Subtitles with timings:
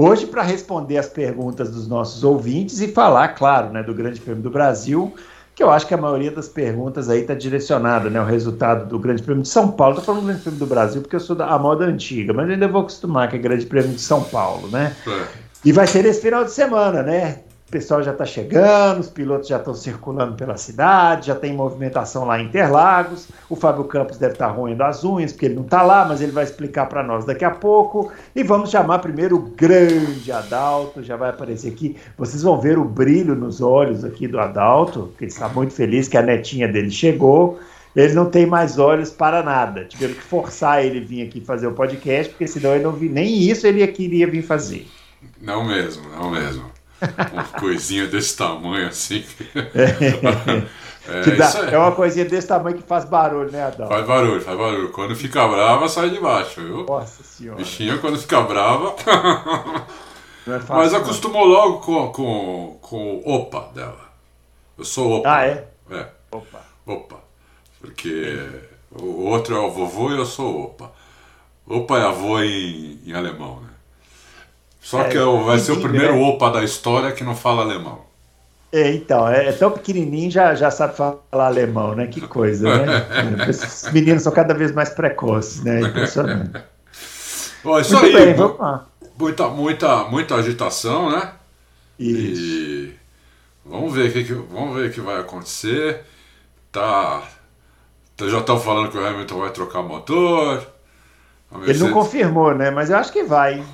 [0.00, 4.40] Hoje, para responder as perguntas dos nossos ouvintes e falar, claro, né, do Grande Prêmio
[4.40, 5.12] do Brasil,
[5.56, 8.20] que eu acho que a maioria das perguntas aí está direcionada, né?
[8.20, 9.98] O resultado do Grande Prêmio de São Paulo.
[9.98, 12.68] Estou falando do Grande Prêmio do Brasil porque eu sou da moda antiga, mas ainda
[12.68, 14.94] vou acostumar que é Grande Prêmio de São Paulo, né?
[15.04, 15.26] É.
[15.64, 17.40] E vai ser esse final de semana, né?
[17.68, 22.24] O pessoal já está chegando, os pilotos já estão circulando pela cidade, já tem movimentação
[22.24, 23.28] lá em Interlagos.
[23.46, 26.22] O Fábio Campos deve estar tá roendo as unhas, porque ele não está lá, mas
[26.22, 28.10] ele vai explicar para nós daqui a pouco.
[28.34, 31.94] E vamos chamar primeiro o grande Adalto, já vai aparecer aqui.
[32.16, 36.08] Vocês vão ver o brilho nos olhos aqui do Adalto, que ele está muito feliz
[36.08, 37.60] que a netinha dele chegou.
[37.94, 39.84] Ele não tem mais olhos para nada.
[39.84, 43.42] Tiveram que forçar ele vir aqui fazer o podcast, porque senão ele não vi, nem
[43.42, 44.88] isso ele queria vir fazer.
[45.38, 46.77] Não mesmo, não mesmo.
[47.32, 49.24] Uma coisinha desse tamanho assim.
[49.74, 53.88] É, é, dá, é, uma coisinha desse tamanho que faz barulho, né, Adão?
[53.88, 54.90] Faz barulho, faz barulho.
[54.90, 56.84] Quando fica brava, sai de baixo, viu?
[56.86, 57.58] Nossa senhora.
[57.58, 58.94] Bichinha, quando fica brava.
[60.46, 61.54] É fácil, Mas acostumou não.
[61.54, 64.08] logo com, com, com o opa dela.
[64.76, 65.36] Eu sou opa.
[65.36, 65.68] Ah, é?
[65.90, 66.06] É.
[66.32, 66.60] Opa.
[66.84, 67.16] Opa.
[67.80, 68.38] Porque
[68.90, 70.90] o outro é o vovô e eu sou opa.
[71.66, 73.67] Opa é avô em, em alemão, né?
[74.80, 76.20] Só é, que vai ser o primeiro né?
[76.20, 78.08] opa da história que não fala alemão.
[78.70, 82.06] É, então, é, é, tão pequenininho já, já sabe falar alemão, né?
[82.06, 83.06] Que coisa, né?
[83.48, 85.80] Os meninos são cada vez mais precoces, né?
[85.80, 86.52] Impressionante.
[87.64, 88.86] Bom, isso Muito aí, bem, vamos lá.
[89.18, 91.32] Muita, muita, muita agitação, né?
[91.98, 92.40] Isso.
[92.40, 92.94] E
[93.64, 96.02] vamos ver o que, vamos ver o que vai acontecer.
[96.70, 97.22] Tá,
[98.16, 100.64] tá já estão falando que o Hamilton vai trocar motor.
[101.66, 102.70] Ele não confirmou, né?
[102.70, 103.64] Mas eu acho que vai.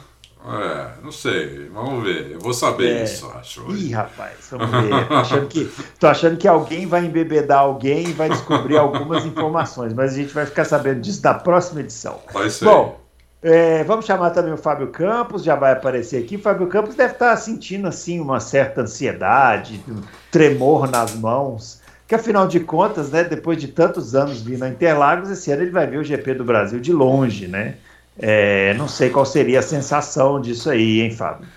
[0.46, 2.32] É, não sei, vamos ver.
[2.32, 3.04] Eu vou saber é.
[3.04, 3.70] isso, acho.
[3.74, 5.08] Ih, rapaz, vamos ver.
[5.08, 9.94] Tô achando, que, tô achando que alguém vai embebedar alguém e vai descobrir algumas informações,
[9.94, 12.20] mas a gente vai ficar sabendo disso na próxima edição.
[12.32, 12.66] Vai ser.
[12.66, 13.00] Bom,
[13.42, 16.36] é, vamos chamar também o Fábio Campos, já vai aparecer aqui.
[16.36, 20.00] O Fábio Campos deve estar sentindo assim uma certa ansiedade, um
[20.30, 21.82] tremor nas mãos.
[22.06, 25.70] Que afinal de contas, né, depois de tantos anos vindo a Interlagos, esse ano ele
[25.70, 27.76] vai ver o GP do Brasil de longe, né?
[28.18, 31.48] É, não sei qual seria a sensação disso aí, hein, Fábio?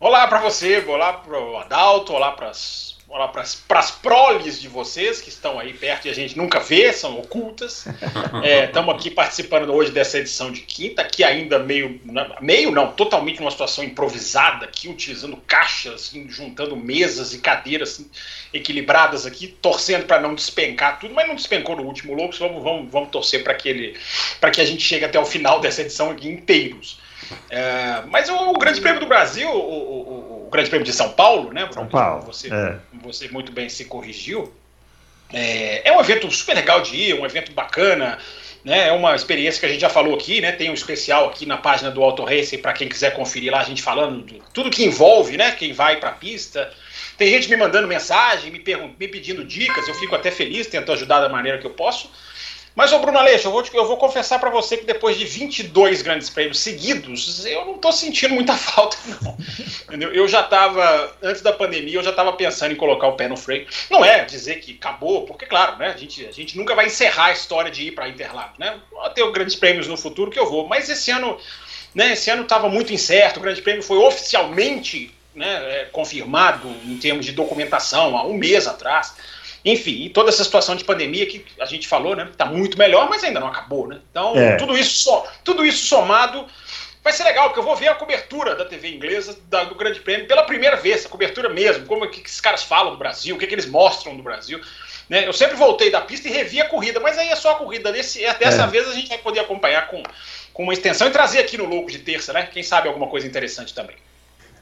[0.00, 5.20] Olá para você, olá para o Adalto, olá para as olá pras proles de vocês
[5.20, 7.86] que estão aí perto e a gente nunca vê, são ocultas.
[8.66, 12.00] Estamos é, aqui participando hoje dessa edição de quinta, que ainda meio,
[12.40, 18.10] meio não, totalmente numa situação improvisada aqui, utilizando caixas, juntando mesas e cadeiras assim,
[18.52, 22.92] equilibradas aqui, torcendo para não despencar tudo, mas não despencou no último louco, vamos, vamos,
[22.92, 23.96] vamos torcer para que, ele,
[24.52, 27.00] que a gente chegue até o final dessa edição aqui inteiros.
[27.50, 31.10] É, mas o, o, Grande Prêmio do Brasil, o, o, o, Grande Prêmio de São
[31.10, 31.68] Paulo, né?
[31.72, 32.24] São Paulo.
[32.26, 32.76] Você, é.
[33.02, 34.52] você muito bem se corrigiu.
[35.32, 38.18] É, é, um evento super legal de ir, um evento bacana.
[38.64, 40.50] Né, é uma experiência que a gente já falou aqui, né?
[40.50, 43.64] Tem um especial aqui na página do Auto Racing para quem quiser conferir lá, a
[43.64, 45.52] gente falando de tudo que envolve, né?
[45.52, 46.70] Quem vai para a pista.
[47.16, 48.62] Tem gente me mandando mensagem, me,
[48.98, 52.10] me pedindo dicas, eu fico até feliz, tento ajudar da maneira que eu posso.
[52.74, 56.02] Mas, ô Bruno Aleixo, eu vou, eu vou confessar para você que depois de 22
[56.02, 59.36] grandes prêmios seguidos, eu não estou sentindo muita falta, não.
[59.88, 60.12] Entendeu?
[60.12, 63.36] Eu já estava, antes da pandemia, eu já estava pensando em colocar o pé no
[63.36, 63.66] freio.
[63.90, 67.26] Não é dizer que acabou, porque, claro, né, a, gente, a gente nunca vai encerrar
[67.26, 68.58] a história de ir para Interlagos.
[68.58, 68.78] Né?
[68.90, 71.38] Vou ter grandes prêmios no futuro que eu vou, mas esse ano
[71.94, 76.96] né, esse ano estava muito incerto, o grande prêmio foi oficialmente né, é, confirmado em
[76.98, 79.14] termos de documentação há um mês atrás.
[79.72, 82.28] Enfim, e toda essa situação de pandemia que a gente falou, né?
[82.36, 84.00] Tá muito melhor, mas ainda não acabou, né?
[84.10, 84.56] Então, é.
[84.56, 86.46] tudo, isso so, tudo isso somado
[87.04, 90.00] vai ser legal, porque eu vou ver a cobertura da TV inglesa da, do Grande
[90.00, 93.36] Prêmio pela primeira vez, a cobertura mesmo, como é que, esses caras falam do Brasil,
[93.36, 94.58] o que, que eles mostram do Brasil.
[95.06, 95.26] Né?
[95.26, 97.92] Eu sempre voltei da pista e revi a corrida, mas aí é só a corrida.
[97.92, 98.66] Desse, dessa é.
[98.66, 100.02] vez a gente vai poder acompanhar com,
[100.52, 102.48] com uma extensão e trazer aqui no Louco de terça, né?
[102.50, 103.96] Quem sabe alguma coisa interessante também.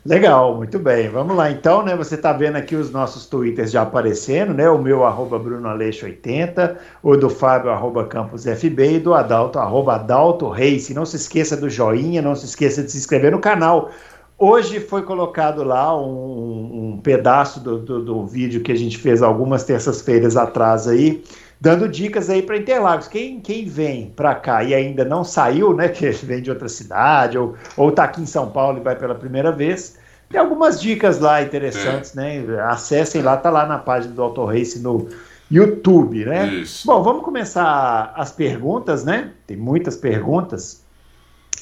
[0.06, 1.08] Legal, muito bem.
[1.08, 1.96] Vamos lá então, né?
[1.96, 4.70] Você está vendo aqui os nossos twitters já aparecendo, né?
[4.70, 10.88] O meu arroba BrunoAleixo80, o do Fábio arroba CampusFB e do Adalto arroba Adalto Reis.
[10.90, 13.90] Não se esqueça do joinha, não se esqueça de se inscrever no canal.
[14.38, 19.22] Hoje foi colocado lá um, um pedaço do, do, do, vídeo que a gente fez
[19.22, 21.24] algumas terças-feiras atrás aí,
[21.60, 23.08] dando dicas aí para Interlagos.
[23.08, 27.38] Quem, quem vem para cá e ainda não saiu, né, que vem de outra cidade
[27.38, 29.98] ou ou está aqui em São Paulo e vai pela primeira vez,
[30.28, 32.44] tem algumas dicas lá interessantes, né?
[32.62, 35.08] Acessem lá, tá lá na página do Auto Race no
[35.50, 36.46] YouTube, né?
[36.48, 36.86] Isso.
[36.86, 39.30] Bom, vamos começar as perguntas, né?
[39.46, 40.84] Tem muitas perguntas.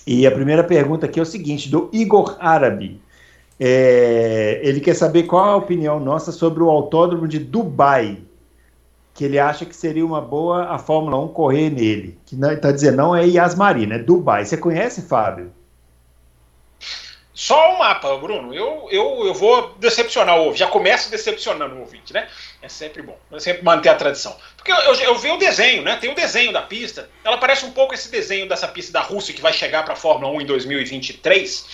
[0.06, 3.00] E a primeira pergunta aqui é o seguinte, do Igor Árabe.
[3.60, 8.18] É, ele quer saber qual a opinião nossa sobre o autódromo de Dubai,
[9.14, 12.18] que ele acha que seria uma boa a Fórmula 1 correr nele.
[12.26, 14.44] Que está dizendo, não é Yasmari, é Dubai.
[14.44, 15.52] Você conhece, Fábio?
[17.32, 18.52] Só o mapa, Bruno.
[18.52, 20.58] Eu, eu, eu vou decepcionar o ouvinte.
[20.58, 22.28] Já começo decepcionando o ouvinte, né?
[22.60, 23.16] É sempre bom.
[23.32, 24.36] É sempre manter a tradição.
[24.56, 25.96] Porque eu, eu, eu vi o desenho, né?
[25.96, 27.08] Tem o desenho da pista.
[27.24, 29.96] Ela parece um pouco esse desenho dessa pista da Rússia que vai chegar para a
[29.96, 31.66] Fórmula 1 em 2023.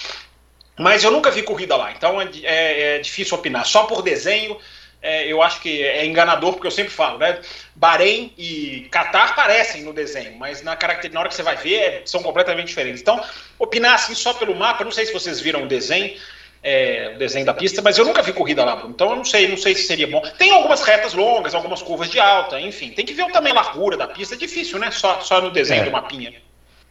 [0.79, 1.93] Mas eu nunca vi corrida lá.
[1.93, 3.67] Então é, é, é difícil opinar.
[3.67, 4.59] Só por desenho
[5.02, 7.41] é, eu acho que é enganador, porque eu sempre falo, né?
[7.75, 11.11] Bahrein e Qatar parecem no desenho, mas na, caracter...
[11.12, 13.00] na hora que você vai ver, é, são completamente diferentes.
[13.00, 13.23] Então,
[13.58, 16.14] opinar assim só pelo mapa, não sei se vocês viram o desenho,
[16.62, 19.49] é, o desenho da pista, mas eu nunca vi corrida lá, então eu não sei,
[19.49, 20.20] não sei se seria bom.
[20.37, 23.96] Tem algumas retas longas, algumas curvas de alta, enfim, tem que ver também a largura
[23.96, 24.91] da pista, é difícil, né?
[24.91, 25.85] Só, só no desenho é.
[25.87, 26.35] do mapinha.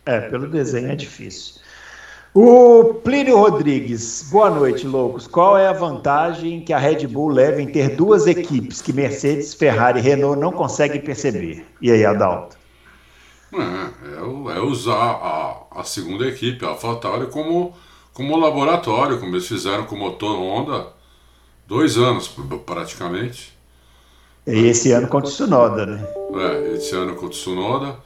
[0.07, 1.58] É, pelo desenho é difícil.
[2.33, 5.25] O Plínio Rodrigues, boa noite, loucos.
[5.25, 9.55] Qual é a vantagem que a Red Bull leva em ter duas equipes que Mercedes,
[9.55, 11.65] Ferrari e Renault não conseguem perceber?
[11.81, 12.55] E aí, Adalto?
[13.51, 17.73] É, é, usar a, a, segunda equipe, a AlphaTauri, como,
[18.13, 20.89] como laboratório, como eles fizeram com o motor Honda,
[21.65, 22.31] dois anos
[22.63, 23.57] praticamente.
[24.45, 26.07] E esse ano com o Tsunoda, né?
[26.35, 27.97] É, esse ano com o Tsunoda.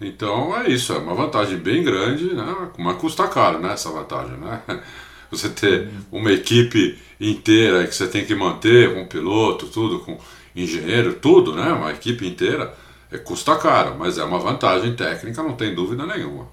[0.00, 2.70] Então é isso, é uma vantagem bem grande, né?
[2.78, 4.36] mas custa caro né, essa vantagem.
[4.36, 4.62] Né?
[5.30, 10.16] Você ter uma equipe inteira que você tem que manter, com piloto, tudo, com
[10.54, 11.72] engenheiro, tudo, né?
[11.72, 12.72] Uma equipe inteira,
[13.10, 16.46] é, custa caro, mas é uma vantagem técnica, não tem dúvida nenhuma.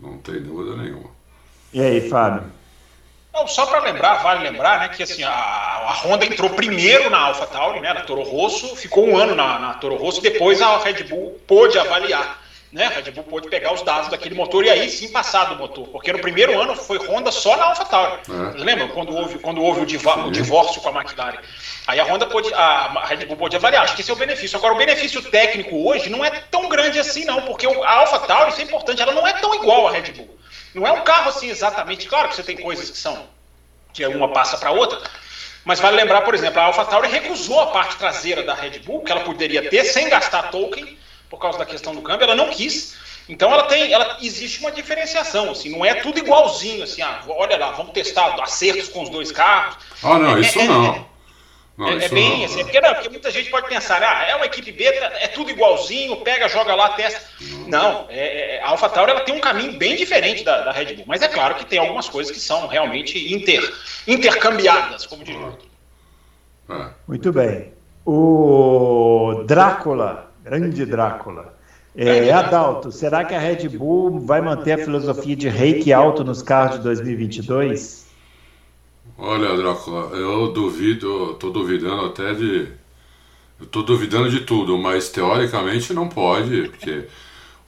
[0.00, 1.10] Não tem dúvida nenhuma.
[1.70, 2.44] E aí, Fábio?
[3.32, 7.18] Não, só para lembrar, vale lembrar, né, que assim, a, a Honda entrou primeiro na
[7.18, 11.04] AlphaTauri, né, na Toro Rosso, ficou um ano na, na Toro Rosso, depois a Red
[11.04, 12.84] Bull pôde avaliar né?
[12.84, 15.88] A Red Bull pôde pegar os dados daquele motor e aí sim passar do motor.
[15.88, 18.20] Porque no primeiro ano foi Honda só na AlphaTauri.
[18.28, 18.62] É.
[18.62, 21.38] Lembram quando houve, quando houve o, diva, o, divórcio com a McLaren?
[21.86, 23.84] Aí a Honda pôde, a Red Bull pôde avaliar.
[23.84, 24.58] Acho que esse é o benefício.
[24.58, 28.60] Agora, o benefício técnico hoje não é tão grande assim, não, porque a AlphaTauri, isso
[28.60, 30.38] é importante, ela não é tão igual à Red Bull.
[30.74, 32.06] Não é um carro assim exatamente.
[32.06, 33.26] Claro que você tem coisas que são
[33.94, 35.00] que uma passa para outra.
[35.64, 39.10] Mas vale lembrar, por exemplo, a AlphaTauri recusou a parte traseira da Red Bull, que
[39.10, 42.96] ela poderia ter sem gastar token por causa da questão do câmbio, ela não quis.
[43.28, 47.58] Então ela tem, ela existe uma diferenciação, assim, não é tudo igualzinho, assim, ah, olha
[47.58, 49.76] lá, vamos testar acertos com os dois carros.
[50.02, 51.06] Ah, não, é, isso é, não.
[51.76, 51.88] não.
[51.88, 52.44] É, isso é bem não.
[52.46, 55.50] assim, porque, não, porque muita gente pode pensar, ah, é uma equipe beta, é tudo
[55.50, 57.20] igualzinho, pega, joga lá, testa.
[57.66, 61.04] Não, é, é, a AlphaTauri ela tem um caminho bem diferente da, da, Red Bull,
[61.06, 63.74] mas é claro que tem algumas coisas que são realmente inter,
[64.06, 65.68] intercambiadas, como diz o outro.
[67.06, 67.74] Muito bem.
[68.06, 71.54] O Drácula Grande Drácula.
[71.94, 76.40] É, Adalto, será que a Red Bull vai manter a filosofia de reiki alto nos
[76.40, 78.06] carros de 2022?
[79.18, 82.68] Olha, Drácula, eu duvido, estou duvidando até de.
[83.60, 87.06] Estou duvidando de tudo, mas teoricamente não pode, porque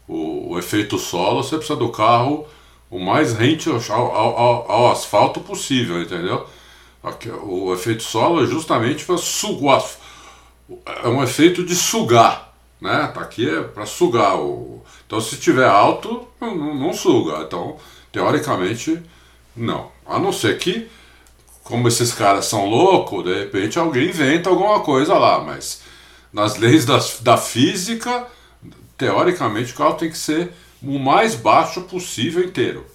[0.07, 2.47] o, o, efeito solo você precisa do carro
[2.89, 6.47] o mais rente ao, ao, ao asfalto possível, entendeu?
[7.43, 9.85] O efeito solo é justamente para sugar.
[11.03, 12.50] É um efeito de sugar
[12.81, 13.11] né?
[13.15, 14.83] Tá aqui é para sugar o.
[15.07, 17.43] Então se tiver alto, não, não, suga.
[17.43, 17.77] Então,
[18.11, 19.01] teoricamente,
[19.57, 19.91] não.
[20.07, 20.89] A não ser que,
[21.63, 25.83] como esses caras são loucos, de repente alguém inventa alguma coisa lá, mas
[26.33, 28.27] nas leis da, da física,
[28.97, 32.87] teoricamente o carro tem que ser o mais baixo possível inteiro.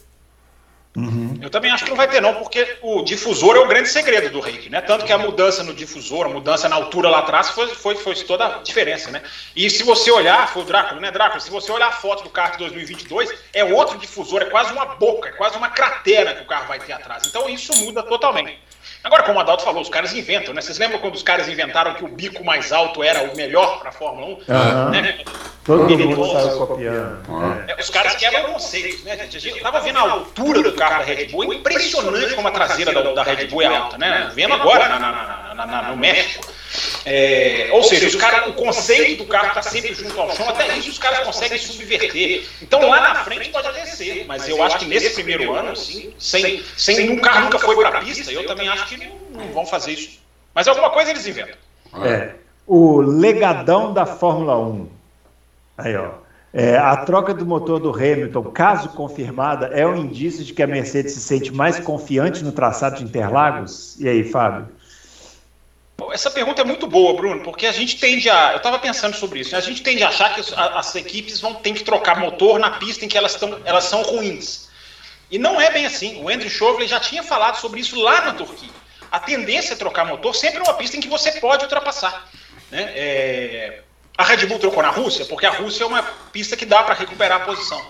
[0.95, 1.37] Uhum.
[1.41, 4.29] Eu também acho que não vai ter, não, porque o difusor é o grande segredo
[4.29, 4.79] do reiki, né?
[4.79, 8.15] Tanto que a mudança no difusor, a mudança na altura lá atrás foi, foi, foi
[8.15, 9.21] toda a diferença, né?
[9.55, 11.41] E se você olhar, foi o Drácula, né, Drácula?
[11.41, 14.85] Se você olhar a foto do carro de 2022, é outro difusor, é quase uma
[14.85, 17.23] boca, é quase uma cratera que o carro vai ter atrás.
[17.27, 18.57] Então isso muda totalmente.
[19.05, 20.61] Agora, como o Adalto falou, os caras inventam, né?
[20.61, 23.89] Vocês lembram quando os caras inventaram que o bico mais alto era o melhor para
[23.89, 24.29] a Fórmula 1?
[24.31, 24.89] Uhum.
[24.89, 25.19] Né?
[25.63, 27.19] Todo mundo saiu copiando.
[27.67, 29.47] É, os caras quebram conceitos, né, gente?
[29.47, 33.13] Eu tava vendo a altura do carro da Red Bull, impressionante como a traseira da,
[33.13, 34.31] da Red Bull é alta, né?
[34.33, 36.43] Vendo agora na, na, na, no México.
[37.05, 40.77] É, ou seja, os cara, o conceito do carro está sempre junto ao chão, até
[40.77, 42.45] isso os caras conseguem subverter.
[42.61, 46.13] Então lá na frente pode até ser, mas eu acho que nesse primeiro ano, assim,
[46.17, 49.53] sem, sem um carro nunca foi para a pista, eu também acho que não, não
[49.53, 50.19] vão fazer isso.
[50.53, 51.55] Mas alguma coisa eles inventam.
[52.03, 52.35] É.
[52.65, 54.87] O legadão da Fórmula 1.
[55.77, 56.25] Aí, ó.
[56.57, 60.67] É, a troca do motor do Hamilton, caso confirmada, é um indício de que a
[60.67, 63.99] Mercedes se sente mais confiante no traçado de Interlagos?
[63.99, 64.69] E aí, Fábio?
[66.11, 68.51] Essa pergunta é muito boa, Bruno, porque a gente tende a.
[68.51, 69.51] Eu estava pensando sobre isso.
[69.53, 69.57] Né?
[69.57, 73.05] A gente tende a achar que as equipes vão ter que trocar motor na pista
[73.05, 74.69] em que elas, tão, elas são ruins.
[75.31, 76.21] E não é bem assim.
[76.21, 78.69] O Andrew Chauvelin já tinha falado sobre isso lá na Turquia.
[79.09, 82.29] A tendência é trocar motor sempre numa pista em que você pode ultrapassar.
[82.69, 82.91] Né?
[82.95, 83.81] É...
[84.17, 86.93] A Red Bull trocou na Rússia porque a Rússia é uma pista que dá para
[86.93, 87.81] recuperar a posição.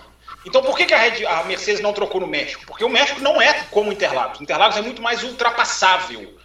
[0.44, 1.26] Então por que, que a, Red...
[1.26, 2.64] a Mercedes não trocou no México?
[2.66, 4.40] Porque o México não é como Interlagos.
[4.40, 6.35] Interlagos é muito mais ultrapassável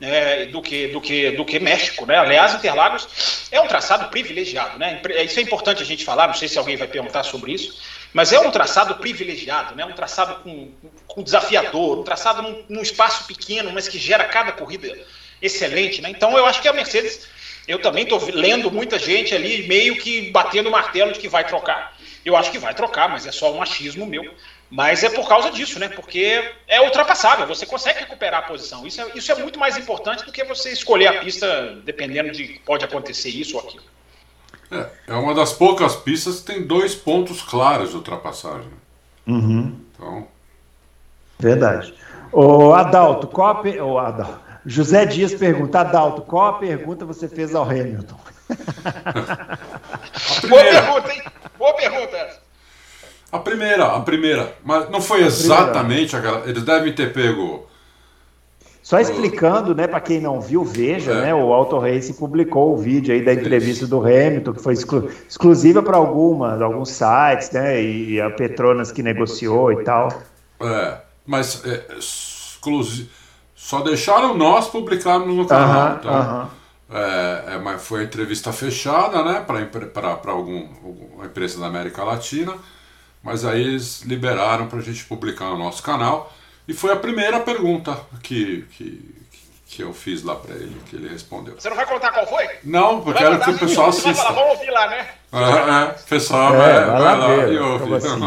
[0.00, 2.06] né, do, que, do, que, do que México.
[2.06, 2.16] Né?
[2.16, 4.78] Aliás, Interlagos é um traçado privilegiado.
[4.78, 5.00] Né?
[5.24, 7.80] Isso é importante a gente falar, não sei se alguém vai perguntar sobre isso,
[8.12, 9.84] mas é um traçado privilegiado, né?
[9.84, 10.70] um traçado com,
[11.06, 14.96] com desafiador, um traçado num, num, espaço pequeno, mas que gera cada corrida
[15.42, 16.00] excelente.
[16.00, 16.10] Né?
[16.10, 17.26] Então eu acho que a Mercedes,
[17.66, 21.46] eu também estou lendo muita gente ali meio que batendo o martelo de que vai
[21.46, 21.96] trocar.
[22.24, 24.34] Eu acho que vai trocar, mas é só um achismo meu.
[24.70, 25.88] Mas é por causa disso, né?
[25.88, 28.86] Porque é ultrapassável, você consegue recuperar a posição.
[28.86, 32.46] Isso é, isso é muito mais importante do que você escolher a pista dependendo de
[32.46, 33.84] que pode acontecer isso ou aquilo.
[34.70, 38.70] É, é uma das poucas pistas que tem dois pontos claros de ultrapassagem.
[39.26, 39.80] Uhum.
[39.94, 40.28] Então.
[41.38, 41.94] Verdade.
[42.30, 47.54] O Adalto, qual a, o Adalto, José Dias pergunta, Adalto, qual a pergunta você fez
[47.54, 48.20] ao Hamilton?
[50.46, 51.22] Boa pergunta, hein?
[51.58, 52.37] Boa pergunta
[53.30, 54.54] a primeira, a primeira.
[54.64, 56.48] Mas não foi exatamente aquela.
[56.48, 57.66] Eles devem ter pego.
[58.82, 61.20] Só explicando, né, para quem não viu, veja, é.
[61.20, 65.10] né, o Auto Racing publicou o vídeo aí da entrevista do Hamilton, que foi exclu
[65.28, 70.08] exclusiva para algumas, alguns sites, né, e a Petronas que negociou e tal.
[70.58, 73.10] É, mas é, exclusivo.
[73.54, 75.68] Só deixaram nós publicarmos no canal.
[75.68, 76.48] Uh -huh, então, uh -huh.
[76.90, 79.44] é, é, mas foi entrevista fechada, né,
[79.92, 82.54] para algum, alguma empresa da América Latina.
[83.22, 86.32] Mas aí eles liberaram para a gente publicar no nosso canal.
[86.66, 89.14] E foi a primeira pergunta que, que,
[89.66, 91.54] que eu fiz lá para ele, que ele respondeu.
[91.58, 92.48] Você não vai contar qual foi?
[92.62, 94.14] Não, porque quero que o pessoal assista.
[94.14, 95.08] Falar, vamos ouvir lá, né?
[95.32, 97.94] É, é pessoal, é, vai, vai, lá, ver, e ouve.
[97.94, 98.20] Assim?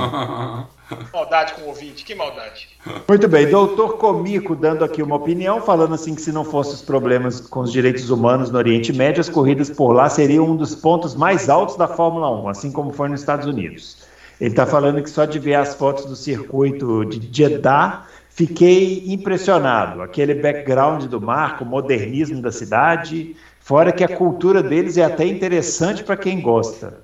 [1.14, 2.70] maldade com o ouvinte, que maldade.
[3.08, 6.82] Muito bem, doutor Comico dando aqui uma opinião, falando assim que se não fossem os
[6.82, 10.76] problemas com os direitos humanos no Oriente Médio, as corridas por lá seriam um dos
[10.76, 13.98] pontos mais altos da Fórmula 1, assim como foi nos Estados Unidos.
[14.42, 20.02] Ele está falando que só de ver as fotos do circuito de Jeddah, fiquei impressionado.
[20.02, 25.28] Aquele background do marco, o modernismo da cidade, fora que a cultura deles é até
[25.28, 27.02] interessante para quem gosta.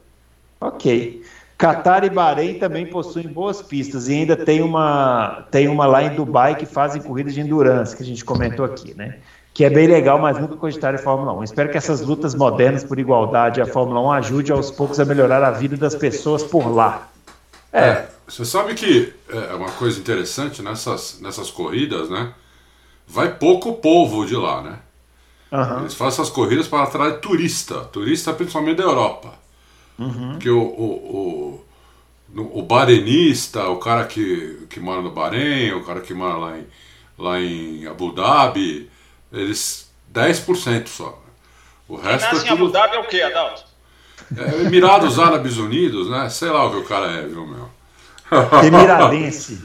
[0.60, 1.22] Ok.
[1.56, 6.16] Qatar e Bahrein também possuem boas pistas e ainda tem uma, tem uma lá em
[6.16, 9.18] Dubai que fazem corridas de endurance, que a gente comentou aqui, né?
[9.54, 11.44] Que é bem legal, mas nunca cogitaram em Fórmula 1.
[11.44, 15.06] Espero que essas lutas modernas por igualdade e a Fórmula 1 ajude aos poucos a
[15.06, 17.10] melhorar a vida das pessoas por lá.
[17.78, 17.90] É.
[17.90, 18.10] é.
[18.28, 22.34] Você sabe que é uma coisa interessante nessas, nessas corridas, né?
[23.08, 24.80] Vai pouco povo de lá, né?
[25.50, 25.82] Uhum.
[25.82, 29.34] Eles fazem essas corridas para atrair turista, turista principalmente da Europa.
[29.98, 30.32] Uhum.
[30.34, 31.66] Porque o, o,
[32.36, 36.58] o, o barenista, o cara que, que mora no Bahrein, o cara que mora lá
[36.58, 36.68] em,
[37.18, 38.90] lá em Abu Dhabi,
[39.32, 41.18] eles 10% só.
[41.88, 42.48] O resto Quem nasce é tudo...
[42.48, 43.64] em Abu Dhabi é o quê, Adalto?
[44.36, 46.30] É, Emirados Árabes Unidos, né?
[46.30, 47.70] Sei lá o que o cara é, viu, meu?
[48.66, 49.60] Emiradense.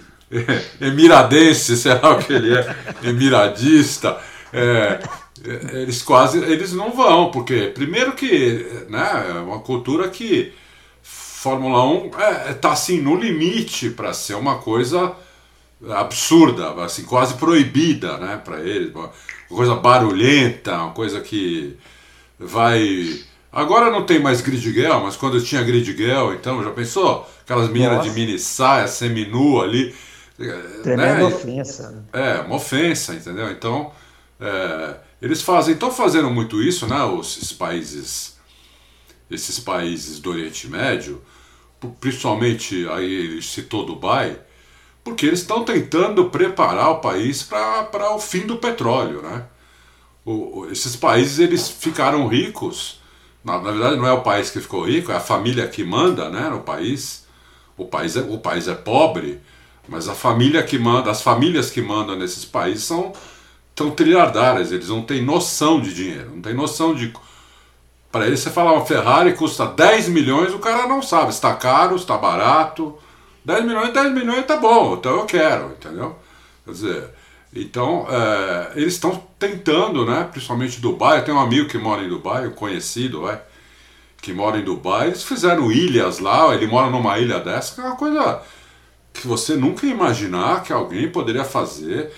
[0.81, 2.77] Emiradense, sei lá o que ele é.
[3.03, 4.19] Emiradista.
[4.53, 5.01] É,
[5.45, 10.53] é, eles quase eles não vão, porque primeiro que né, é uma cultura que
[11.03, 15.13] Fórmula 1 é, é, tá assim no limite para ser uma coisa
[15.91, 19.11] absurda, assim, quase proibida, né, para eles, uma
[19.49, 21.77] coisa barulhenta, uma coisa que
[22.39, 23.21] vai
[23.53, 27.29] Agora não tem mais grid girl, mas quando tinha grid girl, então, já pensou?
[27.43, 29.95] Aquelas meninas de mini saia, semi-nua ali.
[30.83, 31.25] Tremenda né?
[31.25, 32.05] ofensa.
[32.15, 33.51] É, uma ofensa, entendeu?
[33.51, 33.93] Então,
[34.41, 36.97] é, eles fazem, estão fazendo muito isso, né?
[37.21, 38.39] Esses países,
[39.31, 41.21] esses países do Oriente Médio,
[42.01, 44.39] principalmente aí ele citou Dubai,
[45.05, 49.45] porque eles estão tentando preparar o país para o fim do petróleo, né?
[50.25, 53.02] O, esses países eles ficaram ricos
[53.45, 56.29] na, na, verdade, não é o país que ficou rico, é a família que manda
[56.31, 57.27] né, no país.
[57.77, 59.41] O país, é, o país é pobre,
[59.89, 63.13] mas a família que manda, as famílias que mandam nesses países são
[63.75, 67.13] tão trilhardárias, eles não têm noção de dinheiro, não têm noção de.
[68.11, 71.55] Para eles, você falar uma Ferrari custa 10 milhões, o cara não sabe se está
[71.55, 72.99] caro, se está barato.
[73.45, 76.17] 10 milhões, 10 milhões tá bom, então eu quero, entendeu?
[76.65, 77.11] Quer dizer,
[77.55, 80.29] Então, é, eles estão tentando, né?
[80.31, 81.19] Principalmente Dubai.
[81.19, 83.41] Eu tenho um amigo que mora em Dubai, um conhecido, vai,
[84.21, 85.09] que mora em Dubai.
[85.09, 86.55] Eles fizeram ilhas lá.
[86.55, 88.41] Ele mora numa ilha dessa, que é uma coisa
[89.13, 92.13] que você nunca ia imaginar que alguém poderia fazer.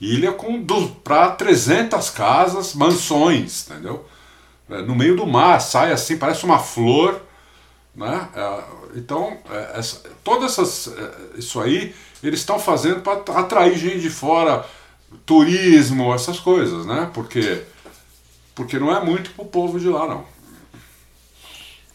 [0.00, 0.64] Ilha com
[1.04, 4.06] para 300 casas, mansões, entendeu?
[4.70, 7.20] É, no meio do mar, sai assim, parece uma flor,
[7.94, 8.28] né?
[8.34, 8.60] É,
[8.96, 14.10] então, é, essa, todas essas, é, isso aí eles estão fazendo para atrair gente de
[14.10, 14.64] fora
[15.26, 17.10] turismo, essas coisas, né?
[17.12, 17.62] Porque,
[18.54, 20.24] porque não é muito pro povo de lá, não.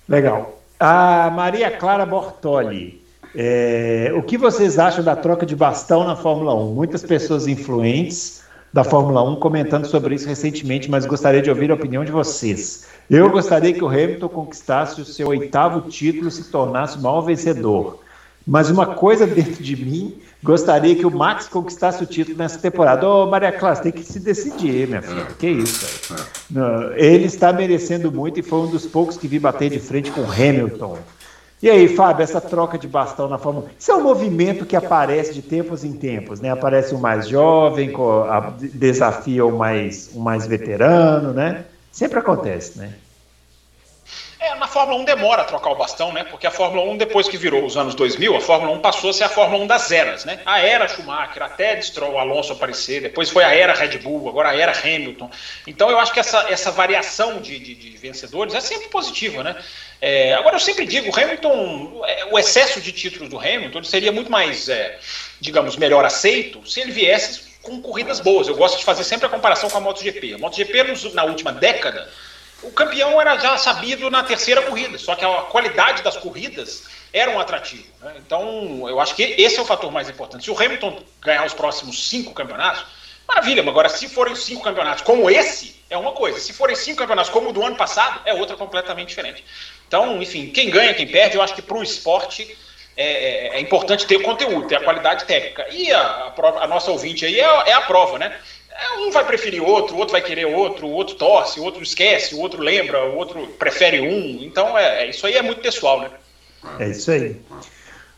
[0.07, 0.61] Legal.
[0.79, 3.03] A Maria Clara Bortoli.
[3.37, 6.73] É, o que vocês acham da troca de bastão na Fórmula 1?
[6.73, 11.75] Muitas pessoas influentes da Fórmula 1 comentando sobre isso recentemente, mas gostaria de ouvir a
[11.75, 12.87] opinião de vocês.
[13.09, 17.21] Eu gostaria que o Hamilton conquistasse o seu oitavo título e se tornasse o maior
[17.21, 17.99] vencedor.
[18.45, 23.09] Mas uma coisa dentro de mim gostaria que o Max conquistasse o título nessa temporada.
[23.09, 25.25] Ô, Maria Clara, tem que se decidir, minha filha.
[25.39, 26.13] Que isso?
[26.51, 30.11] Não, ele está merecendo muito e foi um dos poucos que vi bater de frente
[30.11, 30.99] com Hamilton.
[31.63, 34.75] E aí, Fábio, essa troca de bastão na Fórmula 1, isso é um movimento que
[34.75, 36.51] aparece de tempos em tempos, né?
[36.51, 37.91] Aparece o mais jovem,
[38.73, 41.65] desafia o mais, o mais veterano, né?
[41.91, 42.93] Sempre acontece, né?
[44.45, 46.23] É, na Fórmula 1 demora a trocar o bastão, né?
[46.23, 49.13] Porque a Fórmula 1, depois que virou os anos 2000, a Fórmula 1 passou a
[49.13, 50.39] ser a Fórmula 1 das eras, né?
[50.45, 54.55] A era Schumacher, até o Alonso aparecer, depois foi a era Red Bull, agora a
[54.55, 55.31] era Hamilton.
[55.65, 59.55] Então eu acho que essa, essa variação de, de, de vencedores é sempre positiva, né?
[59.99, 64.11] É, agora eu sempre digo, o Hamilton, é, o excesso de títulos do Hamilton seria
[64.11, 64.99] muito mais, é,
[65.41, 68.47] digamos, melhor aceito se ele viesse com corridas boas.
[68.47, 70.35] Eu gosto de fazer sempre a comparação com a MotoGP.
[70.35, 70.83] A MotoGP,
[71.15, 72.07] na última década,
[72.65, 77.31] o campeão era já sabido na terceira corrida, só que a qualidade das corridas era
[77.31, 77.85] um atrativo.
[78.01, 78.15] Né?
[78.17, 80.43] Então, eu acho que esse é o fator mais importante.
[80.43, 82.85] Se o Hamilton ganhar os próximos cinco campeonatos,
[83.27, 86.39] maravilha, mas agora se forem cinco campeonatos como esse, é uma coisa.
[86.39, 89.43] Se forem cinco campeonatos como o do ano passado, é outra completamente diferente.
[89.87, 92.57] Então, enfim, quem ganha, quem perde, eu acho que para o esporte
[92.97, 95.67] é, é, é, importante ter conteúdo, ter a qualidade técnica.
[95.71, 98.37] E a, a, a nossa ouvinte aí é, é a prova, né?
[98.77, 101.81] É, um vai preferir outro, o outro vai querer outro, o outro torce, o outro
[101.81, 104.43] esquece, o outro lembra, o outro prefere um.
[104.43, 106.09] Então, é, é isso aí é muito pessoal, né?
[106.79, 107.37] É isso aí.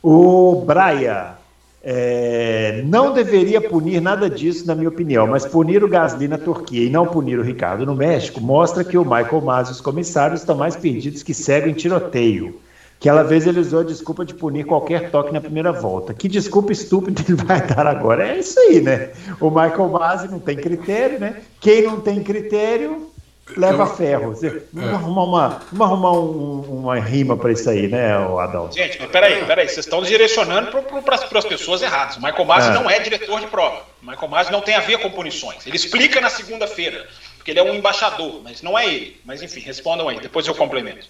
[0.01, 1.37] O Braia
[1.83, 6.83] é, não deveria punir nada disso, na minha opinião, mas punir o Gasly na Turquia
[6.83, 10.41] e não punir o Ricardo no México mostra que o Michael Mas e os comissários
[10.41, 12.59] estão mais perdidos que cego em tiroteio.
[12.99, 16.13] Aquela vez ele usou a desculpa de punir qualquer toque na primeira volta.
[16.13, 18.27] Que desculpa estúpida ele vai dar agora?
[18.27, 19.11] É isso aí, né?
[19.39, 21.41] O Michael Masi não tem critério, né?
[21.61, 23.11] Quem não tem critério
[23.55, 24.29] leva Eu, ferro.
[24.31, 24.93] Você, vamos é.
[24.95, 28.69] arrumar, uma, vamos arrumar um, uma rima para isso aí, né, Adão?
[28.71, 30.71] Gente, mas peraí, peraí, vocês estão direcionando
[31.03, 32.17] para as pessoas erradas.
[32.17, 32.73] O Michael Masi é.
[32.73, 33.83] não é diretor de prova.
[34.01, 35.65] O Michael Masi não tem a ver com punições.
[35.65, 37.07] Ele explica na segunda-feira,
[37.37, 39.21] porque ele é um embaixador, mas não é ele.
[39.23, 41.07] Mas enfim, respondam aí, depois eu complemento.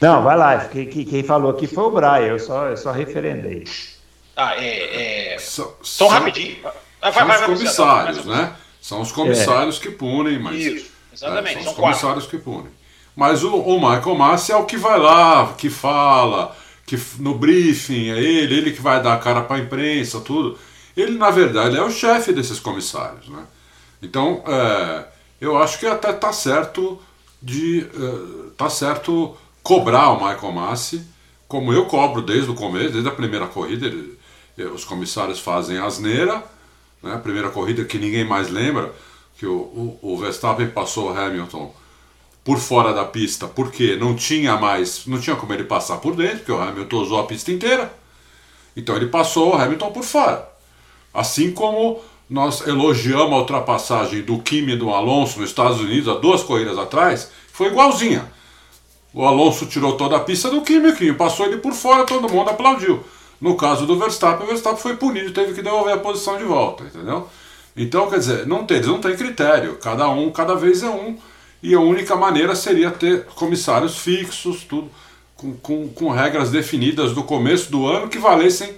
[0.00, 0.64] Não, vai lá.
[0.64, 3.64] Quem, quem falou aqui foi o Brian, eu só, eu só referendei.
[4.34, 5.34] Ah, é.
[5.34, 5.38] é...
[5.38, 6.58] So, só rapidinho.
[7.02, 8.52] Ah, vai, são vai, os comissários, né?
[8.80, 9.80] São os comissários é.
[9.80, 10.56] que punem, mas.
[10.56, 11.58] Isso, exatamente.
[11.58, 12.38] É, são, são os comissários quatro.
[12.38, 12.80] que punem.
[13.14, 18.10] Mas o, o Michael Massi é o que vai lá, que fala, que no briefing
[18.10, 20.58] é ele, ele que vai dar a cara para a imprensa, tudo.
[20.96, 23.44] Ele, na verdade, é o chefe desses comissários, né?
[24.02, 25.04] Então, é,
[25.40, 27.00] eu acho que até tá certo
[27.42, 27.86] de.
[27.94, 31.06] Uh, tá certo cobrar o Michael Massi,
[31.48, 34.18] como eu cobro desde o começo, desde a primeira corrida, ele,
[34.56, 36.44] eh, os comissários fazem asneira,
[37.02, 37.14] né?
[37.14, 38.92] a primeira corrida que ninguém mais lembra,
[39.38, 41.74] que o, o, o Verstappen passou o Hamilton
[42.44, 46.38] por fora da pista, porque não tinha mais, não tinha como ele passar por dentro,
[46.38, 47.92] porque o Hamilton usou a pista inteira.
[48.76, 50.48] Então ele passou o Hamilton por fora.
[51.12, 56.14] Assim como nós elogiamos a ultrapassagem do Kimi e do Alonso nos Estados Unidos há
[56.14, 58.30] duas corridas atrás, foi igualzinha.
[59.12, 62.50] O Alonso tirou toda a pista do Kimi, Kimi passou ele por fora, todo mundo
[62.50, 63.02] aplaudiu.
[63.40, 66.84] No caso do Verstappen, o Verstappen foi punido, teve que devolver a posição de volta,
[66.84, 67.28] entendeu?
[67.76, 71.16] Então, quer dizer, não tem, eles não têm critério, cada um, cada vez é um,
[71.62, 74.90] e a única maneira seria ter comissários fixos, tudo,
[75.34, 78.74] com, com, com regras definidas do começo do ano que valessem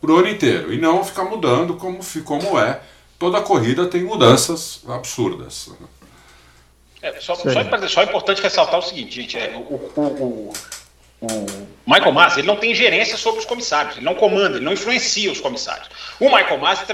[0.00, 2.80] para o ano inteiro, e não ficar mudando como, como é.
[3.18, 5.70] Toda corrida tem mudanças absurdas.
[7.04, 7.50] É, só, só,
[7.88, 10.52] só, é importante ressaltar o seguinte, gente: é, o, o, o,
[11.20, 14.72] o, Michael Masi ele não tem gerência sobre os comissários, ele não comanda, ele não
[14.72, 15.86] influencia os comissários.
[16.18, 16.84] O Michael Masi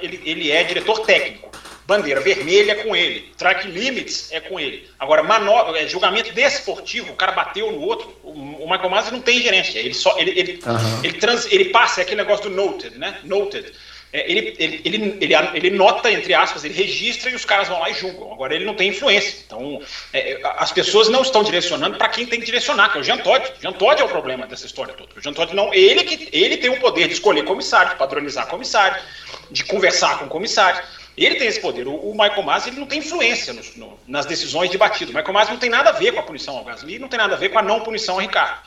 [0.00, 1.50] ele, ele é diretor técnico.
[1.86, 4.88] Bandeira vermelha é com ele, track limits é com ele.
[4.98, 9.40] Agora, manobra, é, julgamento desportivo, o cara bateu no outro, o, Michael Masi não tem
[9.42, 9.78] gerência.
[9.78, 11.04] Ele só ele, ele, uhum.
[11.04, 13.18] ele, trans, ele passa é aquele negócio do noted, né?
[13.24, 13.72] Noted é,
[14.12, 17.90] ele, ele, ele, ele, ele nota, entre aspas, ele registra e os caras vão lá
[17.90, 18.32] e julgam.
[18.32, 19.42] Agora ele não tem influência.
[19.44, 23.04] Então, é, as pessoas não estão direcionando para quem tem que direcionar, que é o
[23.04, 23.52] Jean Todt.
[23.60, 25.10] Jean Todt é o problema dessa história toda.
[25.14, 28.46] O Jean Todt não, ele, que, ele tem o poder de escolher comissário, de padronizar
[28.46, 29.02] comissário,
[29.50, 30.82] de conversar com comissário.
[31.14, 31.86] Ele tem esse poder.
[31.86, 35.10] O, Michael Masi ele não tem influência no, no, nas decisões de batido.
[35.10, 37.18] O Michael Masi não tem nada a ver com a punição ao Gasly, não tem
[37.18, 38.60] nada a ver com a não punição ao Ricardo.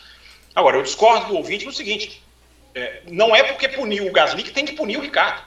[0.54, 2.21] Agora, eu discordo do ouvinte no seguinte:
[2.74, 5.42] é, não é porque puniu o Gasly que tem que punir o Ricardo.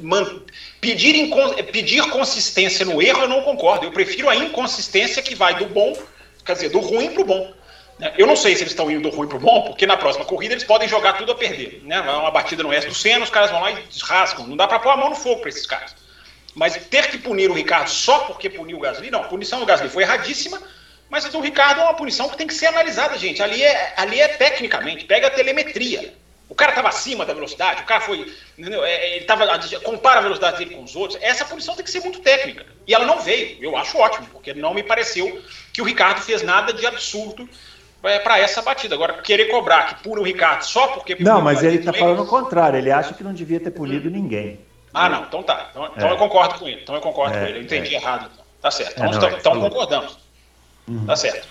[0.00, 0.42] Man,
[0.80, 1.30] pedir,
[1.70, 3.84] pedir consistência no erro eu não concordo.
[3.84, 5.96] Eu prefiro a inconsistência que vai do bom,
[6.44, 7.54] quer dizer, do ruim para o bom.
[8.00, 9.96] É, eu não sei se eles estão indo do ruim para o bom, porque na
[9.96, 11.82] próxima corrida eles podem jogar tudo a perder.
[11.84, 12.00] Né?
[12.00, 14.46] Uma batida no S do Senna, os caras vão lá e rasgam.
[14.46, 15.94] Não dá para pôr a mão no fogo para esses caras.
[16.54, 19.22] Mas ter que punir o Ricardo só porque puniu o Gasly, não.
[19.22, 20.62] A punição do Gasly foi erradíssima,
[21.10, 23.42] mas do Ricardo é uma punição que tem que ser analisada, gente.
[23.42, 26.14] Ali é, ali é tecnicamente, pega a telemetria.
[26.48, 28.32] O cara estava acima da velocidade, o cara foi.
[28.56, 28.84] Entendeu?
[28.84, 29.46] É, é, ele tava,
[29.82, 31.18] compara a velocidade dele com os outros.
[31.22, 32.66] Essa punição tem que ser muito técnica.
[32.86, 33.56] E ela não veio.
[33.62, 37.48] Eu acho ótimo, porque não me pareceu que o Ricardo fez nada de absurdo
[38.02, 38.94] é, para essa batida.
[38.94, 41.16] Agora, querer cobrar que pune o Ricardo só porque.
[41.18, 42.78] Não, mas ele está falando o contrário.
[42.78, 44.60] Ele acha que não devia ter punido ninguém.
[44.92, 45.68] Ah, não, então tá.
[45.70, 46.12] Então, então é.
[46.12, 46.82] eu concordo com ele.
[46.82, 47.58] Então eu concordo é, com ele.
[47.58, 47.98] Eu entendi é.
[47.98, 48.30] errado.
[48.32, 48.44] Então.
[48.60, 48.92] Tá certo.
[48.92, 50.18] Então, não, então, então concordamos.
[50.86, 51.06] Uhum.
[51.06, 51.48] Tá certo.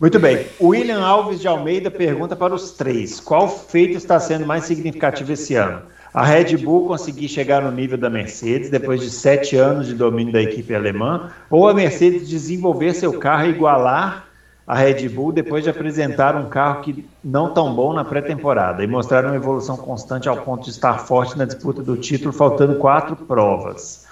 [0.00, 0.46] Muito bem.
[0.60, 5.56] William Alves de Almeida pergunta para os três: qual feito está sendo mais significativo esse
[5.56, 5.82] ano?
[6.14, 10.32] A Red Bull conseguir chegar no nível da Mercedes depois de sete anos de domínio
[10.32, 14.28] da equipe alemã, ou a Mercedes desenvolver seu carro e igualar
[14.64, 18.86] a Red Bull depois de apresentar um carro que não tão bom na pré-temporada e
[18.86, 23.16] mostrar uma evolução constante ao ponto de estar forte na disputa do título, faltando quatro
[23.16, 24.06] provas.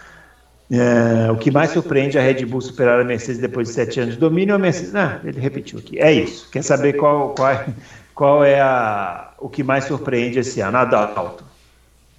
[0.70, 4.14] É, o que mais surpreende a Red Bull superar a Mercedes depois de sete anos
[4.14, 4.94] de domínio a Mercedes.
[4.94, 5.98] Ah, ele repetiu aqui.
[5.98, 6.50] É isso.
[6.50, 7.66] Quer saber qual, qual, é,
[8.14, 10.78] qual é a, o que mais surpreende esse ano?
[10.78, 11.44] Adalto.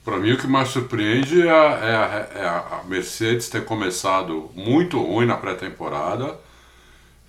[0.05, 5.01] Para mim, o que mais surpreende é a, é, é a Mercedes ter começado muito
[5.01, 6.37] ruim na pré-temporada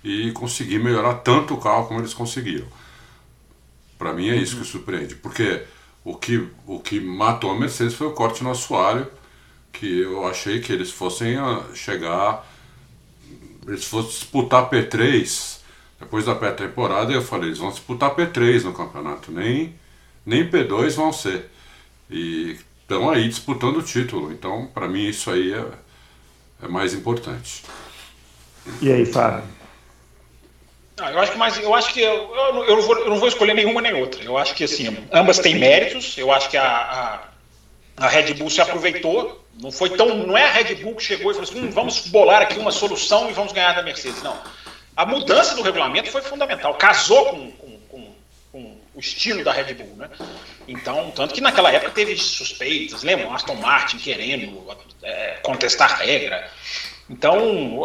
[0.01, 2.67] e conseguir melhorar tanto o carro como eles conseguiram.
[3.97, 5.63] Para mim é isso que surpreende, porque
[6.05, 9.05] o que, o que matou a Mercedes foi o corte no assoalho,
[9.79, 11.37] que eu achei que eles fossem
[11.73, 12.45] chegar,
[13.65, 15.59] eles fossem disputar P3
[15.99, 19.75] depois da pré-temporada, eu falei, eles vão disputar P3 no campeonato, nem,
[20.25, 21.49] nem P2 vão ser.
[22.09, 25.65] E estão aí disputando o título, então para mim isso aí é,
[26.63, 27.63] é mais importante.
[28.81, 29.43] E aí, Fábio?
[30.97, 33.19] Não, eu acho que mais, eu acho que eu, eu, eu, não vou, eu não
[33.19, 34.23] vou escolher nenhuma nem outra.
[34.23, 36.17] Eu acho que assim, ambas têm méritos.
[36.17, 39.41] Eu acho que a, a, a Red Bull se aproveitou.
[39.61, 42.07] Não foi tão, não é a Red Bull que chegou e falou assim, hum, vamos
[42.07, 44.23] bolar aqui uma solução e vamos ganhar da Mercedes.
[44.23, 44.37] Não.
[44.95, 46.73] A mudança do regulamento foi fundamental.
[46.75, 48.15] Casou com, com, com,
[48.51, 50.09] com o estilo da Red Bull, né?
[50.67, 53.33] Então, tanto que naquela época teve suspeitas, lembram?
[53.33, 54.65] Aston Martin querendo
[55.03, 56.49] é, contestar regra.
[57.09, 57.81] Então,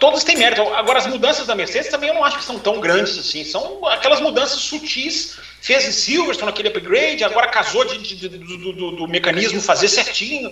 [0.00, 0.62] todas têm mérito.
[0.74, 3.44] Agora, as mudanças da Mercedes também eu não acho que são tão grandes assim.
[3.44, 5.38] São aquelas mudanças sutis.
[5.60, 9.88] Fez em Silverstone aquele upgrade, agora casou de, de, de, do, do, do, mecanismo fazer
[9.88, 10.50] certinho.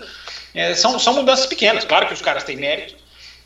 [0.54, 1.84] É, são, são mudanças pequenas.
[1.84, 2.94] Claro que os caras têm mérito,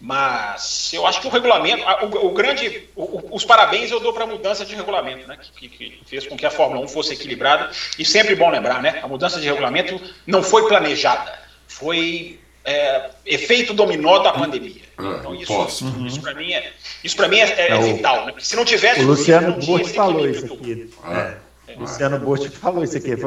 [0.00, 4.24] mas eu acho que o regulamento, o, o grande, o, os parabéns eu dou para
[4.24, 7.70] a mudança de regulamento, né, que, que, fez com que a Fórmula 1 fosse equilibrada.
[7.98, 11.38] E sempre bom lembrar, né, a mudança de regulamento não foi planejada,
[11.68, 14.82] foi é, efeito dominó da pandemia.
[14.98, 16.06] É, então, isso, uhum.
[16.06, 18.26] isso para mim é, isso mim é, é, é vital.
[18.26, 18.32] Né?
[18.32, 19.00] Porque se não tivesse.
[19.00, 20.90] O Luciano Botti falou isso aqui.
[21.10, 21.36] É.
[21.78, 23.12] Luciano Botti falou isso aqui.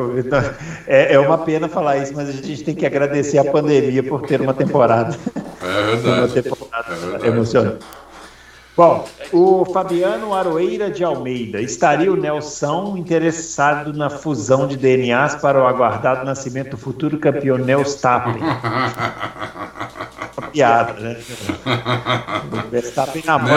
[0.87, 4.21] É, é uma pena falar isso, mas a gente tem que agradecer a pandemia por
[4.21, 5.17] ter uma temporada.
[5.61, 6.19] É verdade.
[6.19, 7.27] uma temporada é verdade.
[7.27, 7.85] emocionante.
[8.75, 11.61] Bom, o Fabiano Aroeira de Almeida.
[11.61, 17.57] Estaria o Nelson interessado na fusão de DNAs para o aguardado nascimento do futuro campeão
[17.57, 18.35] Neustappen?
[20.37, 21.17] Uma piada, né?
[22.69, 23.47] Verstappen na mão.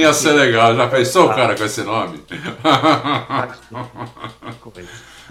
[0.00, 0.74] Ia ser legal.
[0.74, 2.24] Já pensou o cara com esse nome?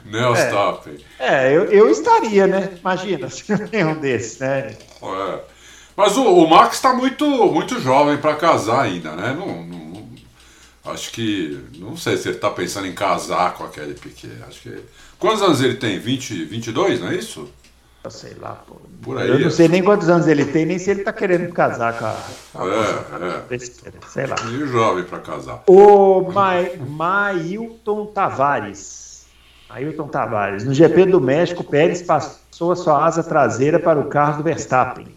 [0.05, 0.97] Neustappen.
[1.19, 2.69] É, é eu, eu estaria, né?
[2.79, 4.75] Imagina se eu tenho um desses, né?
[5.01, 5.56] É.
[5.97, 9.33] Mas o, o Max está muito, muito jovem para casar ainda, né?
[9.33, 11.59] Não, não, acho que.
[11.75, 14.31] Não sei se ele está pensando em casar com a Kelly Piquet.
[14.47, 14.79] Acho que.
[15.17, 15.97] Quantos anos ele tem?
[15.97, 17.49] 20, 22, não é isso?
[18.03, 18.75] Eu sei lá, pô.
[19.01, 19.27] Por aí.
[19.27, 22.05] Eu não sei nem quantos anos ele tem, nem se ele está querendo casar com
[22.05, 22.15] a.
[22.53, 23.59] Com a é, é.
[24.07, 24.35] Sei lá.
[24.45, 25.63] Meio jovem para casar.
[25.65, 26.53] O Ma
[26.87, 29.25] Mailton Tavares.
[29.67, 30.63] Ailton Tavares.
[30.63, 35.16] No GP do México, Pérez passou a sua asa traseira para o carro do Verstappen.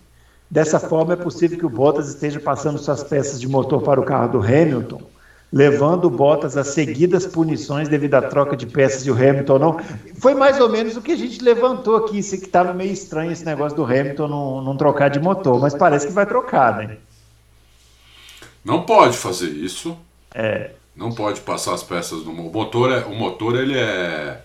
[0.50, 4.04] Dessa forma, é possível que o Bottas esteja passando suas peças de motor para o
[4.04, 5.00] carro do Hamilton.
[5.52, 9.80] levando o Bottas a seguidas punições devido à troca de peças e o Hamilton não.
[10.18, 13.32] Foi mais ou menos o que a gente levantou aqui, isso que estava meio estranho
[13.32, 16.96] esse negócio do Hamilton não, não trocar de motor, mas parece que vai trocar, né?
[18.64, 19.96] Não pode fazer isso.
[20.34, 20.70] É.
[20.94, 22.92] Não pode passar as peças no motor.
[22.92, 24.42] É, o motor ele é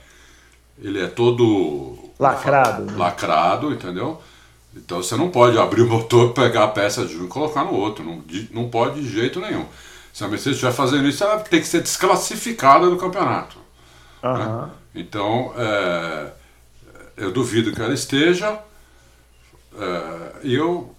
[0.82, 2.94] ele é todo lacrado, né?
[2.98, 4.20] lacrado, entendeu?
[4.76, 7.74] Então você não pode abrir o motor, pegar a peça de um e colocar no
[7.74, 8.04] outro.
[8.04, 9.66] Não, não pode de jeito nenhum.
[10.12, 13.58] Se a Mercedes estiver fazendo isso, ela tem que ser desclassificada do campeonato.
[14.24, 14.34] Uhum.
[14.34, 14.70] Né?
[14.96, 16.32] Então, é,
[17.18, 18.60] eu duvido que ela esteja.
[19.78, 20.94] É, e eu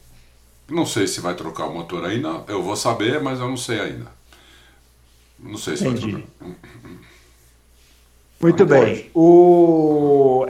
[0.68, 2.44] não sei se vai trocar o motor ainda.
[2.48, 4.06] Eu vou saber, mas eu não sei ainda.
[5.38, 6.12] Não sei se Entendi.
[6.12, 6.56] vai trocar.
[8.40, 8.96] Muito não bem.
[8.96, 9.10] Pode.
[9.14, 10.46] O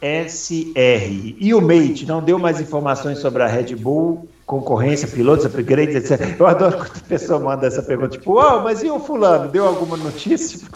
[0.00, 5.94] RSR e o Mate não deu mais informações sobre a Red Bull concorrência, pilotos, upgrades,
[5.94, 6.40] etc.
[6.40, 9.50] Eu adoro quando a pessoa manda essa pergunta, tipo, oh, mas e o fulano?
[9.50, 10.66] Deu alguma notícia?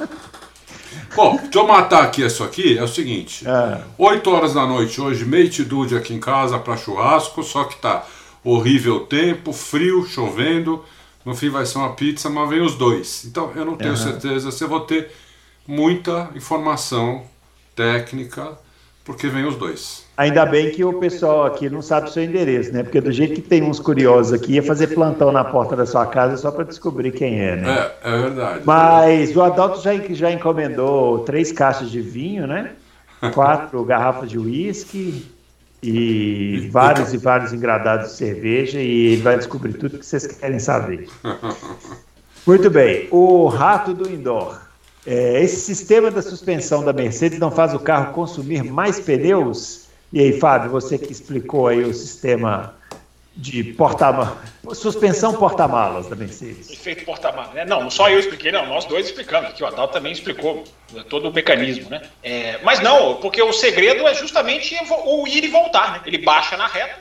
[1.16, 3.80] Bom, deixa eu matar aqui isso aqui, é o seguinte, é.
[3.96, 8.06] 8 horas da noite hoje, mate dude aqui em casa para churrasco, só que tá
[8.44, 10.84] horrível tempo, frio, chovendo,
[11.24, 13.24] no fim vai ser uma pizza, mas vem os dois.
[13.24, 13.96] Então eu não tenho uhum.
[13.96, 15.10] certeza se eu vou ter
[15.66, 17.24] muita informação
[17.74, 18.58] técnica,
[19.04, 20.04] porque vem os dois.
[20.16, 22.82] Ainda bem que o pessoal aqui não sabe o seu endereço, né?
[22.82, 26.06] Porque do jeito que tem uns curiosos aqui, ia fazer plantão na porta da sua
[26.06, 27.90] casa só para descobrir quem é, né?
[28.02, 28.60] É, é verdade.
[28.64, 32.72] Mas o Adalto já, já encomendou três caixas de vinho, né?
[33.34, 35.26] Quatro garrafas de uísque
[35.82, 40.60] e vários e vários engradados de cerveja e ele vai descobrir tudo que vocês querem
[40.60, 41.08] saber.
[42.46, 43.08] Muito bem.
[43.10, 44.61] O rato do indoor.
[45.06, 49.86] É, esse sistema da suspensão da Mercedes não faz o carro consumir mais pneus?
[50.12, 52.74] E aí, Fábio, você que explicou aí o sistema
[53.34, 54.36] de porta
[54.74, 56.70] suspensão porta-malas da Mercedes.
[56.70, 57.64] Efeito porta-malas, né?
[57.64, 60.64] Não, só eu expliquei, não, nós dois explicamos, aqui o Adalto também explicou
[61.08, 62.02] todo o mecanismo, né?
[62.22, 66.00] É, mas não, porque o segredo é justamente o ir e voltar, né?
[66.04, 67.00] Ele baixa na reta,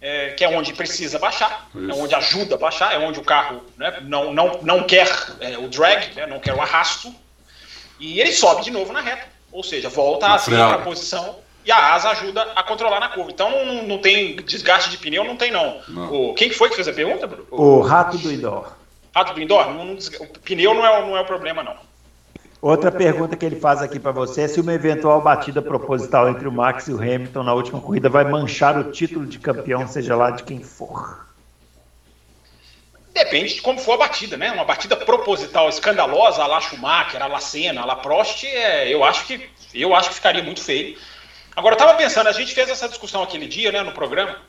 [0.00, 1.90] é, que é onde precisa baixar, Isso.
[1.90, 5.08] é onde ajuda a baixar, é onde o carro né, não, não, não quer
[5.40, 7.12] é, o drag, né, não quer o arrasto,
[7.98, 11.94] e ele sobe de novo na reta, ou seja, volta a a posição e a
[11.94, 13.30] asa ajuda a controlar na curva.
[13.30, 15.80] Então não, não tem desgaste de pneu, não tem não.
[15.88, 16.30] não.
[16.30, 17.46] O, quem foi que fez a pergunta, Bruno?
[17.50, 18.72] O, rato do indoor.
[19.14, 19.66] Rato do indoor?
[19.74, 21.76] Não, não, o pneu não é, não é o problema, não.
[22.60, 26.48] Outra pergunta que ele faz aqui para você é se uma eventual batida proposital entre
[26.48, 30.16] o Max e o Hamilton na última corrida vai manchar o título de campeão, seja
[30.16, 31.27] lá de quem for.
[33.18, 34.52] Depende de como for a batida, né?
[34.52, 39.02] Uma batida proposital escandalosa, a la Schumacher, a la Senna, a la Prost, é, eu
[39.02, 40.96] acho que eu acho que ficaria muito feio.
[41.56, 44.40] Agora, eu estava pensando, a gente fez essa discussão aquele dia, né, no programa,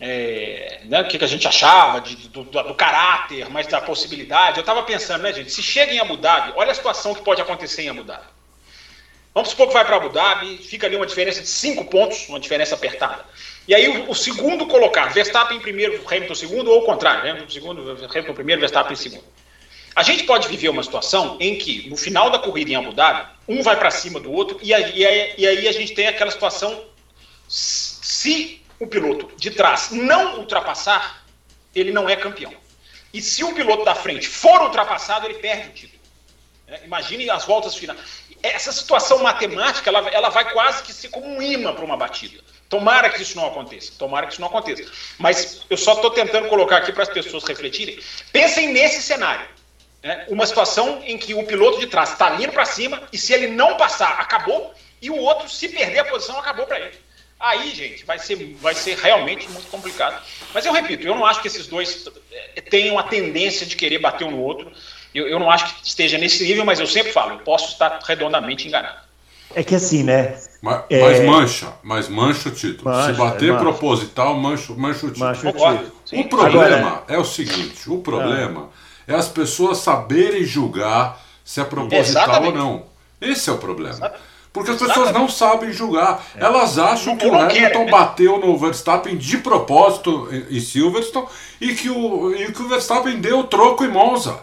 [0.00, 3.80] é, né, o que, que, a gente achava de, do, do, do, caráter, mas da
[3.80, 4.58] possibilidade.
[4.58, 7.40] Eu estava pensando, né, gente, se chega em Abu Dhabi, olha a situação que pode
[7.40, 8.26] acontecer em Abu Dhabi.
[9.32, 12.40] Vamos supor que vai para Abu Dhabi, fica ali uma diferença de cinco pontos, uma
[12.40, 13.24] diferença apertada.
[13.68, 17.50] E aí o, o segundo colocar, Verstappen em primeiro, Hamilton segundo, ou o contrário, Hamilton
[17.50, 19.24] segundo, Hamilton primeiro, Verstappen em segundo.
[19.94, 23.28] A gente pode viver uma situação em que, no final da corrida em Abu Dhabi,
[23.46, 24.98] um vai para cima do outro, e, aí,
[25.36, 26.82] e aí a gente tem aquela situação:
[27.46, 31.26] se o piloto de trás não ultrapassar,
[31.74, 32.54] ele não é campeão.
[33.12, 35.97] E se o piloto da frente for ultrapassado, ele perde o título.
[36.68, 37.98] É, imagine as voltas finais.
[38.42, 42.42] Essa situação matemática, ela, ela vai quase que ser como um imã para uma batida.
[42.68, 43.92] Tomara que isso não aconteça.
[43.98, 44.90] Tomara que isso não aconteça.
[45.18, 47.98] Mas eu só estou tentando colocar aqui para as pessoas refletirem.
[48.30, 49.48] Pensem nesse cenário.
[50.02, 50.26] Né?
[50.28, 53.48] Uma situação em que o piloto de trás está indo para cima e se ele
[53.48, 56.98] não passar, acabou, e o outro, se perder a posição, acabou para ele.
[57.40, 60.20] Aí, gente, vai ser, vai ser realmente muito complicado.
[60.52, 63.98] Mas eu repito, eu não acho que esses dois eh, tenham a tendência de querer
[63.98, 64.72] bater um no outro.
[65.14, 67.98] Eu, eu não acho que esteja nesse nível, mas eu sempre falo, eu posso estar
[68.04, 69.08] redondamente enganado.
[69.54, 70.38] É que assim, né?
[70.60, 71.00] Mas, é...
[71.00, 72.90] mas mancha, mas mancha o título.
[72.90, 73.64] Mancha, Se bater mancha.
[73.64, 75.26] proposital, mancha, mancha o título.
[75.26, 75.52] Mancha o,
[76.04, 76.22] título.
[76.22, 77.14] o problema Agora, é...
[77.14, 77.18] é...
[77.18, 78.68] o seguinte: o problema
[79.06, 82.58] é as pessoas saberem julgar se é proposital Exatamente.
[82.58, 82.82] ou não.
[83.20, 84.12] Esse é o problema.
[84.52, 86.24] Porque as pessoas não sabem julgar.
[86.36, 86.44] É.
[86.44, 87.90] Elas acham que o Hamilton né?
[87.90, 91.26] bateu no Verstappen de propósito em Silverstone
[91.60, 94.40] e que o, e que o Verstappen deu troco em Monza.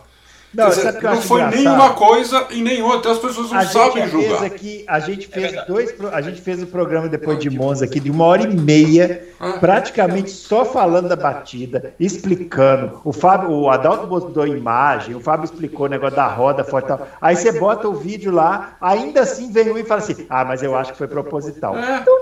[0.55, 1.63] Não, dizer, não foi engraçado?
[1.63, 3.11] nenhuma coisa e nem outra.
[3.11, 4.43] As pessoas não a sabem julgar.
[4.45, 7.99] Aqui, a gente fez é dois, a gente fez o programa depois de Monza aqui
[7.99, 9.53] de uma hora e meia, ah.
[9.53, 13.01] praticamente só falando da batida, explicando.
[13.03, 16.87] O Fábio, o Adalto botou imagem, o Fábio explicou o negócio da roda forte.
[16.87, 17.07] Tal.
[17.19, 20.63] Aí você bota o vídeo lá, ainda assim vem um e fala assim: "Ah, mas
[20.63, 21.77] eu acho que foi proposital".
[21.77, 21.99] É.
[21.99, 22.15] Então,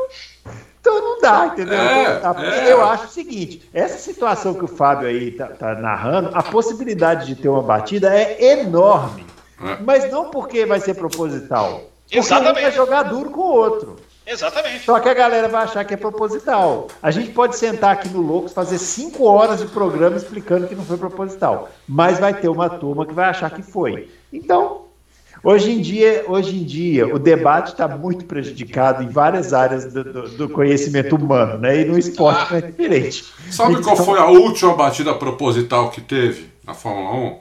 [0.84, 1.80] Então não dá, entendeu?
[1.80, 2.22] É,
[2.66, 2.74] é.
[2.74, 7.26] Eu acho o seguinte: essa situação que o Fábio aí tá, tá narrando, a possibilidade
[7.26, 9.26] de ter uma batida é enorme.
[9.64, 9.78] É.
[9.82, 11.84] Mas não porque vai ser proposital.
[12.04, 12.60] Porque Exatamente.
[12.60, 13.96] um vai jogar duro com o outro.
[14.28, 14.84] Exatamente.
[14.84, 16.88] Só que a galera vai achar que é proposital.
[17.02, 20.84] A gente pode sentar aqui no Loucos, fazer cinco horas de programa explicando que não
[20.84, 21.70] foi proposital.
[21.88, 24.10] Mas vai ter uma turma que vai achar que foi.
[24.34, 24.83] Então,
[25.44, 30.04] hoje em dia, hoje em dia o debate está muito prejudicado em várias áreas do,
[30.04, 31.82] do, do, conhecimento humano, né?
[31.82, 33.26] E no esporte não é diferente.
[33.52, 33.84] Sabe então...
[33.84, 37.40] qual foi a última batida proposital que teve na Fórmula 1?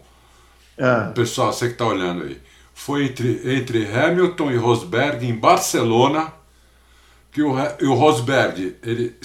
[0.81, 1.13] Ah.
[1.15, 2.39] Pessoal, você que está olhando aí.
[2.75, 6.33] Foi entre, entre Hamilton e Rosberg em Barcelona
[7.33, 9.17] que o, o Rosberg ele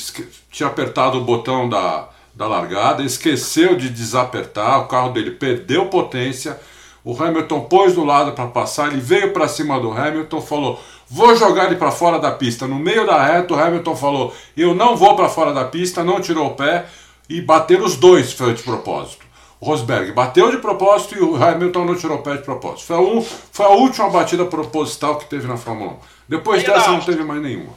[0.49, 6.57] tinha apertado o botão da, da largada, esqueceu de desapertar, o carro dele perdeu potência,
[7.03, 11.35] o Hamilton pôs do lado para passar, ele veio para cima do Hamilton, falou: "Vou
[11.35, 12.67] jogar ele para fora da pista".
[12.67, 16.21] No meio da reta, o Hamilton falou: "Eu não vou para fora da pista", não
[16.21, 16.85] tirou o pé
[17.29, 19.25] e bateram os dois foi de propósito.
[19.59, 22.85] O Rosberg bateu de propósito e o Hamilton não tirou o pé de propósito.
[22.85, 25.99] Foi a, um, foi a última batida proposital que teve na Fórmula 1.
[26.29, 27.73] Depois dessa não teve mais nenhuma.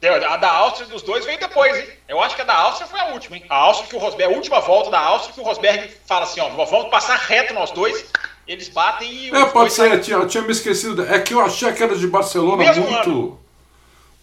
[0.00, 1.88] A da Áustria dos dois veio depois, hein?
[2.06, 3.44] Eu acho que a da Áustria foi a última, hein?
[3.48, 6.40] A Áustria que o Rosberg, a última volta da Áustria que o Rosberg fala assim,
[6.40, 8.06] ó, vamos passar reto nós dois,
[8.48, 9.30] eles batem e.
[9.30, 11.02] É, pode ser, eu tinha, eu tinha me esquecido.
[11.04, 13.10] É que eu achei aquela de Barcelona Mesmo muito.
[13.10, 13.40] Ano.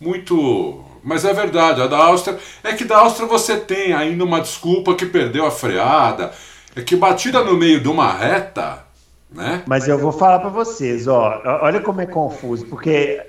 [0.02, 0.84] Muito.
[1.04, 2.40] Mas é verdade, a da Áustria.
[2.64, 6.34] É que da Áustria você tem ainda uma desculpa que perdeu a freada.
[6.76, 8.84] É que batida no meio de uma reta,
[9.32, 9.62] né?
[9.68, 11.42] Mas eu vou falar para vocês, ó.
[11.62, 13.22] Olha como é confuso, porque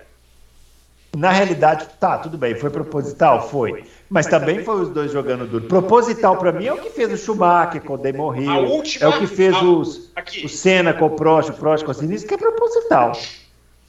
[1.17, 3.49] na realidade, tá, tudo bem, foi proposital?
[3.49, 3.85] Foi.
[4.09, 5.67] Mas também foi os dois jogando duro.
[5.67, 8.67] Proposital para mim é o que fez o Schumacher quando ele morreu.
[8.67, 10.13] Última, é o que fez a, os,
[10.45, 13.13] o Senna com o Prost, o Prost com o Sinistro, que é proposital.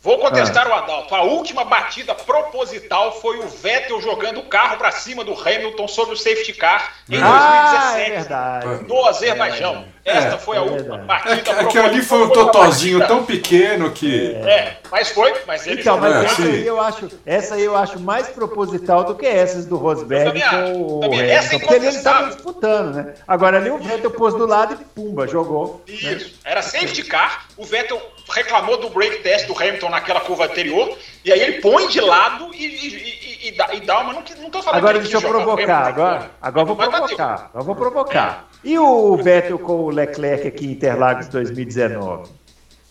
[0.01, 0.69] Vou contestar ah.
[0.69, 1.13] o Adalto.
[1.13, 6.13] A última batida proposital foi o Vettel jogando o carro para cima do Hamilton sobre
[6.13, 9.75] o safety car em ah, 2017 é no Azerbaijão.
[9.75, 11.67] É, Esta foi a é última batida é, proposital.
[11.67, 14.33] É que ali foi um totozinho tão pequeno que.
[14.35, 17.99] É, mas foi, mas ele Então, mas essa aí, eu acho, essa aí eu acho
[17.99, 21.59] mais proposital do que essas do Rosberg com o Hamilton.
[21.59, 23.13] Porque ele estava disputando, né?
[23.27, 25.83] Agora ali o Vettel pôs do lado e pumba, jogou.
[25.87, 25.93] Né?
[25.93, 26.25] Isso.
[26.25, 26.31] Né?
[26.45, 31.31] Era safety car, o Vettel reclamou do break test do Hamilton naquela curva anterior, e
[31.31, 34.13] aí ele põe de lado e, e, e, e dá, e dá uma.
[34.13, 37.49] Não, não tô falando Agora deixa eu provocar, agora, agora vou provocar.
[37.53, 38.47] Agora vou provocar.
[38.67, 42.29] E o Vettel com o Leclerc aqui em Interlagos 2019?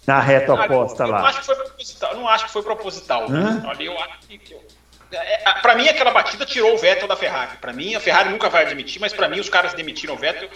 [0.06, 1.18] Na reta oposta eu, lá.
[1.18, 2.16] Não acho que foi proposital.
[2.16, 3.26] não acho que foi proposital.
[3.68, 4.56] Ali eu acho que.
[5.12, 7.58] É, é para mim, aquela batida tirou o Vettel da Ferrari.
[7.58, 10.48] Para mim, a Ferrari nunca vai admitir, mas para mim, os caras demitiram o Vettel,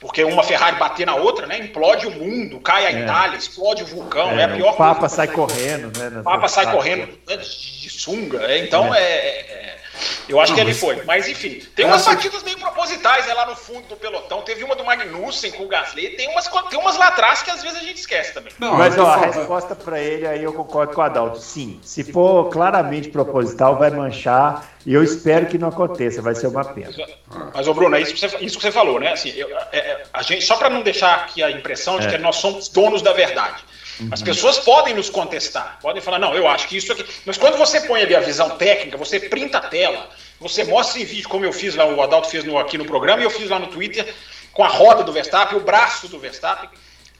[0.00, 1.58] porque uma Ferrari bater na outra, né?
[1.58, 3.02] Implode o mundo, cai a é.
[3.02, 4.30] Itália, explode o vulcão.
[4.30, 5.14] É, é a pior o Papa coisa.
[5.14, 6.20] sai correndo, né?
[6.20, 8.42] O Papa sai correndo né, de sunga.
[8.44, 9.78] É, então, é, é
[10.28, 11.02] eu acho não, que ele foi.
[11.04, 12.14] Mas enfim, tem umas essa...
[12.14, 14.42] batidas meio propositais né, lá no fundo do pelotão.
[14.42, 16.10] Teve uma do Magnussen com o Gasly.
[16.10, 18.52] Tem umas, tem umas lá atrás que às vezes a gente esquece também.
[18.58, 21.40] Não, mas ó, a resposta para ele aí eu concordo com o Adalto.
[21.40, 24.66] Sim, se for claramente proposital, vai manchar.
[24.88, 26.90] E eu espero que não aconteça, vai ser uma pena.
[27.52, 29.12] Mas, ô Bruno, é isso que você, isso que você falou, né?
[29.12, 32.10] Assim, eu, é, é a gente, só para não deixar aqui a impressão de é.
[32.12, 33.62] que nós somos donos da verdade.
[34.00, 34.08] Uhum.
[34.10, 37.04] As pessoas podem nos contestar, podem falar, não, eu acho que isso aqui.
[37.26, 40.08] Mas quando você põe ali a visão técnica, você printa a tela,
[40.40, 43.20] você mostra em vídeo, como eu fiz lá, o Adalto fez no, aqui no programa,
[43.20, 44.10] e eu fiz lá no Twitter,
[44.54, 46.70] com a roda do Verstappen, o braço do Verstappen.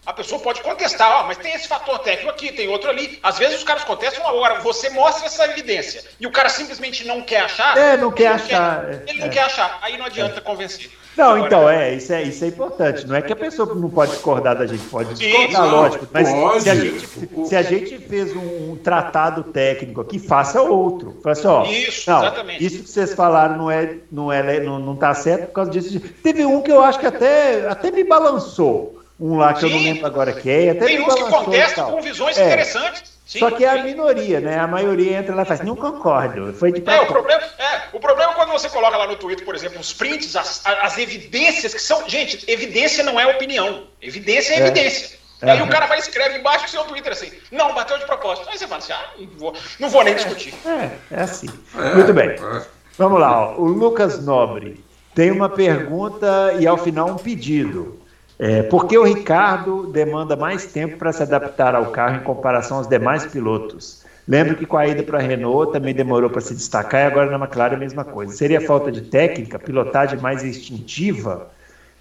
[0.09, 3.19] A pessoa pode contestar, ó, mas tem esse fator técnico aqui, tem outro ali.
[3.23, 7.21] Às vezes os caras contestam, agora você mostra essa evidência e o cara simplesmente não
[7.21, 7.77] quer achar.
[7.77, 8.87] É, não quer achar.
[8.87, 9.29] Quer, ele não é.
[9.29, 10.41] quer achar, aí não adianta é.
[10.41, 10.91] convencer.
[11.15, 13.07] Não, Agora, então, é isso, é, isso é importante.
[13.07, 16.09] Não é que a pessoa não pode discordar da gente, pode discordar, não, lógico.
[16.11, 16.63] Mas pode.
[16.63, 17.09] Se, a gente,
[17.45, 21.19] se a gente fez um, um tratado técnico aqui, faça outro.
[21.23, 22.65] Faça, assim, ó, isso, não, exatamente.
[22.65, 26.01] Isso que vocês falaram não é, não é, não, não tá certo por causa disso.
[26.23, 28.98] Teve um que eu acho que até, até me balançou.
[29.21, 29.67] Um lá que Sim.
[29.67, 30.71] eu não lembro agora quem.
[30.71, 32.47] Até Tem uns que contestam com visões é.
[32.47, 33.19] interessantes.
[33.27, 34.59] Sim, Só que é a minoria, né?
[34.59, 36.51] A maioria entra lá e faz, não concordo.
[36.55, 39.45] Foi de é, o problema, é, o problema é quando você coloca lá no Twitter,
[39.45, 42.09] por exemplo, os prints, as, as evidências que são.
[42.09, 43.85] Gente, evidência não é opinião.
[44.01, 44.61] Evidência é, é.
[44.61, 45.19] evidência.
[45.43, 45.51] É.
[45.51, 48.49] Aí o cara vai e escreve embaixo do seu Twitter assim, não, bateu de propósito.
[48.49, 50.55] Aí você fala assim, ah, não vou, não vou nem discutir.
[50.65, 51.49] É, é assim.
[51.77, 52.31] É, Muito bem.
[52.31, 52.63] É.
[52.97, 53.57] Vamos lá, ó.
[53.57, 54.83] o Lucas Nobre
[55.15, 58.01] tem uma pergunta e ao final um pedido.
[58.39, 62.77] É, por que o Ricardo demanda mais tempo para se adaptar ao carro em comparação
[62.77, 64.05] aos demais pilotos?
[64.29, 67.31] Lembro que com a ida para a Renault também demorou para se destacar e agora
[67.31, 68.33] na McLaren a mesma coisa.
[68.35, 71.51] Seria falta de técnica, pilotagem mais instintiva?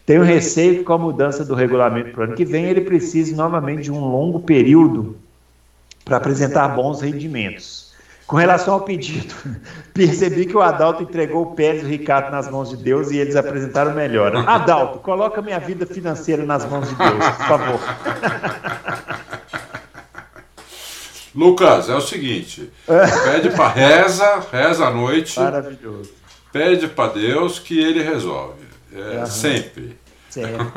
[0.06, 3.34] Tenho receio que com a mudança do regulamento para o ano que vem ele precise
[3.34, 5.18] novamente de um longo período
[6.06, 7.87] para apresentar bons rendimentos.
[8.28, 9.34] Com relação ao pedido,
[9.96, 13.18] percebi que o Adalto entregou o Pérez e o Ricardo nas mãos de Deus e
[13.18, 14.36] eles apresentaram melhor.
[14.36, 17.80] Adalto, coloca minha vida financeira nas mãos de Deus, por favor.
[21.34, 22.70] Lucas, é o seguinte:
[23.24, 25.40] pede para reza, reza à noite.
[25.40, 26.12] Maravilhoso.
[26.52, 28.66] Pede para Deus que ele resolve.
[28.94, 29.26] É.
[29.26, 29.98] Sempre.
[30.30, 30.74] Certo.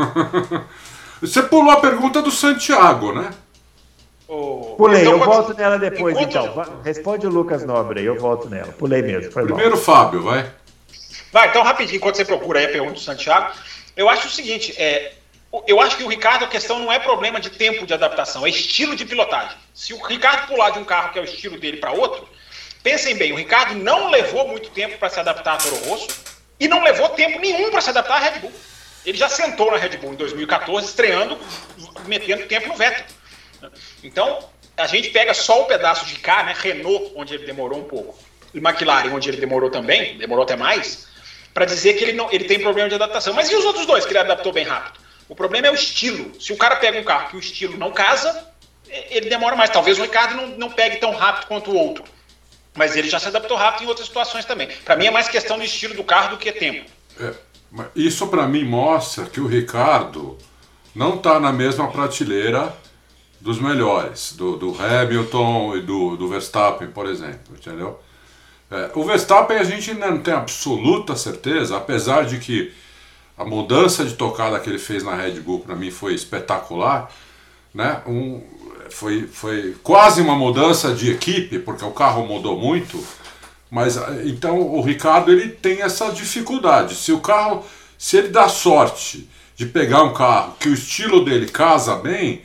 [1.20, 3.30] Você pulou a pergunta do Santiago, né?
[4.76, 6.80] Pulei, Então, eu quando- volto nela depois, enquanto- então.
[6.84, 8.72] Responde o Lucas Nobre aí, eu volto nela.
[8.72, 9.42] Pulei mesmo, bom.
[9.46, 10.48] Primeiro Fábio, vai.
[11.32, 13.52] Vai, então rapidinho, enquanto você procura aí a pergunta do Santiago,
[13.96, 15.12] eu acho o seguinte, é,
[15.66, 18.50] eu acho que o Ricardo, a questão não é problema de tempo de adaptação, é
[18.50, 19.56] estilo de pilotagem.
[19.74, 22.28] Se o Ricardo pular de um carro que é o estilo dele para outro,
[22.84, 26.08] pensem bem, o Ricardo não levou muito tempo para se adaptar a Toro Rosso
[26.58, 28.52] e não levou tempo nenhum para se adaptar à Red Bull.
[29.04, 31.36] Ele já sentou na Red Bull em 2014, estreando,
[32.06, 33.04] metendo tempo no Vettel.
[34.02, 34.38] Então,
[34.76, 36.54] a gente pega só o pedaço de cá, né?
[36.56, 38.18] Renault, onde ele demorou um pouco,
[38.54, 41.06] e McLaren, onde ele demorou também, demorou até mais,
[41.52, 43.34] para dizer que ele, não, ele tem problema de adaptação.
[43.34, 45.00] Mas e os outros dois que ele adaptou bem rápido?
[45.28, 46.40] O problema é o estilo.
[46.40, 48.46] Se o cara pega um carro que o estilo não casa,
[48.88, 49.70] ele demora mais.
[49.70, 52.04] Talvez o Ricardo não, não pegue tão rápido quanto o outro.
[52.74, 54.68] Mas ele já se adaptou rápido em outras situações também.
[54.84, 56.88] Para mim é mais questão do estilo do carro do que tempo.
[57.20, 57.32] É,
[57.94, 60.38] isso para mim mostra que o Ricardo
[60.94, 62.74] não está na mesma prateleira
[63.40, 67.98] dos melhores, do, do Hamilton e do, do Verstappen, por exemplo, entendeu?
[68.70, 72.72] É, o Verstappen a gente ainda não tem absoluta certeza, apesar de que
[73.36, 77.10] a mudança de tocada que ele fez na Red Bull para mim foi espetacular,
[77.74, 78.02] né?
[78.06, 78.42] Um,
[78.90, 83.02] foi, foi quase uma mudança de equipe, porque o carro mudou muito,
[83.70, 86.94] mas eh, então o Ricardo ele tem essa dificuldade.
[86.96, 87.64] Se o carro,
[87.96, 92.42] se ele dá sorte de pegar um carro que o estilo dele casa bem,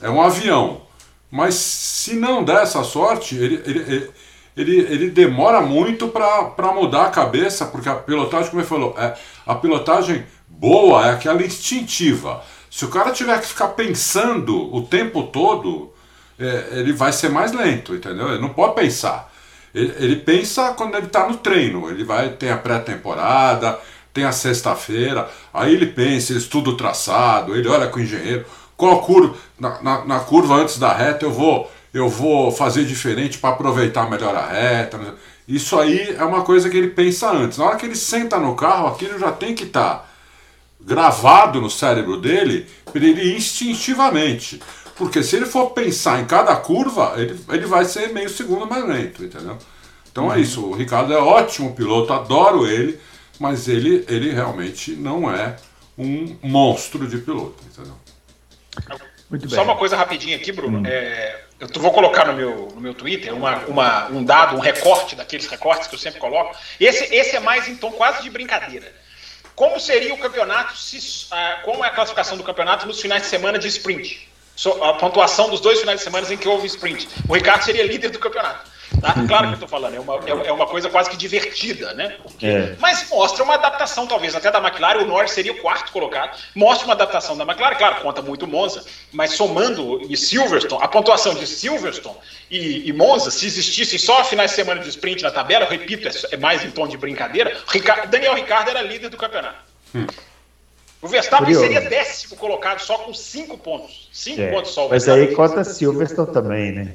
[0.00, 0.82] é um avião.
[1.30, 4.10] Mas se não der essa sorte, ele, ele,
[4.56, 9.16] ele, ele, demora muito para mudar a cabeça, porque a pilotagem, como ele falou, é,
[9.44, 12.42] a pilotagem boa é aquela instintiva.
[12.70, 15.92] Se o cara tiver que ficar pensando o tempo todo,
[16.38, 18.28] é, ele vai ser mais lento, entendeu?
[18.28, 19.32] Ele não pode pensar.
[19.74, 21.90] Ele, ele pensa quando ele está no treino.
[21.90, 23.78] Ele vai ter a pré-temporada,
[24.16, 28.46] tem a sexta-feira, aí ele pensa, ele estuda o traçado, ele olha com o engenheiro,
[28.76, 33.38] qual curva, na, na, na curva antes da reta eu vou, eu vou fazer diferente
[33.38, 35.14] para aproveitar melhor a reta.
[35.48, 37.58] Isso aí é uma coisa que ele pensa antes.
[37.58, 40.12] Na hora que ele senta no carro, aquilo já tem que estar
[40.80, 44.60] gravado no cérebro dele para ele ir instintivamente.
[44.96, 48.86] Porque se ele for pensar em cada curva, ele, ele vai ser meio segundo mais
[48.86, 49.56] lento, entendeu?
[50.10, 50.64] Então é isso.
[50.64, 52.98] O Ricardo é ótimo piloto, adoro ele,
[53.38, 55.56] mas ele, ele realmente não é
[55.98, 57.94] um monstro de piloto, entendeu?
[59.30, 59.64] Muito Só bem.
[59.64, 60.86] uma coisa rapidinha aqui, Bruno.
[60.86, 65.16] É, eu vou colocar no meu, no meu Twitter uma, uma- um dado, um recorte
[65.16, 66.56] daqueles recortes que eu sempre coloco.
[66.78, 68.92] Esse, esse é mais em tom quase de brincadeira.
[69.54, 73.28] Como seria o campeonato, se, ah, como é a classificação do campeonato nos finais de
[73.28, 74.28] semana de sprint?
[74.54, 77.08] So- a pontuação dos dois finais de semana em que houve sprint.
[77.28, 78.70] O Ricardo seria líder do campeonato.
[79.00, 79.12] Tá?
[79.26, 82.16] Claro que eu estou falando, é uma, é, é uma coisa quase que divertida, né?
[82.22, 82.76] Porque- É.
[82.78, 85.00] Mas mostra uma adaptação, talvez, até da McLaren.
[85.02, 86.38] O Norris seria o quarto colocado.
[86.54, 91.34] Mostra uma adaptação da McLaren, claro, conta muito Monza, mas somando e Silverstone, a pontuação
[91.34, 92.16] de Silverstone
[92.50, 96.08] e, e Monza, se existissem só finais de semana de sprint na tabela, eu repito,
[96.08, 99.58] é, é mais em tom de brincadeira, Ricardo- Daniel Ricciardo era líder do campeonato.
[101.02, 101.64] O Verstappen Curioso.
[101.66, 104.08] seria décimo colocado só com cinco pontos.
[104.12, 104.86] Cinco É, pontos só.
[104.86, 106.94] o Mas aí conta Silverstone também, né?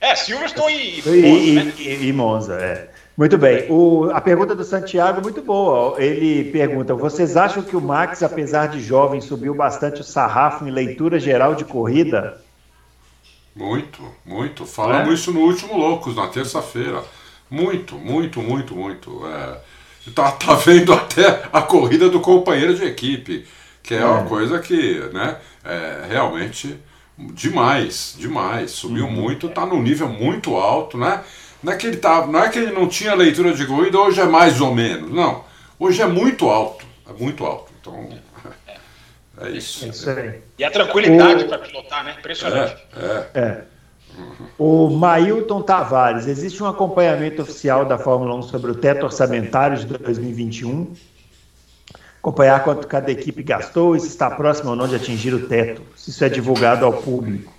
[0.00, 1.72] É, Silverstone e, E, Monza, e- né?
[1.78, 2.88] e- e Monza, é.
[3.16, 3.64] Muito bem.
[3.70, 6.00] O- a pergunta do Santiago é muito boa.
[6.02, 10.70] Ele pergunta: vocês acham que o Max, apesar de jovem, subiu bastante o sarrafo em
[10.70, 12.38] leitura geral de corrida?
[13.54, 14.66] Muito, muito.
[14.66, 15.14] Falamos É?
[15.14, 17.02] isso no último Loucos, na terça-feira.
[17.50, 19.22] Muito, muito, muito, muito.
[19.26, 23.46] É, tá, tá vendo até a corrida do companheiro de equipe,
[23.82, 24.28] que é, uma É.
[24.28, 26.76] coisa que, né, é realmente
[27.18, 28.70] demais, demais.
[28.72, 31.22] Subiu muito, tá num nível muito alto, né?
[31.62, 34.20] Não é, que ele tá, não é que ele não tinha leitura de corrida, hoje
[34.20, 35.10] é mais ou menos.
[35.10, 35.44] Não.
[35.78, 36.84] Hoje é muito alto.
[37.08, 37.72] É muito alto.
[37.80, 38.08] Então,
[39.40, 39.84] é isso.
[39.84, 40.40] É isso aí.
[40.58, 42.14] E a tranquilidade O- para pilotar, né?
[42.18, 42.76] Impressionante.
[42.96, 43.40] É, é.
[43.40, 43.64] É.
[44.58, 49.84] O Mailton Tavares, existe um acompanhamento oficial da Fórmula 1 sobre o teto orçamentário de
[49.86, 50.94] 2021?
[52.26, 55.80] Acompanhar quanto cada equipe gastou e se está próximo ou não de atingir o teto,
[55.94, 57.54] se isso é divulgado ao público.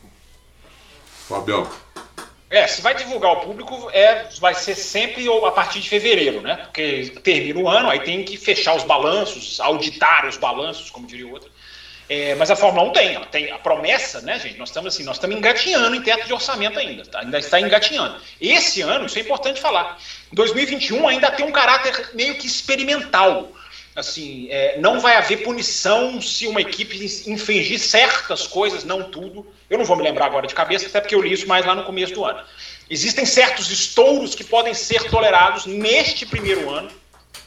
[1.25, 1.65] Fabião.
[2.49, 6.57] É, se vai divulgar ao público, é, vai ser sempre a partir de fevereiro, né?
[6.65, 11.27] Porque termina o ano, aí tem que fechar os balanços, auditar os balanços, como diria
[11.27, 11.49] o outro.
[12.09, 14.57] É, mas a Fórmula 1 tem, ela tem a promessa, né, gente?
[14.57, 17.21] Nós estamos assim, nós estamos engatinhando em teto de orçamento ainda, tá?
[17.21, 18.17] ainda está engatinhando.
[18.41, 19.97] Esse ano, isso é importante falar.
[20.33, 23.53] 2021 ainda tem um caráter meio que experimental.
[23.97, 29.45] Assim, é, não vai haver punição se uma equipe infringir certas coisas, não tudo.
[29.67, 31.73] Eu não vou me lembrar agora de cabeça, até porque eu li isso mais lá
[31.73, 32.39] no começo do ano.
[32.89, 36.91] Existem certos estouros que podem ser tolerados neste primeiro ano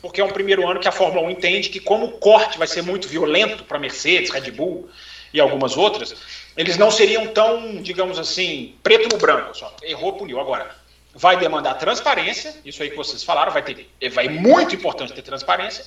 [0.00, 2.66] porque é um primeiro ano que a Fórmula 1 entende que, como o corte vai
[2.66, 4.88] ser muito violento para Mercedes, Red Bull
[5.32, 6.14] e algumas outras,
[6.56, 9.56] eles não seriam tão, digamos assim, preto no branco.
[9.56, 9.74] Só.
[9.82, 10.40] Errou, puniu.
[10.40, 10.74] Agora,
[11.14, 15.84] vai demandar transparência, isso aí que vocês falaram, vai ter, vai muito importante ter transparência,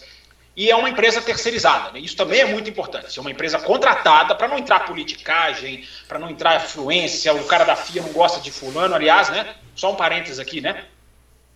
[0.55, 1.91] e é uma empresa terceirizada.
[1.91, 1.99] Né?
[1.99, 3.17] Isso também é muito importante.
[3.17, 7.33] É uma empresa contratada para não entrar politicagem, para não entrar influência.
[7.33, 9.55] O cara da FIA não gosta de fulano, aliás, né?
[9.75, 10.85] Só um parênteses aqui, né?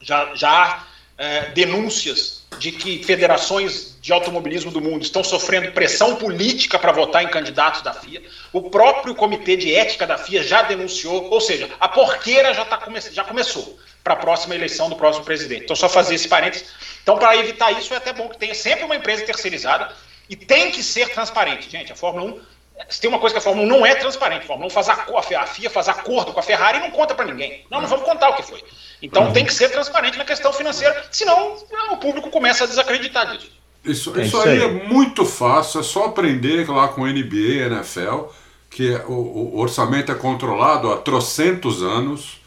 [0.02, 0.84] Já, já
[1.18, 7.24] é, denúncias de que federações de automobilismo do mundo estão sofrendo pressão política para votar
[7.24, 8.24] em candidatos da FIA.
[8.52, 12.80] O próprio comitê de ética da FIA já denunciou, ou seja, a porqueira já, tá
[13.12, 13.78] já começou
[14.08, 15.66] para a próxima eleição do próximo presidente.
[15.66, 16.66] Então, só fazer esse parênteses.
[17.04, 19.92] Então, para evitar isso, é até bom que tenha sempre uma empresa terceirizada
[20.30, 21.70] e tem que ser transparente.
[21.70, 22.58] Gente, a Fórmula 1
[22.90, 24.88] se tem uma coisa que a Fórmula 1 não é transparente, a Fórmula 1 faz
[24.88, 27.66] a, a FIA faz acordo com a Ferrari e não conta para ninguém.
[27.72, 28.64] Não, não vamos contar o que foi.
[29.02, 31.58] Então tem que ser transparente na questão financeira, senão
[31.92, 33.52] o público começa a desacreditar disso.
[33.84, 38.26] Isso, é isso, aí, é muito fácil, é só aprender lá com NBA, NFL,
[38.70, 39.14] que é, o,
[39.56, 42.40] o, orçamento é controlado há trocentos anos,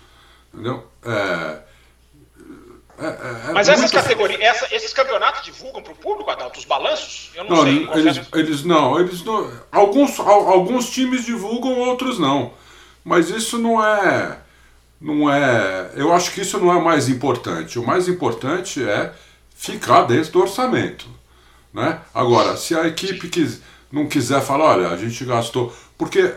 [0.53, 0.90] entendeu?
[1.05, 1.71] É,
[2.99, 6.65] é, é, é Mas essas categorias, essa, esses campeonatos divulgam para o público, Adalto, os
[6.67, 7.31] balanços?
[7.35, 7.89] Eu não, não sei.
[7.95, 9.51] Eles, eles, não, eles não.
[9.73, 12.53] Alguns, alguns times divulgam, outros não.
[13.05, 14.39] Mas isso não é.
[15.01, 15.93] Não é.
[15.95, 17.79] Eu acho que isso não é o mais importante.
[17.79, 19.13] O mais importante é
[19.55, 21.07] ficar dentro do orçamento.
[21.73, 22.01] Né?
[22.13, 25.75] Agora, se a equipe quis, não quiser falar, olha, a gente gastou.
[25.97, 26.35] Porque,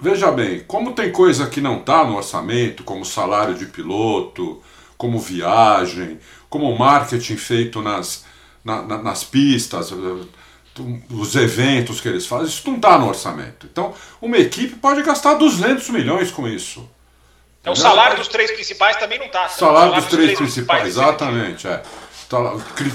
[0.00, 4.62] veja bem, como tem coisa que não está no orçamento, como salário de piloto
[5.00, 6.20] como viagem,
[6.50, 8.26] como marketing feito nas,
[8.62, 9.90] na, na, nas pistas,
[11.10, 13.66] os eventos que eles fazem, isso não está no orçamento.
[13.66, 16.86] Então, uma equipe pode gastar 200 milhões com isso.
[17.62, 19.48] Então, o salário dos três principais também não está.
[19.48, 21.66] Salário, salário dos, dos três, três principais, principais exatamente.
[21.66, 21.82] É.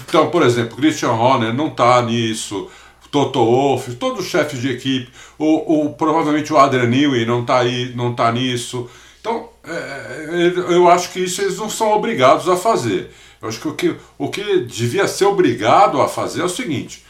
[0.07, 2.69] Então, por exemplo, Christian Horner não está nisso.
[3.15, 7.59] Toto Wolff, todos os chefes de equipe, ou, ou provavelmente o Adrian Newey não está
[7.59, 8.89] aí, não tá nisso.
[9.21, 13.09] Então, é, é, eu acho que isso eles não são obrigados a fazer.
[13.41, 17.05] Eu acho que o, que o que devia ser obrigado a fazer é o seguinte: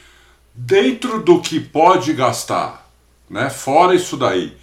[0.53, 2.87] dentro do que pode gastar,
[3.27, 4.55] né, fora isso daí,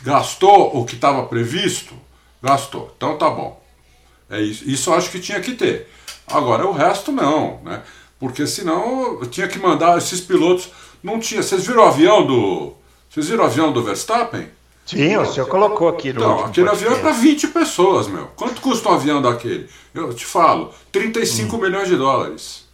[0.00, 1.92] gastou o que estava previsto?
[2.40, 2.94] Gastou.
[2.96, 3.60] Então tá bom.
[4.30, 5.88] É isso, isso eu acho que tinha que ter.
[6.24, 7.82] Agora o resto não, né?
[8.18, 10.70] Porque senão eu tinha que mandar esses pilotos.
[11.02, 11.42] Não tinha.
[11.42, 12.74] Vocês viram o avião do.
[13.10, 14.48] Vocês viram o avião do Verstappen?
[14.86, 16.20] Sim, o senhor colocou aqui no.
[16.20, 18.26] Não, aquele avião é para 20 pessoas, meu.
[18.36, 19.68] Quanto custa um avião daquele?
[19.94, 21.60] Eu te falo, 35 hum.
[21.60, 22.64] milhões de dólares.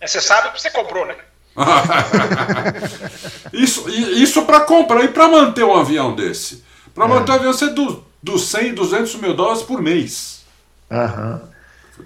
[0.00, 1.14] É, você sabe que você comprou, né?
[3.52, 6.64] isso isso para comprar e para manter um avião desse.
[6.94, 7.34] Para manter é.
[7.34, 10.42] um avião, você do, do 100, 200 mil dólares por mês.
[10.90, 11.49] Aham.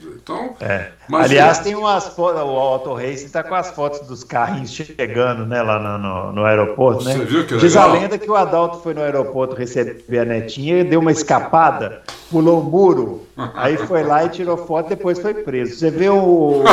[0.02, 0.88] Então, é.
[1.12, 5.62] Aliás, tem umas fotos, o Auto Race está com as fotos dos carrinhos chegando né,
[5.62, 7.04] lá no, no, no aeroporto.
[7.04, 7.24] Você né?
[7.24, 7.90] viu que Diz legal?
[7.90, 12.02] a lenda que o Adalto foi no aeroporto receber a netinha e deu uma escapada,
[12.30, 15.76] pulou o muro, aí foi lá e tirou foto depois foi preso.
[15.76, 16.64] Você vê o, o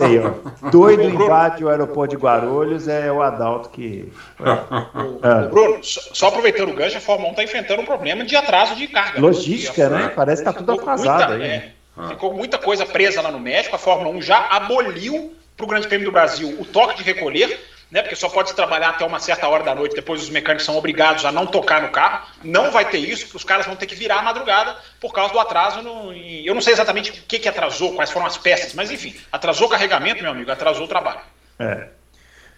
[0.00, 4.12] aí, ó, doido invade o aeroporto de Guarulhos, é o Adalto que.
[4.40, 5.48] É.
[5.48, 8.86] Bruno, só aproveitando o gancho, a Fórmula 1 está enfrentando um problema de atraso de
[8.88, 9.20] carga.
[9.20, 10.12] Logística, né?
[10.14, 11.50] Parece que está tudo atrasado muita, aí.
[11.50, 12.08] É, ah.
[12.08, 13.76] Ficou muita coisa presa lá no México.
[13.76, 17.60] A Fórmula 1 já aboliu para o Grande Prêmio do Brasil o toque de recolher,
[17.90, 18.00] né?
[18.00, 19.94] Porque só pode trabalhar até uma certa hora da noite.
[19.94, 22.26] Depois os mecânicos são obrigados a não tocar no carro.
[22.42, 25.32] Não vai ter isso, porque os caras vão ter que virar a madrugada por causa
[25.32, 25.82] do atraso.
[25.82, 26.12] No...
[26.12, 29.66] Eu não sei exatamente o que, que atrasou, quais foram as peças, mas enfim, atrasou
[29.66, 31.20] o carregamento, meu amigo, atrasou o trabalho.
[31.58, 31.88] É.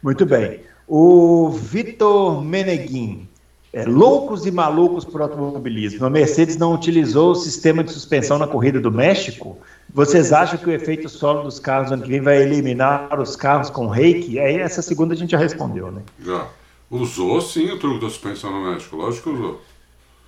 [0.02, 0.60] Muito bem.
[0.86, 3.28] O Vitor Meneguin
[3.74, 6.06] é, loucos e malucos por automobilismo.
[6.06, 9.58] A Mercedes não utilizou o sistema de suspensão na corrida do México.
[9.92, 13.70] Vocês acham que o efeito solo dos carros ano que vem vai eliminar os carros
[13.70, 14.38] com reiki?
[14.38, 16.02] Aí essa segunda a gente já respondeu, né?
[16.24, 16.46] Já.
[16.88, 19.60] Usou sim o truque da suspensão no México, lógico que usou.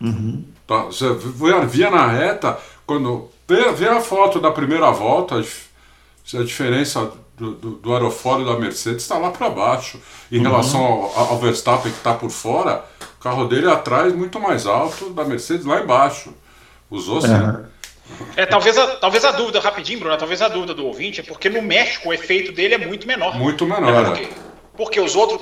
[0.01, 0.45] Uhum.
[0.67, 1.07] Tá, você
[1.69, 7.71] via na reta, quando vê, vê a foto da primeira volta, a diferença do, do,
[7.73, 10.01] do aerofólio da Mercedes está lá para baixo.
[10.33, 10.45] Em uhum.
[10.45, 12.85] relação ao, ao Verstappen que está por fora,
[13.19, 16.33] o carro dele é atrás muito mais alto da Mercedes lá embaixo.
[16.91, 17.29] Usou sim.
[17.29, 17.65] Uhum.
[18.37, 21.49] É, talvez a, talvez a dúvida, rapidinho, Bruno, talvez a dúvida do ouvinte é porque
[21.49, 23.37] no México o efeito dele é muito menor.
[23.37, 23.93] Muito menor.
[23.93, 24.29] É porque,
[24.77, 25.41] Porque os outros.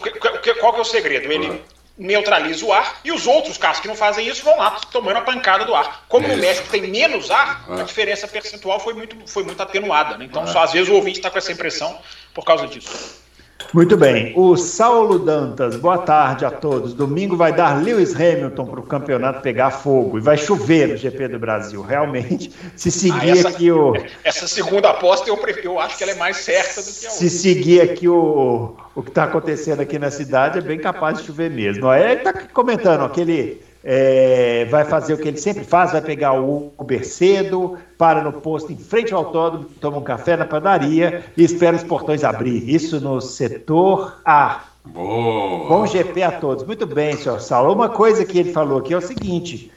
[0.60, 1.30] Qual que é o segredo?
[1.30, 1.60] Ele
[1.96, 5.22] neutraliza o ar e os outros carros que não fazem isso vão lá tomando a
[5.22, 6.04] pancada do ar.
[6.08, 10.18] Como no México tem menos ar, a diferença percentual foi muito, foi muito atenuada.
[10.18, 10.24] Né?
[10.24, 11.98] Então, só às vezes o ouvinte está com essa impressão
[12.32, 13.23] por causa disso.
[13.72, 14.32] Muito bem.
[14.36, 16.94] O Saulo Dantas, boa tarde a todos.
[16.94, 21.28] Domingo vai dar Lewis Hamilton para o campeonato pegar fogo e vai chover no GP
[21.28, 21.82] do Brasil.
[21.82, 23.94] Realmente, se seguir ah, essa, aqui o.
[24.22, 27.28] Essa segunda aposta eu, eu acho que ela é mais certa do que a outra.
[27.28, 31.24] Se seguir aqui o, o que está acontecendo aqui na cidade, é bem capaz de
[31.24, 31.92] chover mesmo.
[31.92, 36.72] Ele está comentando aquele é, vai fazer o que ele sempre faz, vai pegar o
[36.78, 41.44] Uber cedo, para no posto em frente ao autódromo, toma um café na padaria e
[41.44, 42.68] espera os portões abrir.
[42.68, 44.64] Isso no setor A.
[44.86, 45.68] Boa.
[45.68, 46.64] Bom GP a todos.
[46.64, 47.72] Muito bem, senhor Saulo.
[47.72, 49.70] Uma coisa que ele falou aqui é o seguinte: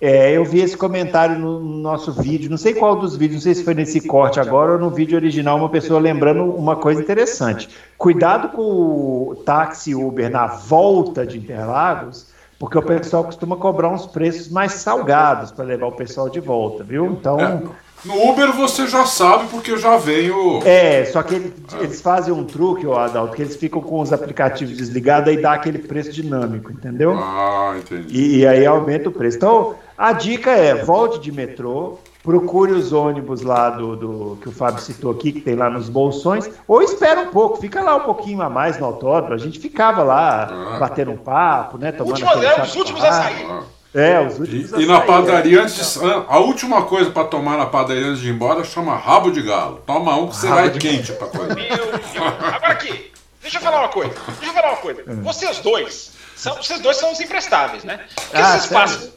[0.00, 3.54] é, eu vi esse comentário no nosso vídeo, não sei qual dos vídeos, não sei
[3.54, 7.68] se foi nesse corte agora ou no vídeo original, uma pessoa lembrando uma coisa interessante.
[7.96, 12.32] Cuidado com o táxi Uber na volta de Interlagos,
[12.62, 16.84] porque o pessoal costuma cobrar uns preços mais salgados para levar o pessoal de volta,
[16.84, 17.06] viu?
[17.06, 17.40] Então.
[17.40, 17.60] É,
[18.04, 20.62] no Uber você já sabe, porque já veio.
[20.64, 24.12] É, só que ele, eles fazem um truque, o Adalto, que eles ficam com os
[24.12, 27.18] aplicativos desligados e dá aquele preço dinâmico, entendeu?
[27.18, 28.16] Ah, entendi.
[28.16, 29.38] E, e aí aumenta o preço.
[29.38, 34.52] Então, a dica é: volte de metrô, procure os ônibus lá do, do, que o
[34.52, 38.00] Fábio citou aqui, que tem lá nos bolsões, ou espera um pouco, fica lá um
[38.00, 39.34] pouquinho a mais no autódromo.
[39.34, 40.78] A gente ficava lá ah.
[40.78, 41.90] batendo um papo, né?
[41.90, 43.46] Tomando Última, é, os últimos a sair.
[43.94, 45.62] É, os últimos E, e na padaria, é.
[45.62, 49.30] antes de, a última coisa para tomar na padaria antes de ir embora chama rabo
[49.30, 49.82] de galo.
[49.84, 51.54] Toma um que você vai quente para coisa.
[51.54, 52.16] Meu Deus.
[52.16, 54.14] Agora aqui, deixa eu falar uma coisa.
[54.38, 55.02] Deixa eu falar uma coisa.
[55.06, 55.14] É.
[55.16, 58.00] Vocês dois, são, vocês dois são os imprestáveis, né?
[58.14, 59.10] Porque ah, vocês, passam,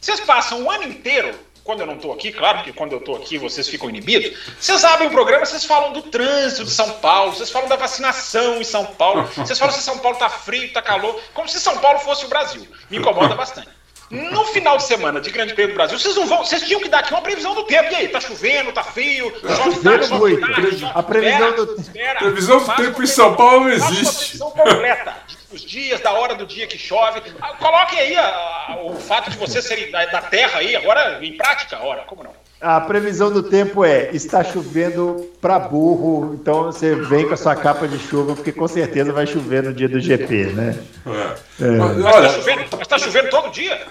[0.00, 1.34] vocês passam o ano inteiro
[1.64, 4.38] quando eu não estou aqui, claro que quando eu estou aqui vocês ficam inibidos.
[4.58, 8.60] Vocês abrem o programa, vocês falam do trânsito de São Paulo, vocês falam da vacinação
[8.60, 11.78] em São Paulo, vocês falam se São Paulo está frio, está calor, como se São
[11.78, 12.66] Paulo fosse o Brasil.
[12.90, 13.81] Me incomoda bastante.
[14.12, 16.88] No final de semana de Grande Prêmio do Brasil, vocês não vão, vocês tinham que
[16.90, 17.90] dar aqui uma previsão do tempo.
[17.90, 22.18] E aí, tá chovendo, tá frio, tá chove tarde, chove tarde, A previsão do, espera,
[22.18, 24.36] previsão do tempo em São Paulo não existe.
[24.36, 25.16] Uma previsão completa
[25.50, 27.22] os dias, da hora do dia que chove.
[27.40, 31.18] Ah, coloquem aí a, a, o fato de vocês serem da, da, terra aí, agora
[31.24, 32.32] em prática, ora, como não?
[32.60, 37.56] A previsão do tempo é: está chovendo para burro, então você vem com a sua
[37.56, 40.78] capa de chuva, porque com certeza vai chover no dia do GP, né?
[41.06, 41.64] É.
[41.64, 41.70] É.
[41.70, 43.86] Mas, está chovendo, tá chovendo todo dia?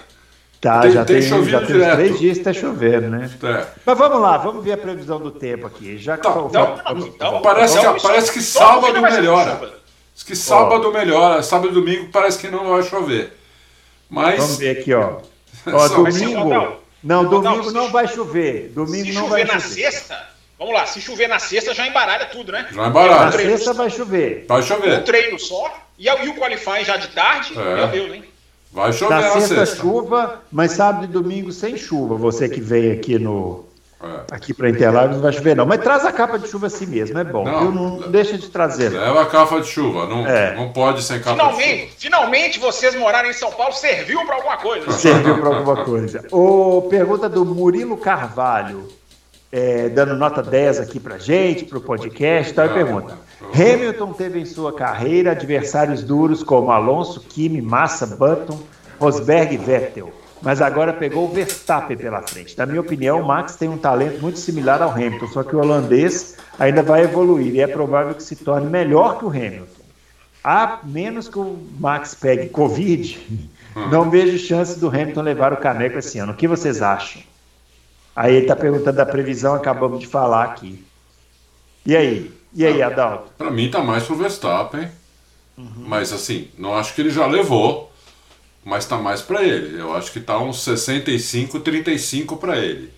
[0.62, 3.28] Tá, tem, já tem, tem já tem uns três dias que está chovendo, né?
[3.42, 3.66] É.
[3.84, 5.98] Mas vamos lá, vamos ver a previsão do tempo aqui.
[5.98, 9.72] Já que então, então, então, parece, que, parece que sábado melhora.
[10.14, 10.92] Diz que sábado ó.
[10.92, 13.36] melhora, sábado e domingo parece que não vai chover.
[14.08, 14.38] Mas.
[14.38, 15.18] Vamos ver aqui, ó.
[15.66, 16.76] ó domingo.
[17.02, 18.70] Não, domingo não vai chover.
[18.72, 19.60] Domingo não vai chover.
[19.60, 22.68] Se chover na sexta, vamos lá, se chover na sexta já embaralha tudo, né?
[22.70, 23.24] Já embaralha.
[23.24, 24.46] Na sexta vai chover.
[24.46, 25.00] Vai chover.
[25.00, 27.74] Um treino só e, e o qualifying já de tarde, é.
[27.74, 28.31] meu Deus, hein?
[28.72, 32.14] Vai chover na, sexta, sexta, chuva, mas sábado e domingo sem chuva.
[32.16, 33.66] Você que veio aqui no
[34.02, 34.34] é.
[34.34, 37.18] aqui para Interlagos não vai chover não, mas traz a capa de chuva assim mesmo,
[37.18, 37.44] é bom.
[37.44, 38.88] Não, não deixa de trazer.
[38.88, 40.56] Leva a capa de chuva, não, é.
[40.56, 41.96] não pode sem capa finalmente, de chuva.
[41.98, 44.90] Finalmente vocês morarem em São Paulo serviu para alguma coisa.
[44.90, 46.24] Serviu para alguma coisa.
[46.32, 48.88] O pergunta do Murilo Carvalho,
[49.52, 53.18] é, dando nota 10 aqui para gente, para o podcast, tal, e pergunta.
[53.54, 58.58] Hamilton teve em sua carreira adversários duros como Alonso, Kimi, Massa, Button,
[58.98, 62.56] Rosberg e Vettel, mas agora pegou o Verstappen pela frente.
[62.56, 65.58] Na minha opinião, o Max tem um talento muito similar ao Hamilton, só que o
[65.58, 69.82] holandês ainda vai evoluir e é provável que se torne melhor que o Hamilton.
[70.42, 73.20] A menos que o Max pegue Covid,
[73.90, 76.32] não vejo chance do Hamilton levar o caneco esse ano.
[76.32, 77.22] O que vocês acham?
[78.14, 80.84] Aí ele está perguntando da previsão, acabamos de falar aqui.
[81.84, 82.32] E aí?
[82.54, 83.32] E aí, Adalto?
[83.38, 84.88] Para mim tá mais pro Verstappen.
[85.56, 85.84] Uhum.
[85.86, 87.92] Mas assim, não acho que ele já levou,
[88.64, 89.80] mas tá mais para ele.
[89.80, 92.92] Eu acho que tá uns 65, 35 para ele.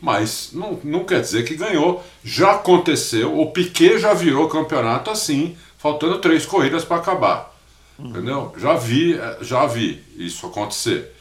[0.00, 2.02] Mas não, não quer dizer que ganhou.
[2.22, 7.54] Já aconteceu, o Piquet já virou campeonato assim, faltando três corridas para acabar.
[7.98, 8.08] Uhum.
[8.08, 8.54] Entendeu?
[8.56, 11.12] Já vi, é, já vi isso acontecer,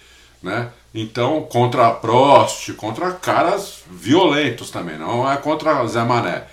[0.42, 0.72] né?
[0.94, 6.44] Então, contra Prost, contra caras violentos também, não é contra Zé Mané.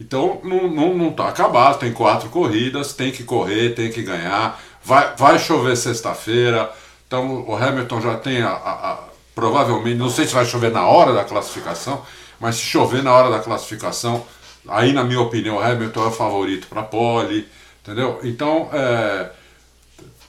[0.00, 4.60] Então não, não, não tá acabado, tem quatro corridas, tem que correr, tem que ganhar.
[4.82, 6.72] Vai, vai chover sexta-feira,
[7.06, 8.98] então o Hamilton já tem a, a, a,
[9.34, 12.02] provavelmente, não sei se vai chover na hora da classificação,
[12.40, 14.24] mas se chover na hora da classificação,
[14.66, 17.46] aí na minha opinião o Hamilton é o favorito para pole,
[17.82, 18.20] entendeu?
[18.22, 19.30] Então é,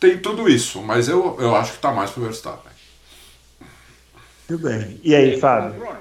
[0.01, 2.70] tem tudo isso, mas eu, eu acho que está mais para o Verstappen.
[4.51, 4.99] Tudo bem.
[5.01, 5.97] E aí, Fábio?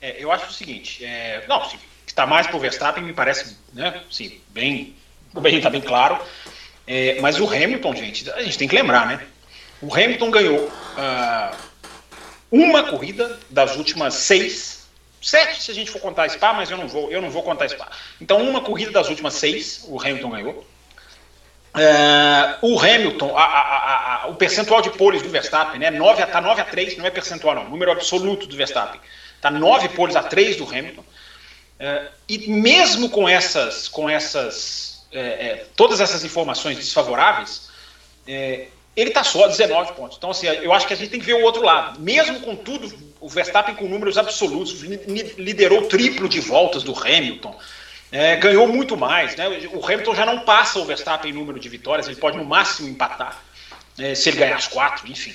[0.00, 3.56] É, eu acho o seguinte, é, não, sim, está mais para o Verstappen, me parece,
[3.72, 4.96] né, sim, bem,
[5.40, 6.20] bem, tá bem claro.
[6.84, 9.24] É, mas o Hamilton, gente, a gente tem que lembrar, né?
[9.80, 11.56] O Hamilton ganhou uh,
[12.50, 14.88] uma corrida das últimas seis,
[15.20, 17.68] sete se a gente for contar Spa, mas eu não vou, eu não vou contar
[17.68, 17.88] Spa.
[18.20, 20.66] Então, uma corrida das últimas seis, o Hamilton ganhou.
[21.74, 25.90] Uh, o Hamilton, a, a, a, o percentual de poles do Verstappen, né?
[25.90, 29.00] 9, tá 9 a 3, não é percentual, não, número absoluto do Verstappen.
[29.40, 31.00] Tá 9 poles a 3 do Hamilton.
[31.00, 37.70] Uh, e mesmo com essas, com essas, é, é, todas essas informações desfavoráveis,
[38.28, 40.18] é, ele está só a 19 pontos.
[40.18, 41.98] Então, assim, eu acho que a gente tem que ver o outro lado.
[41.98, 47.58] Mesmo com tudo, o Verstappen com números absolutos, liderou o triplo de voltas do Hamilton.
[48.12, 49.34] É, ganhou muito mais.
[49.34, 49.48] Né?
[49.72, 52.88] O Hamilton já não passa o Verstappen em número de vitórias, ele pode no máximo
[52.88, 53.42] empatar,
[53.98, 55.34] é, se ele ganhar as quatro, enfim.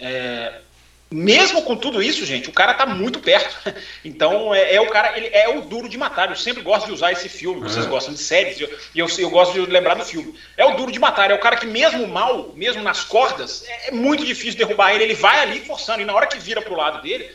[0.00, 0.60] É,
[1.08, 3.56] mesmo com tudo isso, gente, o cara tá muito perto.
[4.04, 6.30] Então é, é, o cara, ele é o duro de matar.
[6.30, 7.60] Eu sempre gosto de usar esse filme.
[7.60, 7.88] Vocês é.
[7.88, 10.34] gostam de séries, e eu, eu, eu, gosto de lembrar do filme.
[10.56, 13.88] É o duro de matar, é o cara que, mesmo mal, mesmo nas cordas, é,
[13.88, 15.04] é muito difícil derrubar ele.
[15.04, 17.30] Ele vai ali forçando, e na hora que vira pro lado dele,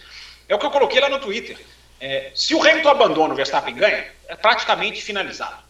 [0.47, 1.57] é o que eu coloquei lá no Twitter.
[2.01, 5.61] É, se o Hamilton abandona o Verstappen ganha, é praticamente finalizado.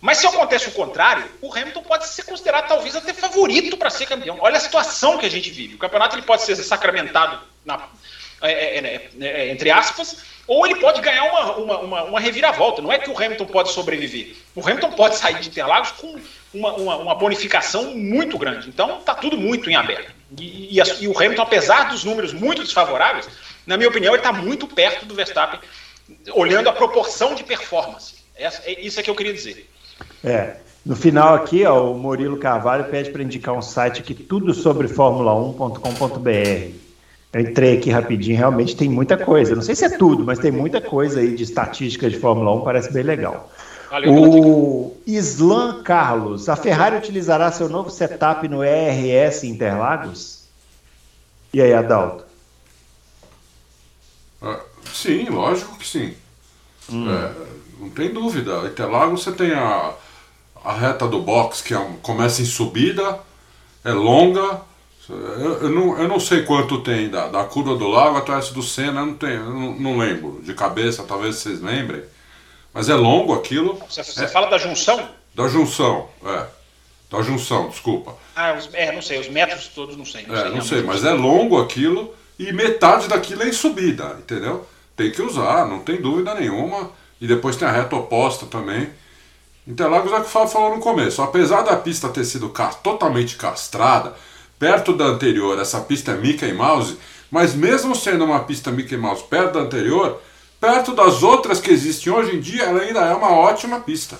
[0.00, 4.06] Mas se acontece o contrário, o Hamilton pode ser considerado talvez até favorito para ser
[4.06, 4.38] campeão.
[4.40, 5.76] Olha a situação que a gente vive.
[5.76, 7.80] O campeonato ele pode ser sacramentado, na,
[8.42, 12.80] é, é, é, é entre aspas, ou ele pode ganhar uma, uma, uma, uma, reviravolta.
[12.80, 14.34] Não é que o Hamilton pode sobreviver.
[14.54, 16.18] O Hamilton pode sair de Interlagos com
[16.54, 18.68] uma, uma, uma bonificação muito grande.
[18.68, 20.12] Então está tudo muito em aberto.
[20.38, 23.28] E, e, e, o Hamilton, apesar dos números muito desfavoráveis,
[23.68, 25.60] na minha opinião, ele está muito perto do Verstappen,
[26.32, 28.14] olhando a proporção de performance.
[28.34, 29.68] Essa, é, isso é que eu queria dizer.
[30.24, 30.56] É.
[30.86, 34.88] No final aqui, ó, o Murilo Carvalho pede para indicar um site aqui, tudo sobre
[34.88, 36.74] Fórmula1.com.br.
[37.30, 39.54] Eu entrei aqui rapidinho, realmente tem muita coisa.
[39.54, 42.60] Não sei se é tudo, mas tem muita coisa aí de estatísticas de Fórmula 1,
[42.62, 43.50] parece bem legal.
[44.06, 50.44] O Islan Carlos, a Ferrari utilizará seu novo setup no ERS Interlagos?
[51.52, 52.27] E aí, Adalto?
[54.42, 54.60] Ah,
[54.92, 56.14] sim, lógico que sim.
[56.90, 57.10] Hum.
[57.10, 57.32] É,
[57.78, 58.66] não tem dúvida.
[58.66, 59.92] Interlagos você tem a,
[60.64, 63.20] a reta do box que é, começa em subida,
[63.84, 64.62] é longa.
[65.08, 68.52] Eu, eu, não, eu não sei quanto tem da, da curva do lago até essa
[68.52, 72.02] do Senna, eu não, tenho, eu não, não lembro de cabeça, talvez vocês lembrem.
[72.74, 73.80] Mas é longo aquilo.
[73.88, 75.08] Você, você é, fala da junção?
[75.34, 76.46] Da junção, é.
[77.10, 78.14] Da junção, desculpa.
[78.36, 80.26] Ah, os, é, não sei, os metros todos não sei.
[80.26, 84.16] Não é, sei, não sei, mas é longo aquilo e metade daquilo é em subida,
[84.18, 84.66] entendeu?
[84.96, 86.90] Tem que usar, não tem dúvida nenhuma.
[87.20, 88.88] E depois tem a reta oposta também.
[89.66, 91.20] Interlagos é o que o Fábio falou no começo.
[91.20, 94.14] Apesar da pista ter sido totalmente castrada,
[94.58, 96.96] perto da anterior, essa pista é Mickey Mouse,
[97.30, 100.20] mas mesmo sendo uma pista Mickey Mouse perto da anterior,
[100.60, 104.18] perto das outras que existem hoje em dia, ela ainda é uma ótima pista.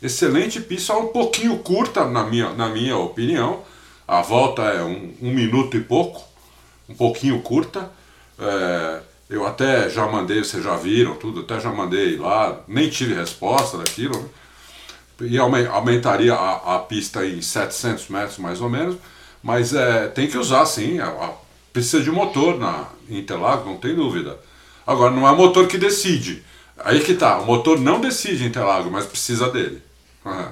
[0.00, 3.62] Excelente pista, um pouquinho curta, na minha, na minha opinião.
[4.06, 6.22] A volta é um, um minuto e pouco
[6.88, 7.90] um pouquinho curta.
[8.38, 13.14] É, eu até já mandei, vocês já viram tudo, até já mandei lá, nem tive
[13.14, 14.18] resposta daquilo.
[14.20, 14.28] Né?
[15.28, 18.96] E aumentaria a, a, pista em 700 metros mais ou menos,
[19.42, 21.32] mas é, tem que usar sim, a, a,
[21.72, 24.38] precisa de motor na Interlagos, não tem dúvida.
[24.86, 26.44] Agora, não é o motor que decide.
[26.78, 29.82] Aí que tá, o motor não decide Interlagos, mas precisa dele.
[30.24, 30.48] Uhum.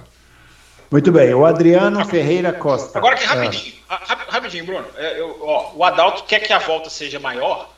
[0.91, 2.99] Muito bem, o Adriano Ferreira Costa.
[2.99, 3.84] Agora que rapidinho, ah.
[4.29, 4.87] Rapidinho, Bruno.
[4.97, 7.71] É, eu, ó, o Adalto quer que a volta seja maior,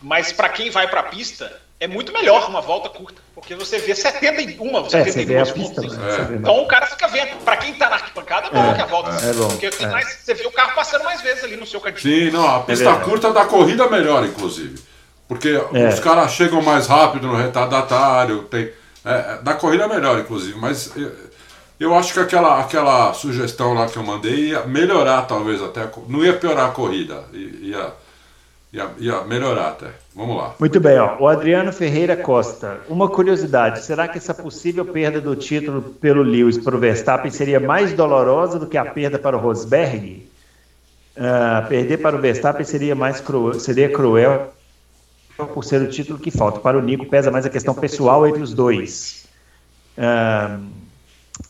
[0.00, 3.78] mas para quem vai para a pista é muito melhor uma volta curta, porque você
[3.78, 5.98] vê 71, 72 é, você vê a pista, pontos.
[5.98, 6.34] É.
[6.36, 7.36] Então o cara fica vendo.
[7.44, 9.86] Para quem tá na arquibancada, é bom é, que a volta é, bom, porque é.
[9.88, 12.26] mais, você vê o carro passando mais vezes ali no seu cantinho.
[12.26, 14.82] Sim, não, a pista é curta da corrida melhor, inclusive.
[15.26, 18.70] Porque os caras chegam mais rápido no retardatário, tem.
[19.42, 20.92] da corrida melhor, inclusive, mas
[21.84, 25.86] eu acho que aquela, aquela sugestão lá que eu mandei ia melhorar, talvez até.
[26.08, 27.92] Não ia piorar a corrida, ia,
[28.72, 29.88] ia, ia melhorar até.
[30.14, 30.54] Vamos lá.
[30.58, 31.18] Muito bem, ó.
[31.20, 32.80] o Adriano Ferreira Costa.
[32.88, 37.60] Uma curiosidade: será que essa possível perda do título pelo Lewis para o Verstappen seria
[37.60, 40.26] mais dolorosa do que a perda para o Rosberg?
[41.16, 44.52] Uh, perder para o Verstappen seria mais cruel, seria cruel
[45.52, 46.60] por ser o título que falta.
[46.60, 49.26] Para o Nico pesa mais a questão pessoal entre os dois.
[49.98, 50.83] Uh,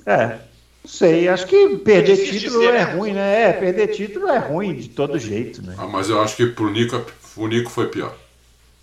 [0.07, 0.39] é,
[0.85, 2.95] não sei, acho que perder título dizer, é né?
[2.95, 3.43] ruim, né?
[3.49, 5.75] É, perder título é ruim de todo jeito, né?
[5.79, 7.03] Ah, mas eu acho que pro Nico,
[7.37, 8.15] o Nico foi pior.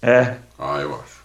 [0.01, 0.37] É.
[0.57, 1.21] Ah, eu acho.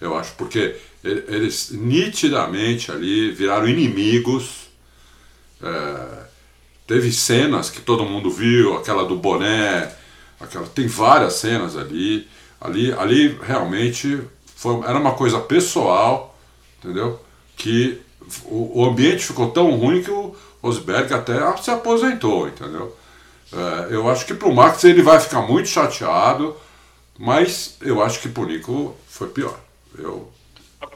[0.00, 4.68] Eu acho, porque eles nitidamente ali viraram inimigos.
[5.62, 6.24] É,
[6.86, 9.90] teve cenas que todo mundo viu, aquela do boné,
[10.38, 12.28] aquela, tem várias cenas ali.
[12.60, 14.22] Ali, ali realmente
[14.54, 16.38] foi, era uma coisa pessoal,
[16.78, 17.20] entendeu?
[17.56, 18.03] Que
[18.46, 22.96] o, o ambiente ficou tão ruim que o Rosberg até se aposentou, entendeu?
[23.52, 26.56] É, eu acho que para o Max ele vai ficar muito chateado,
[27.18, 29.58] mas eu acho que para o Nico foi pior.
[29.98, 30.32] Eu,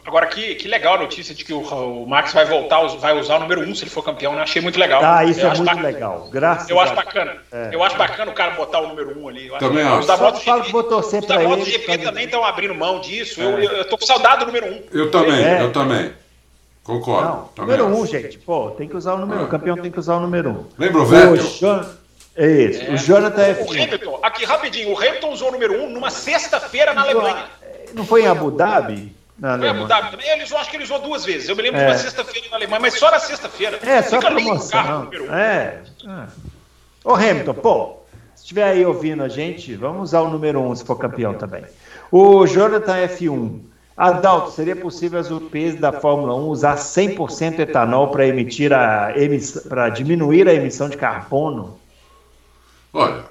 [0.09, 3.37] Agora, que, que legal a notícia de que o, o Max vai voltar, vai usar
[3.37, 4.41] o número 1 um se ele for campeão, né?
[4.41, 5.03] Achei muito legal.
[5.05, 5.87] Ah, isso eu é muito bacana.
[5.87, 6.29] legal.
[6.33, 7.37] Graças Eu acho bacana.
[7.53, 7.69] É.
[7.73, 9.51] Eu acho bacana o cara botar o número 1 um ali.
[9.59, 10.01] Também acho.
[10.01, 13.41] Os da MotoGP, vou torcer os da MotoGP também estão abrindo mão disso.
[13.41, 13.45] É.
[13.45, 14.71] Eu, eu, tô com saudade do número 1.
[14.71, 14.83] Um.
[14.93, 15.63] Eu também, é.
[15.63, 16.11] eu também.
[16.89, 17.51] Concordo.
[17.55, 18.39] Não, número 1, um, gente.
[18.39, 19.43] Pô, tem que usar o número 1.
[19.43, 19.47] Um.
[19.47, 20.53] O campeão tem que usar o número 1.
[20.53, 20.65] Um.
[20.79, 21.85] Lembra o Vettel?
[22.35, 22.83] É isso.
[22.83, 22.95] É.
[22.95, 23.53] O Jonathan é.
[23.53, 27.45] O Hamilton, aqui rapidinho, o Hamilton usou o número 1 um numa sexta-feira na Alemanha.
[27.93, 29.15] Não foi em Abu Dhabi?
[29.39, 30.31] Na Foi Abu Dhabi também.
[30.31, 31.47] Ele usou, acho que ele usou duas vezes.
[31.47, 31.85] Eu me lembro é.
[31.85, 33.79] de uma sexta-feira na Alemanha, mas só na sexta-feira.
[33.83, 34.83] É, só Fica promoção.
[34.83, 35.83] Carro, é.
[36.07, 36.27] é.
[37.05, 37.97] Ô Hamilton, pô,
[38.35, 41.35] se estiver aí ouvindo a gente, vamos usar o número 1 um, se for campeão
[41.35, 41.65] também.
[42.11, 43.61] O Jonathan F1.
[43.99, 49.13] Adalto, seria possível as UPs da Fórmula 1 usar 100% etanol para emitir a
[49.69, 51.77] para diminuir a emissão de carbono?
[52.93, 53.25] Olha,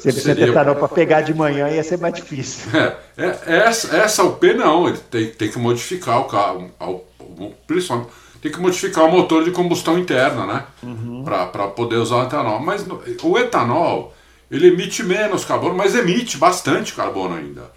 [0.00, 0.48] se ele seria...
[0.48, 2.68] etanol para pegar de manhã ia ser mais difícil.
[2.76, 2.96] É,
[3.46, 6.70] é, essa, essa UP não, ele tem, tem que modificar o carro,
[7.66, 8.10] principalmente
[8.42, 10.64] tem que modificar o motor de combustão interna, né?
[10.82, 11.22] Uhum.
[11.22, 12.58] Para poder usar o etanol.
[12.58, 12.84] Mas
[13.22, 14.14] o etanol,
[14.50, 17.70] ele emite menos carbono, mas emite bastante carbono ainda.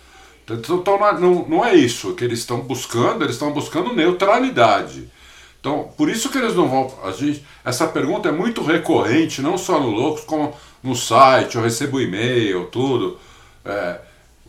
[0.46, 5.10] Então, então não, não é isso que eles estão buscando, eles estão buscando neutralidade.
[5.60, 6.94] Então, por isso que eles não vão.
[7.04, 11.62] A gente, essa pergunta é muito recorrente, não só no Loucos, como no site, eu
[11.62, 13.18] recebo e-mail, tudo.
[13.64, 14.00] É,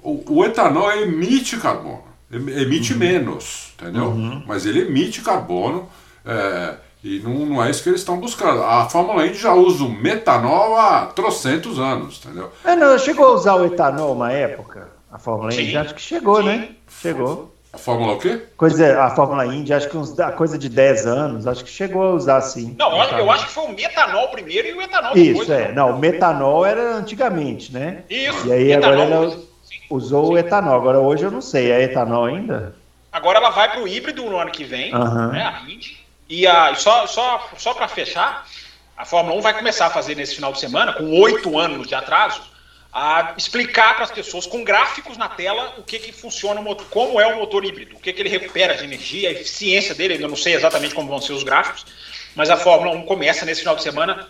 [0.03, 2.99] o, o, etanol emite carbono, emite uhum.
[2.99, 4.07] menos, entendeu?
[4.07, 4.43] Uhum.
[4.45, 5.89] Mas ele emite carbono
[6.27, 6.75] é,
[7.05, 8.63] e não, não, é isso que eles estão buscando.
[8.65, 12.51] A Fórmula Indy já usa o metanol há trocentos anos, entendeu?
[12.65, 15.77] É, não, chegou a usar o etanol uma época, a Fórmula Indy?
[15.77, 16.53] Acho que chegou, né?
[16.53, 16.59] Sim.
[16.59, 16.69] né?
[17.01, 17.55] Chegou.
[17.73, 18.43] A Fórmula o quê?
[18.57, 22.03] Coisa, a Fórmula Indy, acho que uns, a coisa de 10 anos, acho que chegou
[22.03, 22.75] a usar sim.
[22.79, 25.43] Não, eu acho que foi o metanol primeiro e o etanol depois.
[25.43, 25.73] Isso, é.
[25.73, 28.03] Não, o metanol era antigamente, né?
[28.11, 28.47] Isso.
[28.47, 29.39] E aí agora ela
[29.91, 30.33] usou sim.
[30.35, 30.77] o etanol.
[30.77, 32.75] Agora hoje eu não sei, é etanol ainda?
[33.13, 35.29] Agora ela vai para o híbrido no ano que vem, uhum.
[35.31, 35.97] né, a Indy.
[36.29, 38.47] E a, só, só, só para fechar,
[38.97, 41.95] a Fórmula 1 vai começar a fazer nesse final de semana, com oito anos de
[41.95, 42.43] atraso,
[42.97, 47.27] a explicar para as pessoas com gráficos na tela o que, que funciona, como é
[47.27, 50.23] o motor híbrido, o que, que ele recupera de energia, a eficiência dele.
[50.23, 51.85] Eu não sei exatamente como vão ser os gráficos,
[52.37, 54.29] mas a Fórmula 1 começa nesse final de semana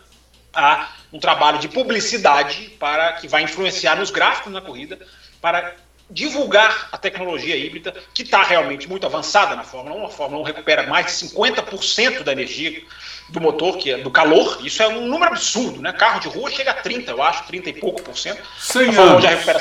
[0.54, 4.98] a um trabalho de publicidade para que vai influenciar nos gráficos na corrida
[5.42, 5.74] para
[6.08, 10.06] divulgar a tecnologia híbrida, que está realmente muito avançada na Fórmula 1.
[10.06, 12.82] A Fórmula 1 recupera mais de 50% da energia
[13.29, 14.59] do motor, que é do calor.
[14.64, 15.93] Isso é um número absurdo, né?
[15.93, 18.43] Carro de rua chega a 30, eu acho, 30 e pouco por cento.
[18.89, 19.61] a Fórmula 1 já recupera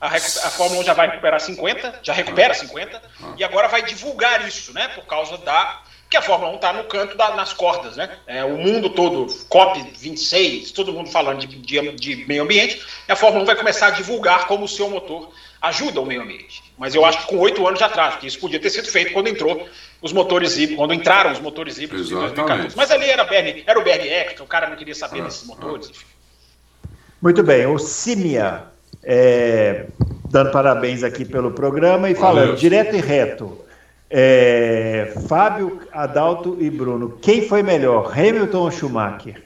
[0.00, 3.02] a, a, Fórmula 1 já vai recuperar 50, já recupera 50,
[3.38, 4.88] e agora vai divulgar isso, né?
[4.88, 5.82] Por causa da.
[6.10, 8.10] que a Fórmula 1 está no canto da, nas cordas, né?
[8.26, 13.16] É, o mundo todo, COP26, todo mundo falando de, de, de meio ambiente, e a
[13.16, 15.32] Fórmula 1 vai começar a divulgar como o seu motor
[15.62, 16.62] ajuda o meio ambiente.
[16.76, 19.12] Mas eu acho que com oito anos de atraso, que isso podia ter sido feito
[19.12, 19.66] quando entrou
[20.00, 22.32] os motores híbridos, quando entraram os motores híbridos Exatamente.
[22.32, 22.76] em 2014.
[22.76, 25.46] Mas ali era, BR, era o BR Extra, o cara não queria saber ah, desses
[25.46, 25.90] motores.
[25.92, 26.88] Ah.
[27.20, 28.64] Muito bem, o Simia,
[29.02, 29.86] é,
[30.30, 32.56] dando parabéns aqui pelo programa e falando Valeu.
[32.56, 33.64] direto e reto.
[34.08, 39.42] É, Fábio, Adalto e Bruno, quem foi melhor, Hamilton ou Schumacher?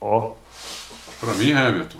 [0.00, 0.18] Ó.
[0.18, 0.42] Oh.
[1.24, 1.98] Para mim, Hamilton.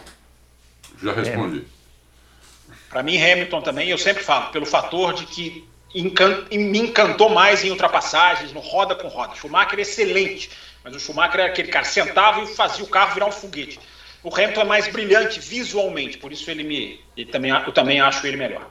[1.00, 1.58] Já respondi.
[1.58, 2.72] É.
[2.90, 7.64] Para mim, Hamilton também, eu sempre falo, pelo fator de que encan me encantou mais
[7.64, 9.34] em ultrapassagens, no roda com roda.
[9.34, 10.50] Schumacher é excelente,
[10.84, 13.78] mas o Schumacher era aquele cara sentava e fazia o carro virar um foguete.
[14.22, 18.26] O Hamilton é mais brilhante visualmente, por isso ele me, ele também, eu também acho
[18.26, 18.70] ele melhor.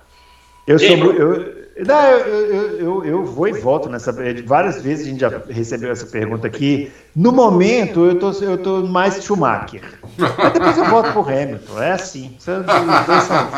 [0.68, 4.14] Eu, sou, eu, não, eu, eu, eu, vou e volto nessa.
[4.46, 6.92] Várias vezes a gente já recebeu essa pergunta aqui.
[7.16, 9.82] No momento, eu tô, eu tô mais Schumacher.
[10.18, 11.82] Mas depois eu volto pro Hamilton.
[11.82, 12.38] É assim.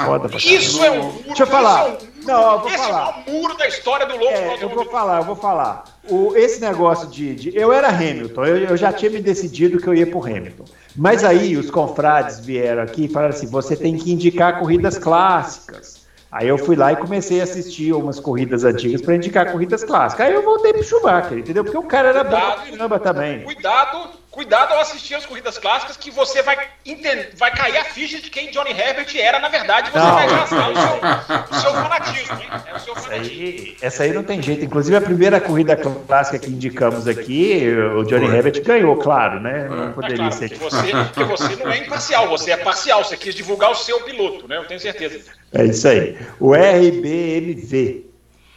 [0.06, 1.12] Foda isso é um.
[1.28, 1.88] Deixa eu falar.
[1.88, 3.24] É um, não, eu vou esse falar.
[3.26, 4.34] é o muro da história do louco.
[4.34, 5.84] É, eu vou falar, eu vou falar.
[6.10, 7.58] O, esse negócio de, de.
[7.58, 10.66] eu era Hamilton, eu, eu já tinha me decidido que eu ia pro Hamilton.
[10.96, 16.04] Mas aí os confrades vieram aqui e falaram assim: você tem que indicar corridas clássicas.
[16.32, 20.26] Aí eu fui lá e comecei a assistir umas corridas antigas para indicar corridas clássicas.
[20.26, 21.64] Aí eu voltei pro Schumacher, entendeu?
[21.64, 23.42] Porque o cara era cuidado, bom caramba também.
[23.44, 28.20] Cuidado, cuidado ao assistir as corridas clássicas que você vai entender, vai cair a ficha
[28.20, 30.16] de quem Johnny Herbert era, na verdade, você não.
[30.16, 32.50] vai gastar o seu, o seu fanatismo, hein?
[32.66, 33.14] É o seu fanatismo.
[33.14, 34.66] Essa aí, essa aí não tem jeito.
[34.66, 37.64] Inclusive a primeira corrida clássica que indicamos aqui,
[37.96, 39.68] o Johnny Herbert ganhou, claro, né?
[39.70, 39.92] Não é.
[39.92, 40.50] poderia é claro, ser.
[40.50, 44.02] Porque você, porque você não é imparcial, você é parcial, você quis divulgar o seu
[44.02, 44.58] piloto, né?
[44.58, 45.32] Eu tenho certeza.
[45.54, 46.18] É isso aí.
[46.40, 48.13] O RBMV.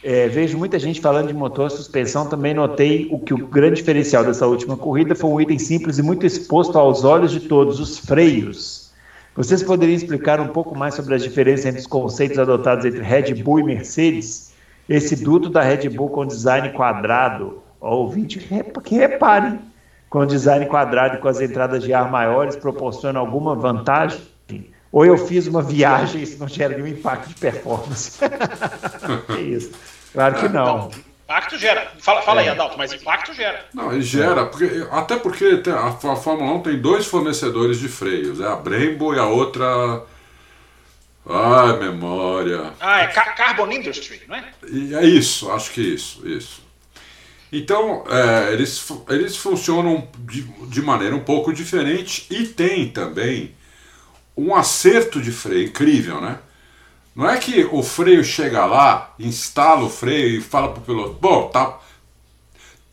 [0.09, 2.29] É, vejo muita gente falando de motor suspensão.
[2.29, 6.01] Também notei o que o grande diferencial dessa última corrida foi um item simples e
[6.01, 8.89] muito exposto aos olhos de todos: os freios.
[9.35, 13.33] Vocês poderiam explicar um pouco mais sobre as diferenças entre os conceitos adotados entre Red
[13.43, 14.53] Bull e Mercedes?
[14.87, 19.59] Esse duto da Red Bull com design quadrado, ó, ouvinte, que repare,
[20.09, 24.21] com design quadrado e com as entradas de ar maiores, proporciona alguma vantagem?
[24.89, 28.17] Ou eu fiz uma viagem e isso não gera nenhum impacto de performance?
[29.37, 29.96] é isso.
[30.17, 30.89] Claro que não.
[31.25, 31.91] Impacto gera.
[31.99, 32.45] Fala, fala é.
[32.45, 33.63] aí, Adalto, mas impacto gera.
[33.71, 38.41] Não, ele gera, porque, até porque a, a Fórmula 1 tem dois fornecedores de freios,
[38.41, 40.01] é a Brembo e a outra.
[41.29, 42.73] Ai, memória.
[42.79, 44.43] Ah, é Carbon Industry, não é?
[44.71, 46.65] E é isso, acho que isso, isso.
[47.51, 53.53] Então, é, eles, eles funcionam de, de maneira um pouco diferente e tem também
[54.35, 56.39] um acerto de freio incrível, né?
[57.17, 61.47] Não é que o freio chega lá, instala o freio e fala pro piloto, bom,
[61.47, 61.79] tá,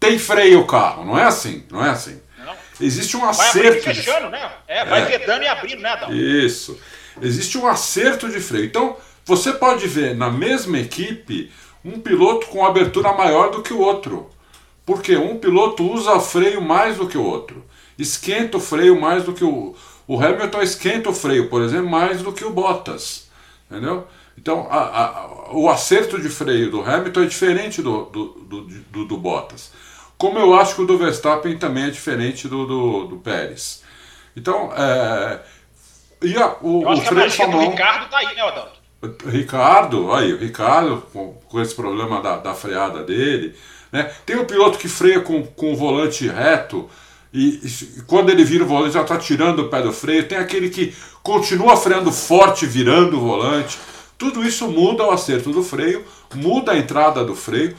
[0.00, 2.18] tem freio o carro, não é assim, não é assim.
[2.38, 2.54] Não.
[2.80, 3.84] Existe um vai acerto.
[3.84, 4.50] Vai fechando, né?
[4.66, 5.18] É, vai é.
[5.18, 6.10] vedando e abrindo, né, Adão?
[6.10, 6.80] Isso.
[7.20, 8.64] Existe um acerto de freio.
[8.64, 8.96] Então,
[9.26, 11.52] você pode ver na mesma equipe
[11.84, 14.30] um piloto com abertura maior do que o outro.
[14.86, 17.62] Porque um piloto usa freio mais do que o outro.
[17.98, 19.76] Esquenta o freio mais do que o.
[20.06, 23.23] O Hamilton esquenta o freio, por exemplo, mais do que o Bottas.
[23.70, 24.06] Entendeu?
[24.36, 29.04] Então, a, a, o acerto de freio do Hamilton é diferente do, do, do, do,
[29.06, 29.72] do Bottas.
[30.18, 33.82] Como eu acho que o do Verstappen também é diferente do, do, do Pérez.
[34.36, 35.40] Então, é,
[36.22, 38.84] e a, o, eu acho o que a magia do Ricardo tá aí, né, Adalto?
[39.26, 43.54] Ricardo, aí, o Ricardo, com, com esse problema da, da freada dele.
[43.92, 44.10] Né?
[44.24, 46.88] Tem o piloto que freia com, com o volante reto,
[47.32, 50.26] e, e, quando ele vira o volante já está tirando o pé do freio.
[50.26, 50.94] Tem aquele que
[51.24, 53.78] continua freando forte, virando o volante.
[54.18, 56.04] Tudo isso muda o acerto do freio,
[56.34, 57.74] muda a entrada do freio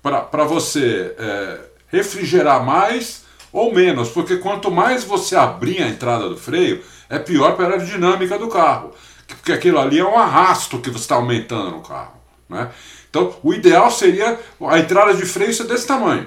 [0.00, 6.38] para você é, refrigerar mais ou menos, porque quanto mais você abrir a entrada do
[6.38, 8.92] freio, é pior para a aerodinâmica do carro,
[9.26, 12.14] porque aquilo ali é um arrasto que você está aumentando no carro.
[12.48, 12.70] Né?
[13.10, 16.26] Então, o ideal seria a entrada de freio ser desse tamanho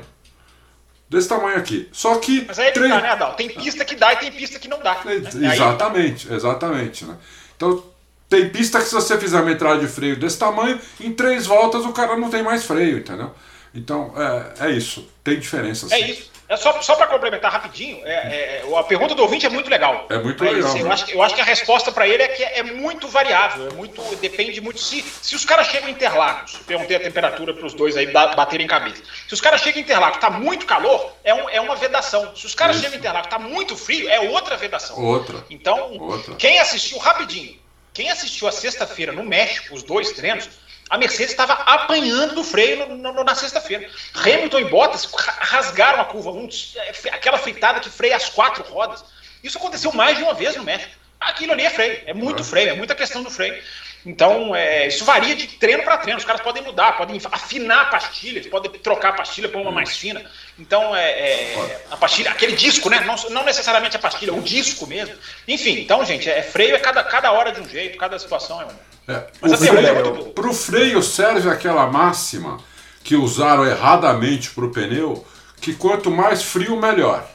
[1.15, 1.89] desse tamanho aqui.
[1.91, 2.45] Só que.
[2.47, 3.33] Mas aí é que tá, né, Adal?
[3.35, 5.01] Tem pista que dá e tem pista que não dá.
[5.03, 5.15] Né?
[5.53, 6.35] Exatamente, aí...
[6.35, 7.05] exatamente.
[7.05, 7.15] Né?
[7.55, 7.83] Então,
[8.29, 11.85] tem pista que se você fizer uma entrada de freio desse tamanho, em três voltas
[11.85, 13.31] o cara não tem mais freio, entendeu?
[13.73, 15.07] Então, é, é isso.
[15.23, 15.87] Tem diferença.
[15.93, 16.31] É isso.
[16.47, 20.05] É só, só para complementar rapidinho, é, é, a pergunta do ouvinte é muito legal.
[20.09, 20.73] É muito legal.
[20.73, 20.81] Né?
[20.81, 23.73] Eu, acho, eu, acho, que a resposta para ele é que é, muito variável, é
[23.73, 24.79] muito, depende muito.
[24.79, 28.67] Se, se os caras chegam em Interlagos, perguntei a temperatura para os dois aí baterem
[28.67, 29.01] cabeça.
[29.27, 32.35] Se os caras chegam em Interlagos, tá muito calor, é, um, é uma vedação.
[32.35, 35.03] Se os caras chegam em Interlagos, tá muito frio, é outra vedação.
[35.03, 35.43] Outra.
[35.49, 36.35] Então, outra.
[36.35, 37.57] quem assistiu rapidinho,
[37.91, 40.47] quem assistiu a sexta-feira no México, os dois treinos,
[40.89, 43.89] a Mercedes estava apanhando do freio no, no, na sexta-feira.
[44.13, 49.03] Hamilton e Bottas rasgaram a curva, um, é, aquela fritada que freia as quatro rodas.
[49.43, 50.91] Isso aconteceu mais de uma vez no México.
[51.19, 53.61] Aquilo ali é freio, é muito freio, é muita questão do freio.
[54.05, 56.19] Então, é, isso varia de treino para treino.
[56.19, 59.97] Os caras podem mudar, podem afinar a pastilha, podem trocar a pastilha por uma mais
[59.97, 60.23] fina.
[60.59, 63.01] Então, é, é, a pastilha, aquele disco, né?
[63.01, 65.15] Não, não, necessariamente a pastilha, o disco mesmo.
[65.47, 68.65] Enfim, então, gente, é freio é cada, cada hora de um jeito, cada situação é
[68.65, 68.95] uma.
[69.07, 72.59] É, Mas assim, freio, Para o freio serve aquela máxima
[73.03, 75.25] que usaram erradamente para o pneu,
[75.59, 77.27] que quanto mais frio, melhor.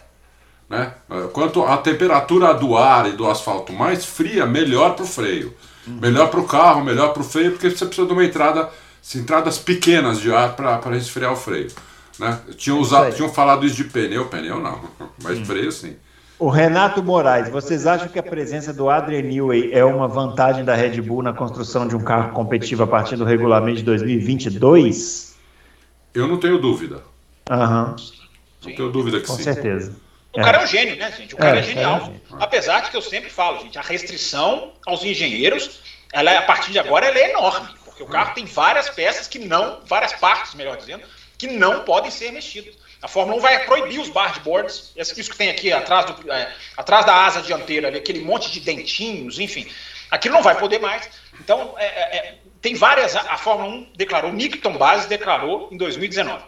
[0.68, 0.92] Né?
[1.32, 5.56] Quanto a temperatura do ar e do asfalto mais fria, melhor para o freio.
[5.90, 5.98] Uhum.
[6.00, 8.70] Melhor para o carro, melhor para o freio, porque você precisa de uma entrada,
[9.14, 11.68] entradas pequenas de ar para resfriar o freio.
[12.18, 12.38] Né?
[12.56, 14.80] Tinham, usado, tinham falado isso de pneu, pneu não,
[15.22, 15.44] mas uhum.
[15.44, 15.96] freio sim.
[16.38, 20.74] O Renato Moraes, vocês acham que a presença do Adrian Newey é uma vantagem da
[20.74, 25.36] Red Bull na construção de um carro competitivo a partir do regulamento de 2022?
[26.14, 27.02] Eu não tenho dúvida.
[27.50, 27.94] Aham.
[28.64, 29.44] Não tenho dúvida que Com sim.
[29.44, 29.92] Com certeza.
[30.32, 31.34] O cara é um gênio, né, gente?
[31.34, 32.12] O cara é, é genial.
[32.32, 35.80] É Apesar de que eu sempre falo, gente, a restrição aos engenheiros,
[36.12, 37.68] ela, a partir de agora, ela é enorme.
[37.84, 41.02] Porque o carro tem várias peças que não, várias partes, melhor dizendo,
[41.36, 42.74] que não podem ser mexidas.
[43.02, 47.04] A Fórmula 1 vai proibir os bargeboards, isso que tem aqui atrás, do, é, atrás
[47.06, 49.66] da asa dianteira, ali, aquele monte de dentinhos, enfim.
[50.10, 51.08] Aquilo não vai poder mais.
[51.40, 53.16] Então, é, é, é tem várias.
[53.16, 56.44] A Fórmula 1 declarou, o Nickton Base declarou em 2019.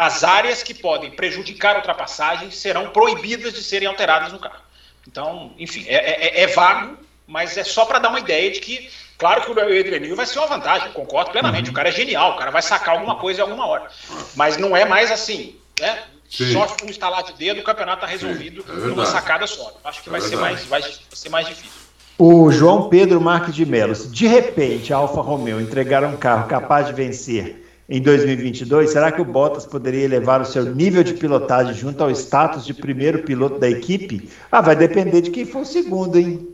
[0.00, 4.62] As áreas que podem prejudicar a ultrapassagem serão proibidas de serem alteradas no carro.
[5.06, 6.96] Então, enfim, é, é, é vago,
[7.26, 10.38] mas é só para dar uma ideia de que Claro que o Adriano vai ser
[10.38, 11.66] uma vantagem, concordo plenamente.
[11.66, 11.72] Uhum.
[11.72, 13.90] O cara é genial, o cara vai sacar alguma coisa em alguma hora.
[14.34, 16.04] Mas não é mais assim, né?
[16.30, 16.54] Sim.
[16.54, 19.78] Só com um instalar de dedo, o campeonato está resolvido é numa sacada só.
[19.84, 20.82] Acho que é vai, ser mais, vai
[21.12, 21.80] ser mais difícil.
[22.16, 26.48] O João Pedro Marques de Mello, se de repente a Alfa Romeo entregar um carro
[26.48, 27.59] capaz de vencer
[27.90, 32.10] em 2022, será que o Bottas poderia elevar o seu nível de pilotagem junto ao
[32.12, 34.30] status de primeiro piloto da equipe?
[34.50, 36.48] Ah, vai depender de quem for o segundo, hein?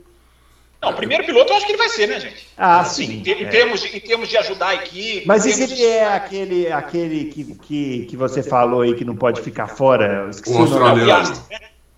[0.80, 2.48] Não, o primeiro piloto eu acho que ele vai ser, né, gente?
[2.56, 3.22] Ah, sim.
[3.22, 3.48] Em, em é.
[3.48, 5.26] termos, de, em termos de ajudar a equipe.
[5.26, 9.14] Mas e se ele é aquele, aquele que, que, que você falou aí que não
[9.14, 10.30] pode ficar fora?
[10.46, 11.34] o australiano.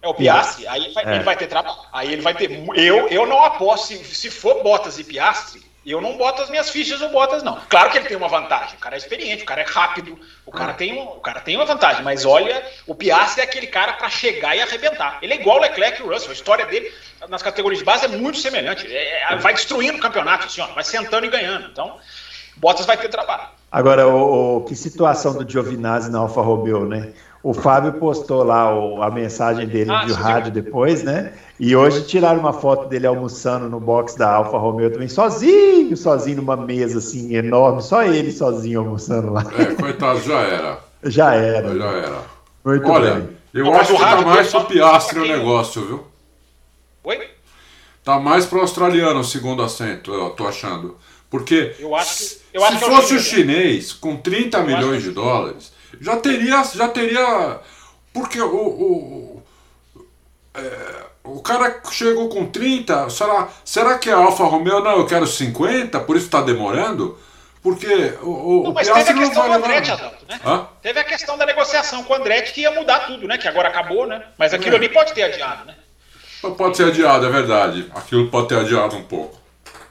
[0.03, 1.15] É o Piastri, aí vai, é.
[1.17, 1.77] ele vai ter trabalho.
[1.93, 2.51] Aí ele vai ter.
[2.77, 6.71] Eu, eu não aposto, se, se for Bottas e Piastri, eu não boto as minhas
[6.71, 7.59] fichas no Bottas, não.
[7.69, 8.77] Claro que ele tem uma vantagem.
[8.77, 11.57] O cara é experiente, o cara é rápido, o cara, tem, um, o cara tem
[11.57, 12.03] uma vantagem.
[12.03, 15.19] Mas olha, o Piastri é aquele cara para chegar e arrebentar.
[15.23, 16.31] Ele é igual o Leclerc e o Russell.
[16.31, 16.93] A história dele
[17.29, 18.87] nas categorias de base é muito semelhante.
[18.87, 21.69] É, é, vai destruindo o campeonato, assim, ó, vai sentando e ganhando.
[21.71, 21.99] Então,
[22.57, 23.49] Bottas vai ter trabalho.
[23.71, 27.13] Agora, o, o que situação do Giovinazzi na Alfa Romeo, né?
[27.43, 31.33] O Fábio postou lá o, a mensagem dele ah, de rádio depois, né?
[31.59, 36.39] E hoje tiraram uma foto dele almoçando no box da Alfa Romeo também, sozinho, sozinho
[36.39, 39.45] numa mesa assim enorme, só ele sozinho almoçando lá.
[39.57, 40.79] É, coitado, já era.
[41.05, 41.79] Já era.
[41.79, 42.23] Já era.
[42.65, 43.29] Muito Olha, bem.
[43.55, 46.05] eu acho que tá mais pro Piastre o negócio, viu?
[47.05, 47.29] Oi?
[48.03, 50.97] Tá mais pro australiano o segundo assento, eu tô achando.
[51.31, 55.11] Porque eu acho que, eu acho se que fosse o chinês com 30 milhões de
[55.11, 57.61] dólares já teria, já teria,
[58.13, 59.43] porque o, o,
[60.55, 65.07] é, o cara chegou com 30, será, será que é a Alfa Romeo, não, eu
[65.07, 67.19] quero 50, por isso está demorando?
[67.63, 70.41] Porque o, não, mas teve a questão do Andretti, Adalto, né?
[70.45, 70.69] Hã?
[70.81, 73.37] Teve a questão da negociação com o Andretti que ia mudar tudo, né?
[73.37, 74.25] Que agora acabou, né?
[74.39, 74.79] Mas aquilo é.
[74.79, 75.75] ali pode ter adiado, né?
[76.57, 77.91] Pode ser adiado, é verdade.
[77.95, 79.37] Aquilo pode ter adiado um pouco.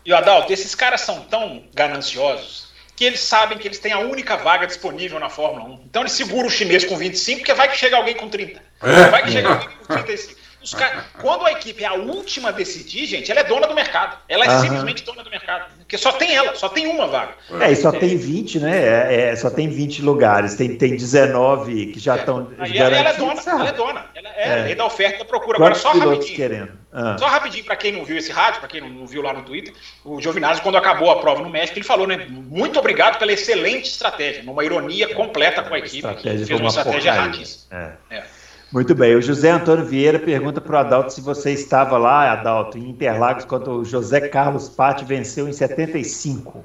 [0.06, 2.67] E o Adalto, esses caras são tão gananciosos
[2.98, 5.84] que eles sabem que eles têm a única vaga disponível na Fórmula 1.
[5.86, 8.60] Então eles seguram o chinês com 25, porque vai que chega alguém com 30.
[8.82, 9.10] É.
[9.12, 10.37] Vai que chega alguém com 35.
[10.76, 11.06] Car...
[11.22, 14.18] Quando a equipe é a última a decidir, gente, ela é dona do mercado.
[14.28, 15.72] Ela é simplesmente dona do mercado.
[15.78, 17.34] Porque só tem ela, só tem uma vaga.
[17.62, 18.00] É, e só é.
[18.00, 18.78] tem 20, né?
[18.78, 20.56] É, é, só tem 20 lugares.
[20.56, 22.52] Tem, tem 19 que já estão.
[22.60, 22.78] É.
[22.78, 24.06] Ela, ela, é dona, ela é dona.
[24.14, 24.64] Ela é, é.
[24.64, 25.58] lei da oferta da procura.
[25.58, 26.36] Agora, só rapidinho.
[26.36, 26.72] Querendo?
[26.92, 27.16] Ah.
[27.20, 29.74] Só rapidinho, para quem não viu esse rádio, para quem não, viu lá no Twitter,
[30.04, 32.26] o Giovinazzi, quando acabou a prova no México, ele falou, né?
[32.30, 35.98] Muito obrigado pela excelente estratégia, numa ironia completa com a equipe.
[35.98, 37.98] Estratégia fez uma, estratégia erradíssima.
[38.10, 38.24] É.
[38.72, 39.16] Muito bem.
[39.16, 43.46] O José Antônio Vieira pergunta para o Adalto se você estava lá, Adalto, em Interlagos,
[43.46, 46.64] quando o José Carlos Patti venceu em 75.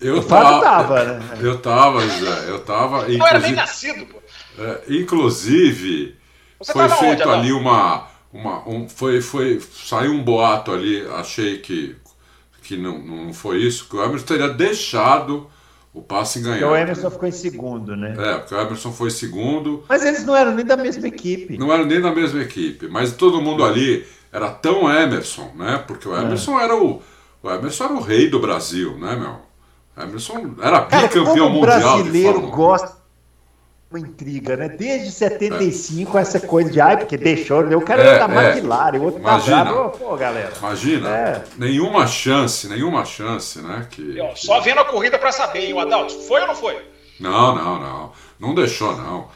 [0.00, 1.38] Eu estava, né?
[1.40, 2.50] Eu estava, José.
[2.50, 3.08] Eu estava.
[3.08, 4.18] Não era nem nascido, pô.
[4.58, 6.16] É, inclusive,
[6.58, 8.06] você foi feito onde, ali uma.
[8.32, 11.96] uma um, foi, foi, saiu um boato ali, achei que,
[12.62, 15.50] que não, não foi isso, que o Emerson teria deixado
[15.92, 16.58] o passe ganhou.
[16.58, 18.14] Porque o Emerson ficou em segundo, né?
[18.18, 19.84] É, porque o Emerson foi segundo.
[19.88, 21.58] Mas eles não eram nem da mesma equipe.
[21.58, 22.88] Não eram nem da mesma equipe.
[22.88, 25.82] Mas todo mundo ali era tão Emerson, né?
[25.86, 26.22] Porque o é.
[26.22, 26.64] Emerson é.
[26.64, 27.02] era o.
[27.42, 29.36] O Emerson era o rei do Brasil, né, meu?
[29.96, 31.98] O Emerson era bicampeão mundial.
[31.98, 33.01] O brasileiro gosta
[33.92, 34.68] uma intriga, né?
[34.68, 36.20] Desde 75, é.
[36.22, 37.76] essa coisa de ai, porque deixou, né?
[37.76, 38.52] O cara é, da é.
[38.52, 39.98] McLaren, o outro imagina, tá bravo.
[39.98, 40.52] Pô, galera.
[40.58, 41.44] Imagina, é.
[41.58, 43.86] nenhuma chance, nenhuma chance, né?
[43.90, 46.80] Que, ó, só vendo a corrida para saber, hein, o Adalto, foi ou não foi?
[47.20, 48.12] Não, não, não.
[48.40, 49.28] Não deixou, não.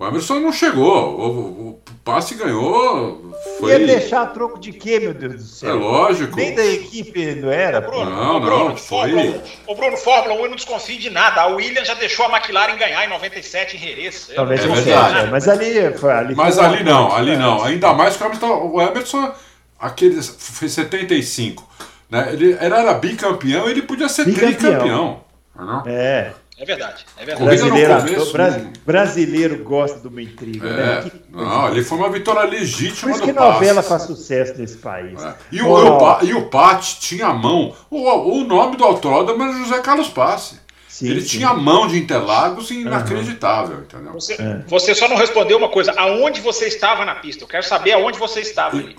[0.00, 1.20] O Emerson não chegou.
[1.20, 3.34] O, o, o passe ganhou.
[3.58, 3.72] Foi...
[3.72, 5.70] Ia deixar troco de quê, meu Deus do céu?
[5.70, 6.36] É lógico.
[6.36, 7.82] Nem da equipe não era?
[7.82, 8.76] Bruno, não, Bruno, não.
[8.78, 9.42] Foi...
[9.66, 11.42] O Bruno, Fórmula 1 eu não desconfie de nada.
[11.42, 14.30] A Williams já deixou a McLaren ganhar em 97 em Jerez.
[14.34, 16.12] Talvez não seja, mas ali foi.
[16.12, 17.62] Ali mas foi ali não, ali não.
[17.62, 19.34] Ainda mais que o Emerson, o Emerson
[19.78, 21.68] aquele, foi 75.
[22.08, 22.30] Né?
[22.32, 24.54] Ele, ele era bicampeão ele podia ser bicampeão.
[24.54, 25.20] tricampeão.
[25.54, 25.82] Não?
[25.86, 26.32] É.
[26.60, 27.46] É verdade, é verdade.
[27.46, 31.10] Brasileiro, começo, brasileiro gosta de uma intriga, é, né?
[31.30, 35.22] não, ali foi uma vitória legítima Por isso que novela faz sucesso nesse país.
[35.24, 35.34] É.
[35.50, 36.22] E, o, oh.
[36.22, 37.74] e o Pati tinha a mão.
[37.88, 40.60] O, o nome do autódromo era José Carlos Passe.
[40.86, 41.28] Sim, Ele sim.
[41.28, 43.82] tinha a mão de Interlagos inacreditável, uhum.
[43.84, 44.12] entendeu?
[44.12, 44.62] Você, é.
[44.66, 45.92] você, só não respondeu uma coisa.
[45.92, 47.42] Aonde você estava na pista?
[47.42, 48.94] Eu quero saber aonde você estava ali.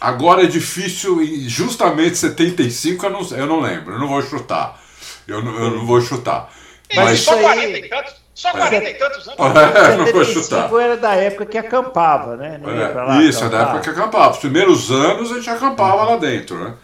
[0.00, 4.82] Agora é difícil, e justamente 75 eu não, eu não lembro, eu não vou chutar.
[5.28, 6.52] Eu não, eu não vou chutar.
[6.96, 8.14] Mas só 40 e tantos.
[8.34, 9.40] Só 40 e tantos anos.
[9.40, 10.72] É, não vou chutar.
[10.80, 12.60] era da época que acampava, né?
[12.64, 14.32] É, lá, isso, é da época que acampava.
[14.32, 16.74] Os primeiros anos a gente acampava lá dentro, né?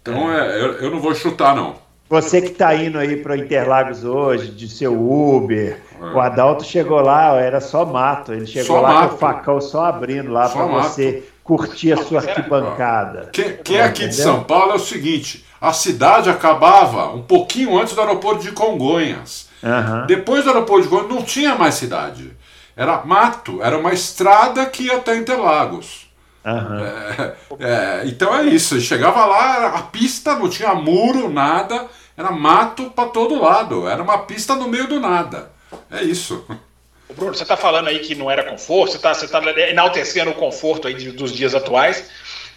[0.00, 0.60] Então é.
[0.60, 1.76] eu, eu não vou chutar, não.
[2.08, 6.04] Você que está indo aí para Interlagos hoje, de seu Uber, é.
[6.04, 8.32] o Adalto chegou lá, era só mato.
[8.32, 9.08] Ele chegou só lá mato.
[9.08, 13.30] com o facão só abrindo lá para você curtir a sua arquibancada.
[13.32, 17.78] Quem, quem é aqui de São Paulo é o seguinte: a cidade acabava um pouquinho
[17.78, 19.43] antes do aeroporto de Congonhas.
[19.64, 20.06] Uhum.
[20.06, 22.36] Depois do aeroporto de Congonhas não tinha mais cidade.
[22.76, 26.04] Era mato, era uma estrada que ia até Interlagos.
[26.44, 26.84] Uhum.
[26.84, 28.78] É, é, então é isso.
[28.80, 31.86] Chegava lá, a pista não tinha muro, nada,
[32.16, 33.88] era mato para todo lado.
[33.88, 35.50] Era uma pista no meio do nada.
[35.90, 36.44] É isso.
[37.16, 40.34] Bruno, você está falando aí que não era conforto, você está você tá enaltecendo o
[40.34, 42.10] conforto aí dos dias atuais.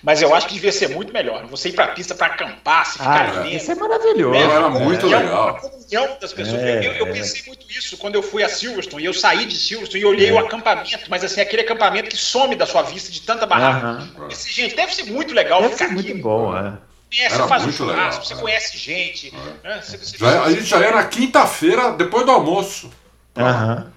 [0.03, 1.45] Mas eu acho que devia ser muito melhor.
[1.47, 4.31] Você ir pra pista pra acampar, se ficar ah, Isso é maravilhoso.
[4.31, 4.41] Né?
[4.41, 5.49] Era muito é, legal.
[5.49, 6.61] A comunhão das pessoas.
[6.61, 9.03] É, eu, eu, pensei muito isso quando eu fui a Silverstone.
[9.03, 10.33] E eu saí de Silverstone e olhei é.
[10.33, 14.07] o acampamento, mas assim, aquele acampamento que some da sua vista de tanta barraca.
[14.17, 14.27] Uhum.
[14.29, 16.03] Esse, gente, deve ser muito legal deve ficar ser aqui.
[16.09, 16.73] muito bom, é.
[17.19, 19.33] É, você faz um churrasco, você conhece gente.
[19.63, 19.81] Né?
[19.81, 22.91] Você, você, já, a gente já ia na quinta-feira, depois do almoço.
[23.35, 23.91] Aham.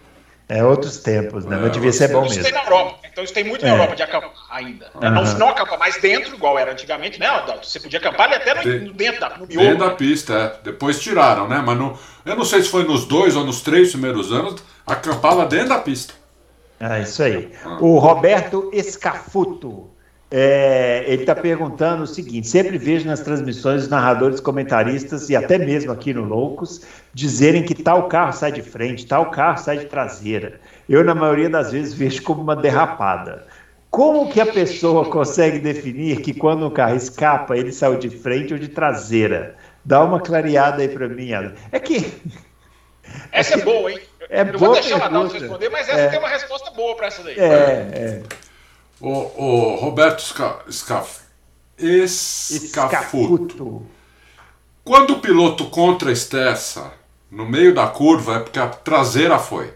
[0.51, 1.57] É outros tempos, né?
[1.57, 2.41] É, Mas devia ser bom mesmo.
[2.41, 2.99] Isso tem na Europa.
[3.09, 3.75] Então isso tem muito na é.
[3.75, 4.91] Europa de acampar ainda.
[4.95, 5.11] Uhum.
[5.11, 7.29] Não, não acampa mais dentro, igual era antigamente, né?
[7.63, 9.69] Você podia acampar ali até no, de, dentro da, no miolo.
[9.69, 10.65] Dentro da pista, é.
[10.65, 11.63] Depois tiraram, né?
[11.65, 11.97] Mas no,
[12.27, 15.79] eu não sei se foi nos dois ou nos três primeiros anos, acampava dentro da
[15.79, 16.15] pista.
[16.81, 17.53] É isso aí.
[17.65, 17.79] Ah.
[17.81, 19.89] O Roberto Escafuto.
[20.33, 25.59] É, ele está perguntando o seguinte: sempre vejo nas transmissões os narradores, comentaristas e até
[25.59, 26.83] mesmo aqui no Loucos
[27.13, 30.61] dizerem que tal carro sai de frente, tal carro sai de traseira.
[30.89, 33.45] Eu, na maioria das vezes, vejo como uma derrapada.
[33.91, 38.53] Como que a pessoa consegue definir que quando o carro escapa, ele saiu de frente
[38.53, 39.57] ou de traseira?
[39.85, 41.55] Dá uma clareada aí para mim, Ana.
[41.73, 42.13] É que.
[43.33, 43.99] Essa é, é boa, hein?
[44.29, 46.09] É eu boa vou deixar o Adalto responder, mas essa é.
[46.11, 47.37] tem uma resposta boa para essa daí.
[47.37, 48.23] É, é.
[49.01, 51.21] O, o Roberto Scaf,
[51.79, 53.83] Escafuto.
[54.85, 56.93] Quando o piloto contra-esterça
[57.31, 59.73] no meio da curva, é porque a traseira foi.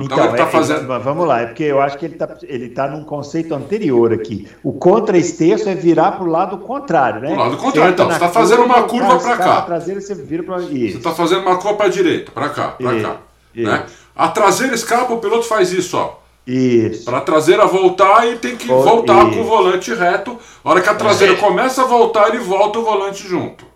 [0.00, 0.86] Então, então ele tá é, fazendo...
[0.86, 4.48] vamos lá, é porque eu acho que ele está ele tá num conceito anterior aqui.
[4.62, 7.28] O contra-esterço é virar para o lado contrário, né?
[7.28, 8.06] Pro lado contrário, então.
[8.06, 9.62] Você está fazendo uma curva para cá.
[9.62, 13.02] traseira você vira para Você está fazendo uma curva para a direita, para cá, para
[13.02, 13.16] cá.
[13.54, 13.86] Né?
[14.16, 16.21] A traseira escapa, o piloto faz isso, ó.
[16.46, 17.04] Isso.
[17.04, 19.36] Para a traseira voltar, e tem que voltar isso.
[19.36, 20.38] com o volante reto.
[20.64, 21.36] A hora que a traseira é.
[21.36, 23.72] começa a voltar, ele volta o volante junto.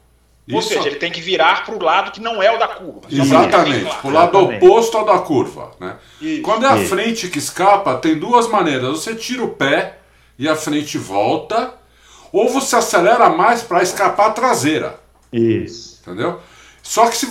[0.52, 0.68] Ou Isso.
[0.68, 3.00] seja, ele tem que virar para o lado que não é o da curva.
[3.10, 5.72] Exatamente, para o lado oposto ao da curva.
[5.80, 5.96] Né?
[6.44, 6.88] Quando é a Isso.
[6.88, 8.90] frente que escapa, tem duas maneiras.
[8.90, 9.98] Você tira o pé
[10.38, 11.74] e a frente volta,
[12.32, 15.00] ou você acelera mais para escapar a traseira.
[15.32, 16.00] Isso.
[16.02, 16.40] Entendeu?
[16.80, 17.26] Só que se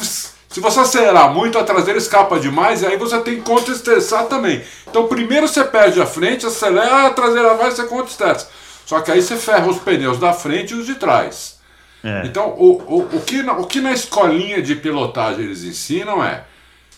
[0.50, 4.64] se você acelerar muito, a traseira escapa demais e aí você tem que contra-estressar também.
[4.88, 8.48] Então, primeiro você perde a frente, acelera, a traseira vai, você contra-estressa.
[8.86, 11.60] Só que aí você ferra os pneus da frente e os de trás.
[12.04, 12.22] É.
[12.26, 16.44] Então, o, o, o, que na, o que na escolinha de pilotagem eles ensinam é: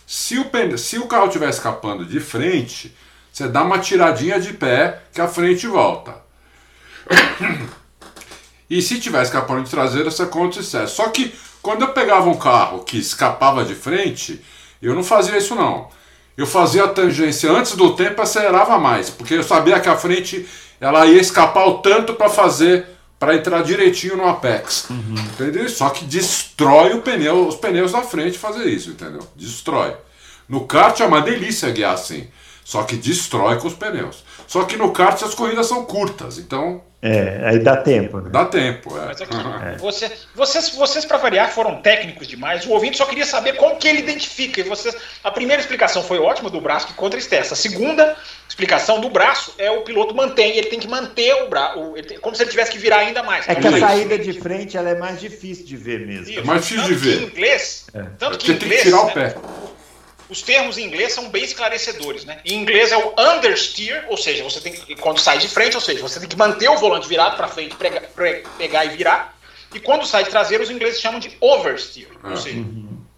[0.06, 2.94] se o, pneu, se o carro estiver escapando de frente,
[3.32, 6.14] você dá uma tiradinha de pé que a frente volta.
[8.70, 10.88] E se estiver escapando de traseira, você contra-estressa.
[10.88, 14.40] Só que quando eu pegava um carro que escapava de frente,
[14.80, 15.88] eu não fazia isso não.
[16.36, 19.96] Eu fazia a tangência antes do tempo e acelerava mais, porque eu sabia que a
[19.96, 20.46] frente
[20.80, 22.86] ela ia escapar o tanto para fazer
[23.18, 24.86] para entrar direitinho no apex.
[24.88, 25.14] Uhum.
[25.16, 25.68] Entendeu?
[25.68, 29.26] Só que destrói o pneu, os pneus da frente fazer isso, entendeu?
[29.34, 29.94] Destrói.
[30.48, 32.28] No kart é uma delícia guiar assim,
[32.68, 34.22] só que destrói com os pneus.
[34.46, 38.20] Só que no kart as corridas são curtas, então é, aí dá tempo.
[38.20, 38.28] Né?
[38.28, 39.06] Dá tempo, é.
[39.06, 39.34] Mas aqui,
[39.64, 39.78] é.
[39.78, 42.66] Você, vocês, vocês para variar, foram técnicos demais.
[42.66, 44.60] O ouvinte só queria saber como que ele identifica.
[44.60, 47.54] E vocês, a primeira explicação foi ótima do braço que contra estresse.
[47.54, 48.14] A segunda
[48.46, 52.42] explicação do braço é o piloto mantém, ele tem que manter o braço, como se
[52.42, 53.48] ele tivesse que virar ainda mais.
[53.48, 56.28] É que a saída de frente ela é mais difícil de ver mesmo.
[56.28, 56.40] Isso.
[56.40, 57.22] É mais difícil tanto de ver.
[57.22, 58.02] em inglês, é.
[58.18, 59.34] tanto que Você em inglês, tem que tirar o pé.
[60.28, 62.40] Os termos em inglês são bem esclarecedores, né?
[62.44, 65.80] Em inglês é o understeer, ou seja, você tem que, quando sai de frente, ou
[65.80, 68.02] seja, você tem que manter o volante virado para frente, prega,
[68.58, 69.38] pegar e virar.
[69.74, 72.36] E quando sai de traseiro, os ingleses chamam de oversteer, ou ah.
[72.36, 72.64] seja,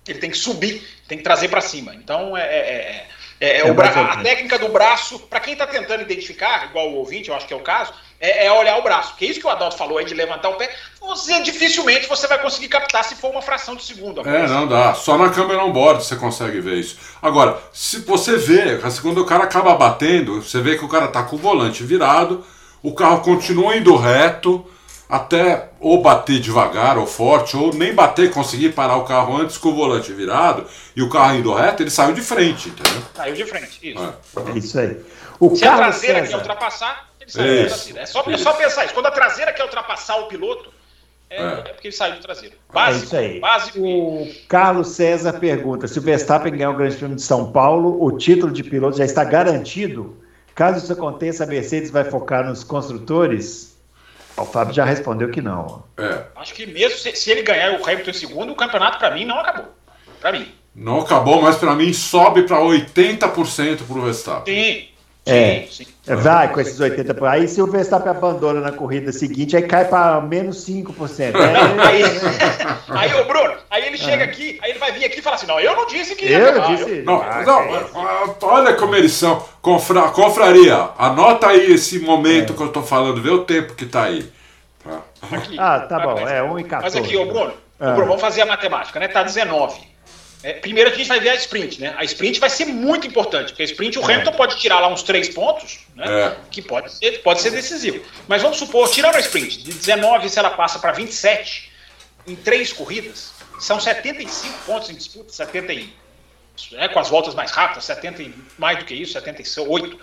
[0.06, 1.94] ele tem que subir, tem que trazer para cima.
[1.94, 3.06] Então é, é, é,
[3.40, 3.88] é, é, é bra...
[3.88, 7.54] a técnica do braço, para quem está tentando identificar, igual o ouvinte, eu acho que
[7.54, 9.16] é o caso, é, é, olhar o braço.
[9.16, 10.70] Que é isso que o Adalto falou aí de levantar o pé.
[11.00, 14.20] Você dificilmente você vai conseguir captar se for uma fração de segundo.
[14.28, 14.92] É, não dá.
[14.92, 16.98] Só na câmera on board você consegue ver isso.
[17.22, 21.22] Agora, se você vê, quando o cara acaba batendo, você vê que o cara tá
[21.22, 22.44] com o volante virado,
[22.82, 24.66] o carro continua indo reto
[25.08, 29.70] até ou bater devagar ou forte, ou nem bater, conseguir parar o carro antes com
[29.70, 33.02] o volante virado e o carro indo reto, ele saiu de frente, entendeu?
[33.14, 34.04] Saiu de frente, isso.
[34.04, 35.00] É, é isso aí.
[35.40, 36.28] O Se a traseira César...
[36.28, 37.98] quer ultrapassar, ele saiu do traseiro.
[37.98, 38.94] É só, é só pensar isso.
[38.94, 40.70] Quando a traseira quer ultrapassar o piloto,
[41.30, 41.46] é, é.
[41.46, 42.54] é porque ele saiu do traseiro.
[42.70, 43.40] Básico, é isso aí.
[43.40, 43.78] Básico.
[43.80, 48.18] O Carlos César pergunta: se o Verstappen ganhar o Grande Prêmio de São Paulo, o
[48.18, 50.16] título de piloto já está garantido?
[50.54, 53.69] Caso isso aconteça, a Mercedes vai focar nos construtores?
[54.36, 55.84] O Fábio já respondeu que não.
[55.98, 56.24] É.
[56.36, 59.24] Acho que mesmo se, se ele ganhar o Hamilton em segundo, o campeonato para mim
[59.24, 59.66] não acabou.
[60.20, 60.52] Para mim.
[60.74, 64.54] Não acabou, mas para mim sobe para 80% para o Verstappen.
[64.54, 64.88] Sim.
[65.30, 66.14] É, sim, sim.
[66.16, 67.46] Vai com esses 80 por aí.
[67.46, 71.32] Se o Verstappen abandona na corrida seguinte, aí cai para menos 5%.
[71.32, 71.40] Não,
[71.84, 72.02] aí,
[72.88, 75.46] aí, o Bruno, aí ele chega aqui, aí ele vai vir aqui e fala assim:
[75.46, 76.98] não, eu não disse que ia Eu disse.
[76.98, 77.04] Eu...
[77.04, 79.44] Não, ah, não, é olha como eles são.
[79.62, 82.56] Confra, confraria, anota aí esse momento é.
[82.56, 84.30] que eu tô falando, vê o tempo que tá aí.
[84.82, 85.00] Tá.
[85.36, 86.96] Aqui, ah, tá bom, é 1 e 14.
[86.98, 87.92] Mas aqui, ô Bruno, ah.
[87.92, 89.08] Bruno, vamos fazer a matemática, né?
[89.08, 89.90] Tá 19.
[90.42, 91.94] É, primeiro a gente vai ver a sprint, né?
[91.98, 95.02] A sprint vai ser muito importante, porque a sprint o Hamilton pode tirar lá uns
[95.02, 96.06] três pontos, né?
[96.06, 96.36] É.
[96.50, 98.02] Que pode ser, pode ser decisivo.
[98.26, 101.70] Mas vamos supor, tirando a sprint, de 19 se ela passa para 27
[102.26, 105.92] em três corridas, são 75 pontos em disputa, 70 e,
[106.72, 110.00] né, com as voltas mais rápidas, 70 e mais do que isso, 78.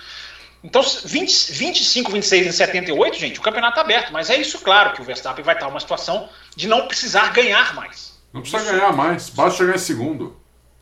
[0.64, 4.12] Então, 20, 25, 26 em 78, gente, o campeonato está aberto.
[4.12, 7.74] Mas é isso, claro, que o Verstappen vai estar numa situação de não precisar ganhar
[7.74, 8.17] mais.
[8.34, 10.36] Não precisa isso, ganhar mais, basta chegar em segundo.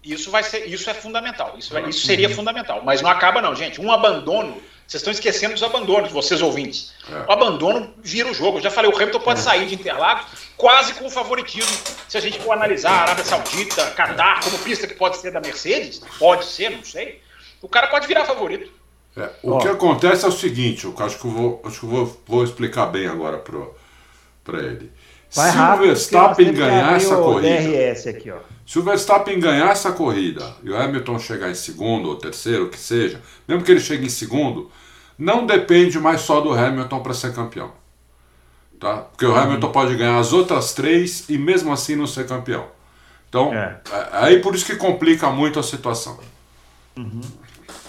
[0.04, 1.56] Isso vai ser, isso é fundamental.
[1.58, 2.82] Isso, vai, isso seria fundamental.
[2.84, 3.82] Mas não acaba, não, gente.
[3.82, 4.62] Um abandono.
[4.88, 6.94] Vocês estão esquecendo dos abandonos, vocês ouvintes.
[7.10, 7.26] É.
[7.28, 8.60] O abandono vira o jogo.
[8.60, 9.42] Eu já falei, o Hamilton pode é.
[9.42, 11.76] sair de Interlagos quase com o favoritismo.
[12.08, 15.42] Se a gente for analisar a Arábia Saudita, Qatar, como pista que pode ser da
[15.42, 17.20] Mercedes, pode ser, não sei.
[17.62, 18.72] O cara pode virar favorito.
[19.18, 21.90] É, o que acontece é o seguinte, eu acho que eu vou, acho que eu
[21.90, 23.42] vou, vou explicar bem agora
[24.44, 24.92] para ele.
[25.36, 27.62] Vai se rápido, o Verstappen ganhar essa corrida.
[27.62, 28.38] DRS aqui, ó.
[28.66, 32.80] Se o Verstappen ganhar essa corrida e o Hamilton chegar em segundo ou terceiro, que
[32.80, 34.72] seja, mesmo que ele chegue em segundo,
[35.18, 37.72] não depende mais só do Hamilton para ser campeão.
[38.80, 38.98] Tá?
[38.98, 39.38] Porque o uhum.
[39.38, 42.66] Hamilton pode ganhar as outras três e mesmo assim não ser campeão.
[43.30, 43.80] Então, é.
[43.92, 46.18] é aí por isso que complica muito a situação.
[46.98, 47.22] Uhum.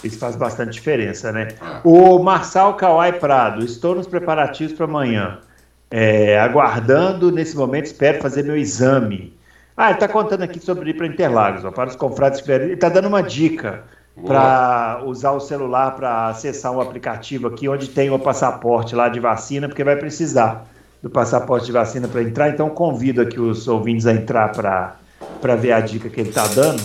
[0.03, 1.47] Isso faz bastante diferença, né?
[1.59, 1.81] É.
[1.83, 5.39] O Marçal Kawai Prado, estou nos preparativos para amanhã.
[5.89, 9.37] É, aguardando, nesse momento, espero fazer meu exame.
[9.75, 12.73] Ah, ele está contando aqui sobre ir para Interlagos, ó, para os confrades que Ele
[12.73, 13.83] está dando uma dica
[14.25, 19.19] para usar o celular para acessar um aplicativo aqui onde tem o passaporte lá de
[19.19, 20.65] vacina, porque vai precisar
[21.01, 22.49] do passaporte de vacina para entrar.
[22.49, 26.81] Então, convido aqui os ouvintes a entrar para ver a dica que ele está dando.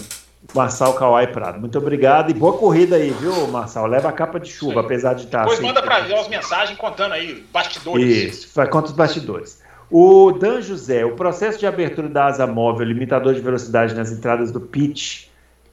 [0.55, 1.61] Marçal Kawai Prado.
[1.61, 3.87] Muito obrigado e boa corrida aí, viu, Marçal?
[3.87, 5.41] Leva a capa de chuva, apesar de estar.
[5.41, 8.45] Depois assim, manda para as mensagens contando aí, bastidores.
[8.45, 9.63] Isso, conta os bastidores.
[9.91, 14.51] O Dan José, o processo de abertura da asa móvel, limitador de velocidade nas entradas
[14.51, 15.27] do pitch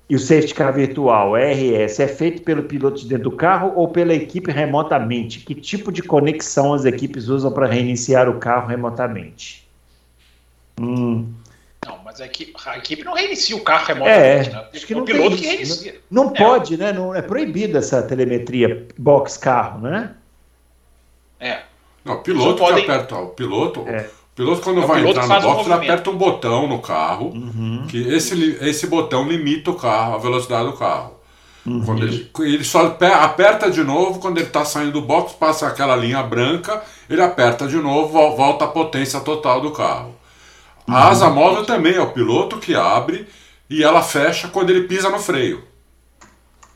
[0.10, 3.88] e o safety car virtual, RS, é feito pelo piloto de dentro do carro ou
[3.88, 5.40] pela equipe remotamente?
[5.40, 9.70] Que tipo de conexão as equipes usam para reiniciar o carro remotamente?
[10.82, 11.32] Hum,
[12.10, 14.66] mas a equipe, a equipe não reinicia o carro remotamente, é, né?
[14.74, 16.02] Acho que não o piloto que reinicia.
[16.10, 16.38] Não, não é.
[16.38, 16.92] pode, né?
[16.92, 20.16] Não, é proibido essa telemetria box-carro, né?
[21.40, 21.60] É.
[22.04, 22.84] Não, o piloto que podem...
[22.84, 23.16] aperta.
[23.16, 23.88] O piloto.
[23.88, 24.10] É.
[24.34, 27.28] O piloto, quando é, vai piloto entrar no box, ele aperta um botão no carro.
[27.28, 27.86] Uhum.
[27.88, 31.14] Que esse, esse botão limita o carro, a velocidade do carro.
[31.64, 31.86] Uhum.
[31.86, 35.96] Quando ele, ele só aperta de novo quando ele está saindo do box, passa aquela
[35.96, 40.19] linha branca, ele aperta de novo, volta a potência total do carro.
[40.92, 43.28] A asa móvel também é o piloto que abre
[43.70, 45.68] e ela fecha quando ele pisa no freio.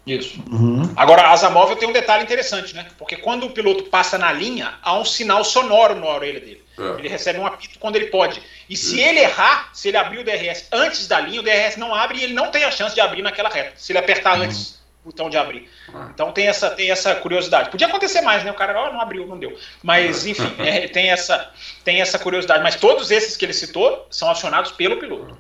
[0.05, 0.43] Isso.
[0.51, 0.91] Uhum.
[0.95, 2.87] Agora, a asa móvel tem um detalhe interessante, né?
[2.97, 6.63] Porque quando o piloto passa na linha, há um sinal sonoro na orelha dele.
[6.77, 6.99] É.
[6.99, 8.41] Ele recebe um apito quando ele pode.
[8.69, 11.93] E se ele errar, se ele abrir o DRS antes da linha, o DRS não
[11.95, 13.73] abre e ele não tem a chance de abrir naquela reta.
[13.77, 14.43] Se ele apertar uhum.
[14.43, 15.69] antes botão de abrir.
[16.13, 17.69] Então tem essa, tem essa curiosidade.
[17.69, 18.51] Podia acontecer mais, né?
[18.51, 19.57] O cara oh, não abriu, não deu.
[19.81, 21.51] Mas, enfim, é, tem, essa,
[21.83, 22.63] tem essa curiosidade.
[22.63, 25.37] Mas todos esses que ele citou são acionados pelo piloto.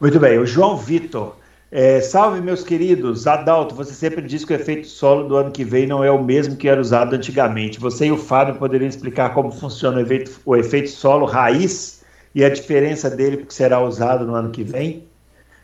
[0.00, 0.38] Muito bem.
[0.38, 1.36] O João Vitor.
[1.70, 3.26] É, salve, meus queridos.
[3.26, 6.22] Adalto, você sempre diz que o efeito solo do ano que vem não é o
[6.22, 7.80] mesmo que era usado antigamente.
[7.80, 12.44] Você e o Fábio poderiam explicar como funciona o efeito, o efeito solo raiz e
[12.44, 15.04] a diferença dele que será usado no ano que vem?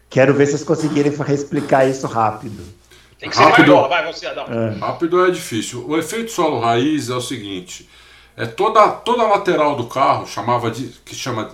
[0.09, 2.80] Quero ver se vocês conseguirem explicar isso rápido.
[3.21, 4.51] Tem que ser rápido, maior, vai você, Adalto.
[4.51, 4.71] É.
[4.79, 5.87] Rápido é difícil.
[5.87, 7.87] O efeito solo raiz é o seguinte:
[8.35, 11.51] é toda, toda a lateral do carro, chamava de, que chama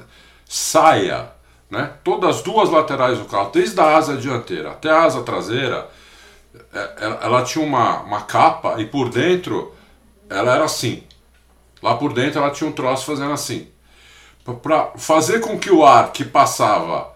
[0.48, 1.28] saia,
[1.68, 1.94] né?
[2.04, 5.88] Todas as duas laterais do carro, desde a asa dianteira até a asa traseira,
[6.72, 9.74] é, ela, ela tinha uma, uma capa e por dentro
[10.30, 11.02] ela era assim.
[11.82, 13.68] Lá por dentro ela tinha um troço fazendo assim.
[14.62, 17.12] Para fazer com que o ar que passava.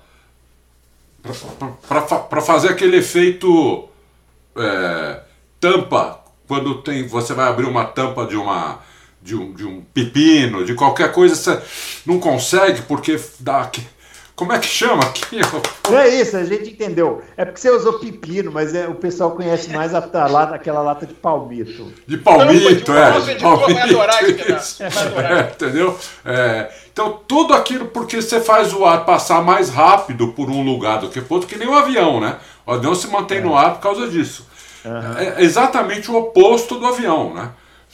[1.89, 3.90] Para fazer aquele efeito
[4.61, 5.21] é,
[5.59, 8.79] tampa, quando tem, você vai abrir uma tampa de uma
[9.23, 11.61] de um, de um pepino, de qualquer coisa, você
[12.07, 13.71] não consegue porque dá
[14.41, 15.37] como é que chama aqui?
[15.91, 17.21] Não é isso, a gente entendeu.
[17.37, 20.81] É porque você usou pepino, mas é, o pessoal conhece mais a, a lata, aquela
[20.81, 21.93] lata de palmito.
[22.07, 23.21] De palmito, é.
[23.21, 25.95] De palmito, isso, é, entendeu?
[26.25, 31.01] É, então, tudo aquilo porque você faz o ar passar mais rápido por um lugar
[31.01, 32.39] do que por outro, que nem o um avião, né?
[32.67, 33.43] O avião se mantém é.
[33.43, 34.49] no ar por causa disso.
[34.85, 35.19] Uhum.
[35.19, 37.51] É exatamente o oposto do avião, né?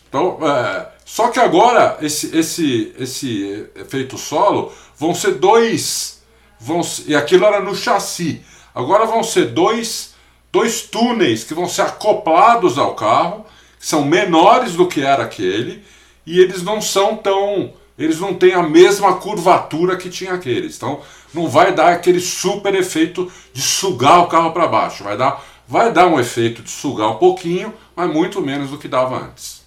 [0.09, 6.23] Então, é, só que agora esse, esse, esse efeito solo vão ser dois.
[6.59, 8.43] Vão, e aquilo era no chassi.
[8.75, 10.15] Agora vão ser dois,
[10.53, 13.47] dois túneis que vão ser acoplados ao carro,
[13.79, 15.85] que são menores do que era aquele,
[16.27, 17.73] e eles não são tão.
[17.99, 20.77] Eles não têm a mesma curvatura que tinha aqueles.
[20.77, 21.01] Então
[21.33, 25.05] não vai dar aquele super efeito de sugar o carro para baixo.
[25.05, 28.89] Vai dar, vai dar um efeito de sugar um pouquinho, mas muito menos do que
[28.89, 29.65] dava antes.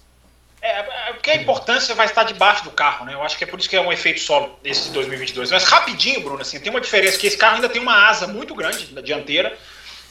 [0.62, 3.14] É, é, porque a importância vai estar debaixo do carro, né?
[3.14, 5.50] Eu acho que é por isso que é um efeito solo esse de 2022.
[5.50, 8.54] Mas rapidinho, Bruno, assim, tem uma diferença que esse carro ainda tem uma asa muito
[8.54, 9.56] grande na dianteira.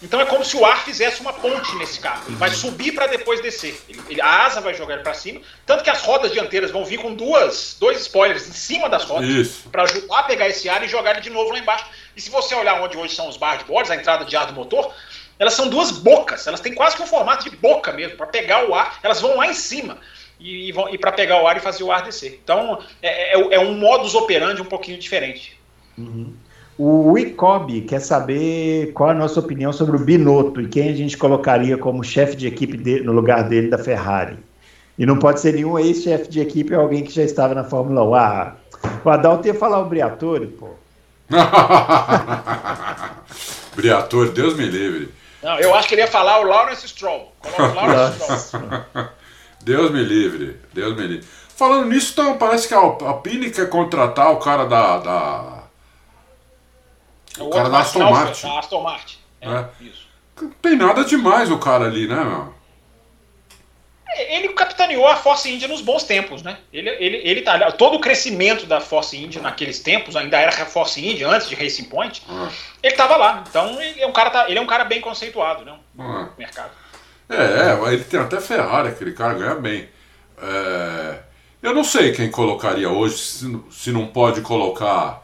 [0.02, 2.24] Então é como se o ar fizesse uma ponte nesse carro.
[2.28, 3.80] Ele vai subir para depois descer.
[3.88, 5.42] Ele, ele, a asa vai jogar ele para cima.
[5.66, 9.58] Tanto que as rodas dianteiras vão vir com duas, dois spoilers em cima das rodas
[9.70, 11.86] para ajudar a pegar esse ar e jogar ele de novo lá embaixo.
[12.16, 14.94] E se você olhar onde hoje são os barboards, a entrada de ar do motor,
[15.40, 16.46] elas são duas bocas.
[16.46, 19.00] Elas têm quase que um formato de boca mesmo para pegar o ar.
[19.02, 19.98] Elas vão lá em cima
[20.38, 22.40] e, e, e para pegar o ar e fazer o ar descer.
[22.44, 25.58] Então é, é, é um modus operandi um pouquinho diferente.
[25.98, 26.34] Uhum.
[26.78, 31.18] O Icob quer saber qual a nossa opinião sobre o Binotto e quem a gente
[31.18, 34.38] colocaria como chefe de equipe de, no lugar dele da Ferrari.
[34.98, 38.04] E não pode ser nenhum ex-chefe de equipe ou alguém que já estava na Fórmula
[38.04, 38.16] 1.
[38.16, 38.56] Ah,
[39.04, 40.70] o Adalto ia falar o Briatore, pô.
[43.76, 45.19] Briatore, Deus me livre.
[45.42, 47.34] Não, eu acho que ele ia falar o Lawrence Stroll.
[47.40, 49.10] Coloca o Lawrence Stroll.
[49.62, 51.28] Deus me livre, Deus me livre.
[51.60, 54.98] Falando nisso, então, parece que a Alpine quer contratar o cara da.
[55.00, 55.64] da...
[57.38, 58.48] O, o cara da Aston Martin.
[58.48, 59.18] Da Aston Martin.
[59.42, 59.70] É, é.
[59.82, 60.08] Isso.
[60.42, 62.54] Não tem nada demais o cara ali, né, meu?
[64.08, 64.50] É, ele
[64.80, 66.58] capitaneou a Force India nos bons tempos, né?
[66.72, 70.66] Ele, ele, ele tá, todo o crescimento da Force India naqueles tempos, ainda era a
[70.66, 72.50] Force India antes de Racing Point, ah.
[72.82, 73.44] ele estava lá.
[73.48, 75.76] Então ele é um cara, tá, ele é um cara bem conceituado, né?
[75.94, 76.30] No ah.
[76.38, 76.72] mercado.
[77.30, 79.88] É, é, ele tem até Ferrari, aquele cara ganha bem.
[80.42, 81.20] É,
[81.62, 85.24] eu não sei quem colocaria hoje, se, se não pode colocar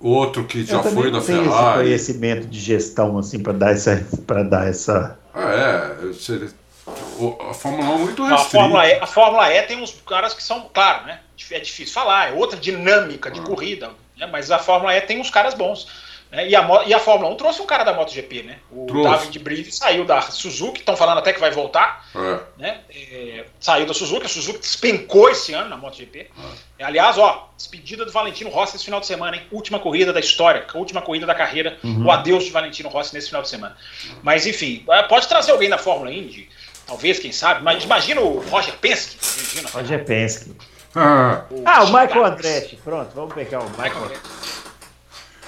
[0.00, 1.90] outro que já foi da Ferrari.
[1.90, 5.18] Esse conhecimento de gestão assim para dar essa para dar essa.
[5.34, 6.48] É, seria,
[6.86, 8.34] a Fórmula 1 é muito restrita.
[8.34, 11.20] A Fórmula, e, a Fórmula E tem uns caras que são, claro, né?
[11.50, 13.42] É difícil falar, é outra dinâmica de ah.
[13.42, 15.86] corrida, né, mas a Fórmula E tem uns caras bons.
[16.34, 16.48] Né?
[16.48, 18.58] E, a, e a Fórmula 1 trouxe um cara da MotoGP, né?
[18.70, 19.10] O trouxe.
[19.10, 22.04] David Bride saiu da Suzuki, estão falando até que vai voltar.
[22.14, 22.40] É.
[22.58, 22.80] Né?
[22.90, 26.30] É, saiu da Suzuki, a Suzuki despencou esse ano na MotoGP.
[26.78, 26.84] É.
[26.84, 29.42] Aliás, ó, despedida do Valentino Rossi esse final de semana, hein?
[29.52, 32.06] Última corrida da história, última corrida da carreira, uhum.
[32.06, 33.76] o adeus de Valentino Rossi nesse final de semana.
[34.22, 36.48] Mas enfim, é, pode trazer alguém da Fórmula Indy,
[36.86, 39.18] talvez, quem sabe, mas imagina o Roger Penske.
[39.22, 40.52] Imagina, Roger Penske.
[40.94, 44.44] Ah, o, ah, o Michael Andretti, pronto, vamos pegar o Michael, Michael Andretti.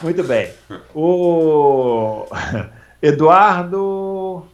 [0.03, 0.53] Muito bem.
[0.95, 2.27] O
[3.01, 4.47] Eduardo.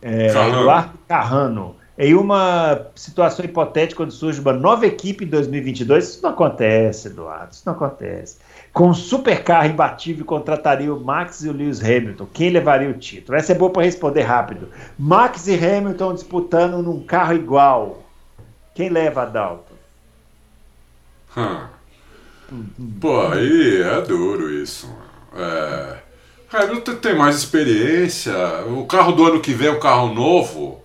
[0.00, 1.76] É, Eduardo Carrano.
[1.98, 7.52] Em uma situação hipotética, quando surge uma nova equipe em 2022, isso não acontece, Eduardo,
[7.52, 8.38] isso não acontece.
[8.72, 12.26] Com um supercarro imbatível, contrataria o Max e o Lewis Hamilton.
[12.32, 13.36] Quem levaria o título?
[13.36, 14.68] Essa é boa para responder rápido.
[14.98, 18.02] Max e Hamilton disputando num carro igual.
[18.74, 19.72] Quem leva, Adalto?
[21.36, 21.66] Hum.
[22.98, 24.88] Pô, aí é duro isso.
[25.34, 25.98] É.
[26.50, 28.34] Hamilton tem mais experiência.
[28.68, 30.82] O carro do ano que vem é um carro novo.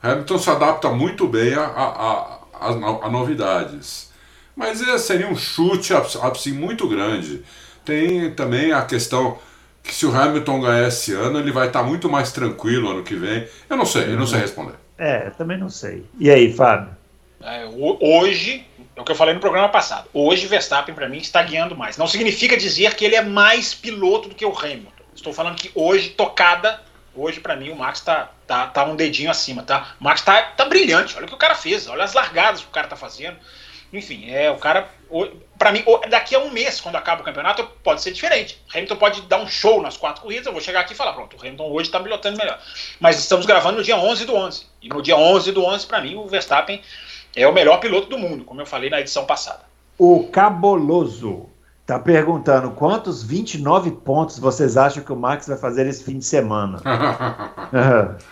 [0.00, 2.68] Hamilton se adapta muito bem a, a, a,
[3.06, 4.11] a novidades.
[4.54, 7.42] Mas é, seria um chute assim, muito grande.
[7.84, 9.38] Tem também a questão
[9.82, 13.14] que se o Hamilton ganhar esse ano, ele vai estar muito mais tranquilo ano que
[13.14, 13.48] vem.
[13.68, 14.42] Eu não sei, eu não sei uhum.
[14.42, 14.74] responder.
[14.96, 16.04] É, também não sei.
[16.18, 16.96] E aí, Fábio?
[17.42, 17.66] É,
[18.00, 18.64] hoje,
[18.94, 20.08] é o que eu falei no programa passado.
[20.12, 21.96] Hoje, Verstappen, para mim, está guiando mais.
[21.96, 24.92] Não significa dizer que ele é mais piloto do que o Hamilton.
[25.14, 26.80] Estou falando que hoje, tocada,
[27.14, 29.94] hoje, para mim, o Max tá, tá, tá um dedinho acima, tá?
[30.00, 31.16] O Max tá, tá brilhante.
[31.16, 33.36] Olha o que o cara fez, olha as largadas que o cara tá fazendo.
[33.92, 34.88] Enfim, é o cara.
[35.58, 38.60] Para mim, daqui a um mês, quando acaba o campeonato, pode ser diferente.
[38.66, 40.46] O Hamilton pode dar um show nas quatro corridas.
[40.46, 42.58] Eu vou chegar aqui e falar: pronto, o Hamilton hoje está pilotando melhor.
[42.98, 44.66] Mas estamos gravando no dia 11 do 11.
[44.80, 46.80] E no dia 11 do 11, para mim, o Verstappen
[47.36, 49.60] é o melhor piloto do mundo, como eu falei na edição passada.
[49.98, 51.48] O Caboloso
[51.82, 56.24] está perguntando quantos 29 pontos vocês acham que o Max vai fazer esse fim de
[56.24, 56.80] semana?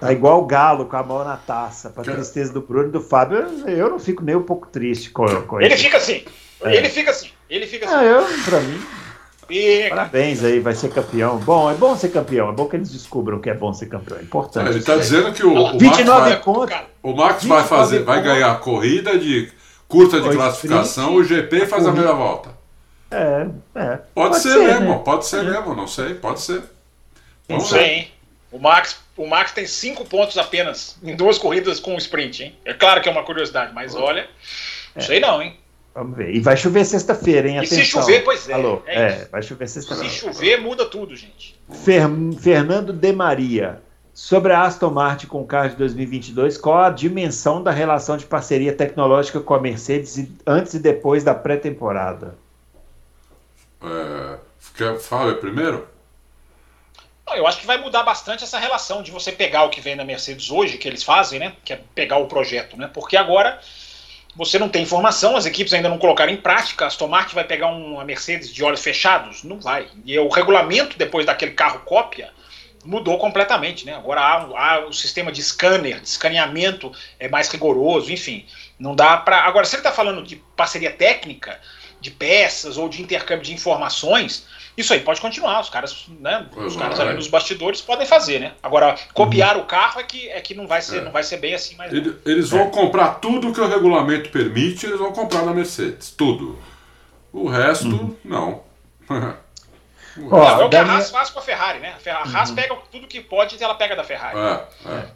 [0.00, 3.00] tá igual o Galo com a mão na taça, para tristeza do Bruno e do
[3.00, 3.38] Fábio.
[3.66, 5.72] Eu não fico nem um pouco triste com, com ele.
[5.72, 6.24] Ele fica assim.
[6.62, 6.76] É.
[6.76, 7.28] Ele fica assim.
[7.48, 7.94] Ele fica assim.
[7.94, 8.80] Ah, eu, para mim,
[9.90, 11.38] Parabéns aí, vai ser campeão.
[11.38, 12.48] Bom, é bom ser campeão.
[12.48, 14.18] É bom que eles descubram que é bom ser campeão.
[14.18, 14.70] É importante.
[14.70, 18.52] Ele está dizendo que o, o 29 Max, vai, o Max vai fazer, vai ganhar
[18.52, 19.52] a corrida de
[19.86, 22.50] curta de classificação, o GP faz a meia volta.
[23.10, 23.96] É, é.
[23.96, 25.02] Pode, pode ser, ser, mesmo, né?
[25.04, 25.42] pode ser é.
[25.42, 26.62] mesmo, não sei, pode ser.
[27.48, 28.13] Vamos não sei, hein?
[28.54, 32.56] O Max, o Max tem cinco pontos apenas em duas corridas com o sprint, hein?
[32.64, 34.28] É claro que é uma curiosidade, mas olha,
[34.94, 35.56] não sei não, hein?
[35.92, 36.32] Vamos ver.
[36.32, 37.58] E vai chover sexta-feira, hein?
[37.58, 37.78] Atenção.
[37.78, 38.52] E se chover, pois é.
[38.52, 40.08] Alô, é, é vai chover sexta-feira.
[40.08, 41.58] Se chover, muda tudo, gente.
[41.84, 42.02] Fer
[42.40, 43.82] Fernando de Maria.
[44.12, 48.24] Sobre a Aston Martin com o carro de 2022, qual a dimensão da relação de
[48.24, 52.38] parceria tecnológica com a Mercedes antes e depois da pré-temporada?
[53.82, 55.88] É, fala primeiro?
[57.36, 60.04] Eu acho que vai mudar bastante essa relação de você pegar o que vem na
[60.04, 61.54] Mercedes hoje, que eles fazem, né?
[61.64, 62.88] Que é pegar o projeto, né?
[62.92, 63.60] Porque agora
[64.36, 66.84] você não tem informação, as equipes ainda não colocaram em prática.
[66.84, 69.44] A Aston Martin vai pegar uma Mercedes de olhos fechados?
[69.44, 69.88] Não vai.
[70.04, 72.30] E o regulamento depois daquele carro cópia
[72.84, 73.94] mudou completamente, né?
[73.94, 78.44] Agora há, há o sistema de scanner, de escaneamento é mais rigoroso, enfim.
[78.78, 79.42] Não dá para.
[79.42, 81.60] Agora, se ele está falando de parceria técnica,
[82.00, 84.46] de peças ou de intercâmbio de informações,
[84.76, 85.60] isso aí pode continuar.
[85.60, 86.46] Os caras, né?
[86.56, 88.52] Os caras ali nos bastidores podem fazer, né?
[88.62, 89.62] Agora, copiar uhum.
[89.62, 91.00] o carro é que, é que não vai ser, é.
[91.02, 91.92] não vai ser bem assim, mas.
[91.92, 92.70] Eles, eles vão é.
[92.70, 96.10] comprar tudo que o regulamento permite, eles vão comprar na Mercedes.
[96.10, 96.58] Tudo.
[97.32, 98.16] O resto, uhum.
[98.24, 98.62] não.
[100.30, 101.94] Ó, é o que a Haas faz com a Ferrari, né?
[102.06, 102.54] A Haas uhum.
[102.54, 104.38] pega tudo que pode e ela pega da Ferrari.
[104.38, 105.06] É, é.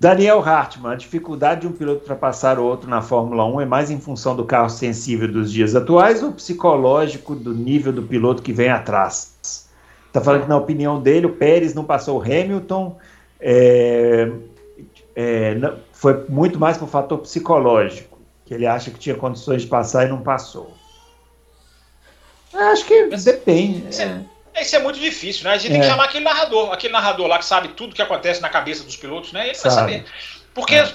[0.00, 3.90] Daniel Hartmann, a dificuldade de um piloto ultrapassar o outro na Fórmula 1 é mais
[3.90, 8.52] em função do carro sensível dos dias atuais ou psicológico do nível do piloto que
[8.52, 9.68] vem atrás?
[10.06, 12.96] Está falando que, na opinião dele, o Pérez não passou o Hamilton,
[13.40, 14.30] é,
[15.16, 20.06] é, foi muito mais por fator psicológico, que ele acha que tinha condições de passar
[20.06, 20.72] e não passou.
[22.54, 24.00] Acho que Mas, depende.
[24.00, 24.20] É, é,
[24.62, 25.50] isso é muito difícil, né?
[25.50, 25.72] A gente é.
[25.72, 28.84] tem que chamar aquele narrador, aquele narrador lá que sabe tudo que acontece na cabeça
[28.84, 29.46] dos pilotos, né?
[29.46, 29.74] Ele sabe.
[29.74, 30.04] vai saber.
[30.54, 30.74] Porque.
[30.74, 30.92] É.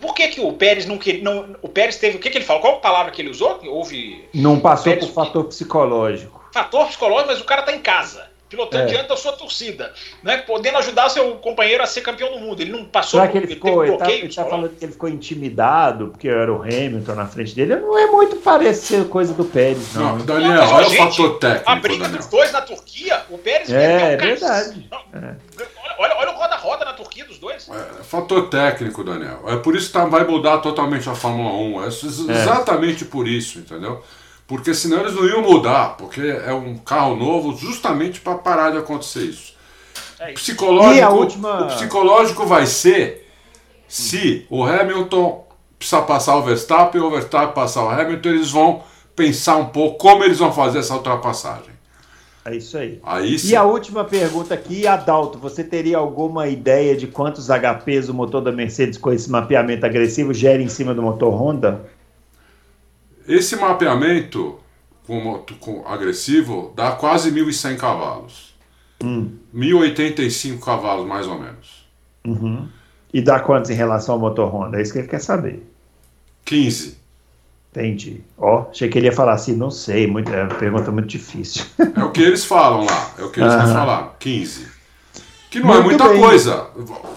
[0.00, 1.22] Por que, que o Pérez não queria.
[1.22, 2.16] Não, o Pérez teve.
[2.16, 2.60] O que, que ele falou?
[2.60, 3.60] Qual palavra que ele usou?
[3.64, 4.28] Houve.
[4.34, 6.44] Não passou por fator psicológico.
[6.52, 8.86] Fator psicológico, mas o cara tá em casa pilotando é.
[8.86, 10.36] diante da sua torcida, né?
[10.36, 12.60] podendo ajudar seu companheiro a ser campeão do mundo.
[12.60, 15.08] Ele não passou Será que ele ficou, ele, tá, ele tá falando que ele ficou
[15.08, 17.76] intimidado porque era o Hamilton na frente dele.
[17.76, 20.18] Não é muito parecer coisa do Pérez, não.
[20.18, 21.70] não Daniel, não, olha o fator técnico.
[21.70, 22.18] A briga Daniel.
[22.18, 24.90] dos dois na Turquia, o Pérez é, é verdade.
[25.14, 25.34] É.
[25.98, 27.68] Olha, olha o roda-roda na Turquia dos dois.
[27.70, 29.44] É, fator técnico, Daniel.
[29.46, 31.84] É por isso que tá, vai mudar totalmente a Fórmula 1.
[31.84, 34.02] É, é exatamente por isso, entendeu?
[34.52, 38.76] Porque senão eles não iam mudar, porque é um carro novo justamente para parar de
[38.76, 39.54] acontecer isso.
[40.20, 40.42] É isso.
[40.42, 41.62] Psicológico, última...
[41.62, 43.26] O psicológico vai ser
[43.88, 45.46] se o Hamilton
[45.78, 48.82] precisa passar o Verstappen ou o Verstappen passar o Hamilton, eles vão
[49.16, 51.72] pensar um pouco como eles vão fazer essa ultrapassagem.
[52.44, 53.00] É isso aí.
[53.02, 58.14] aí e a última pergunta aqui, Adalto, você teria alguma ideia de quantos HPs o
[58.14, 61.90] motor da Mercedes com esse mapeamento agressivo gera em cima do motor Honda?
[63.26, 64.58] Esse mapeamento
[65.06, 68.54] com, com agressivo dá quase 1.100 cavalos.
[69.02, 69.36] Hum.
[69.54, 71.86] 1.085 cavalos, mais ou menos.
[72.24, 72.68] Uhum.
[73.12, 74.78] E dá quantos em relação ao motor Honda?
[74.78, 75.66] É isso que ele quer saber.
[76.44, 76.98] 15.
[77.70, 78.20] Entendi.
[78.36, 81.08] Ó, oh, achei que ele ia falar assim, não sei, muito, é uma pergunta muito
[81.08, 81.64] difícil.
[81.96, 83.72] É o que eles falam lá, é o que eles uhum.
[83.72, 84.66] falar, 15.
[85.50, 86.20] Que não é muito é muita bem.
[86.20, 86.66] coisa.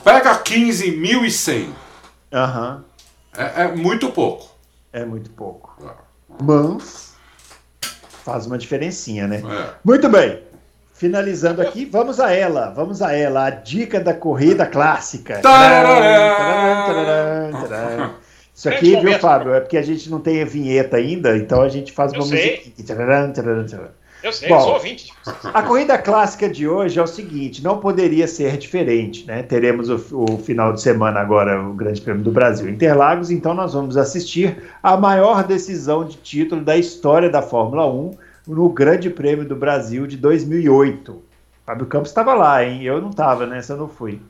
[0.04, 1.68] Pega 15.100.
[2.34, 2.76] Aham.
[2.76, 2.84] Uhum.
[3.38, 4.55] É, é muito pouco.
[4.96, 5.76] É muito pouco.
[6.42, 7.16] Mas
[8.24, 9.44] faz uma diferencinha, né?
[9.46, 9.74] É.
[9.84, 10.42] Muito bem.
[10.94, 15.42] Finalizando aqui, vamos a ela, vamos a ela, a dica da corrida clássica.
[18.56, 19.54] Isso aqui, viu, Fábio?
[19.54, 22.72] É porque a gente não tem a vinheta ainda, então a gente faz uma música.
[24.24, 25.14] Eu sei, Bom, eu sou ouvinte.
[25.54, 29.44] A corrida clássica de hoje é o seguinte: não poderia ser diferente, né?
[29.44, 33.74] Teremos o, o, final de semana agora, o Grande Prêmio do Brasil Interlagos, então nós
[33.74, 38.12] vamos assistir a maior decisão de título da história da Fórmula 1
[38.48, 41.22] no Grande Prêmio do Brasil de 2008.
[41.66, 42.84] Fábio Campos estava lá, hein?
[42.84, 43.62] Eu não estava, né?
[43.68, 44.22] eu não fui.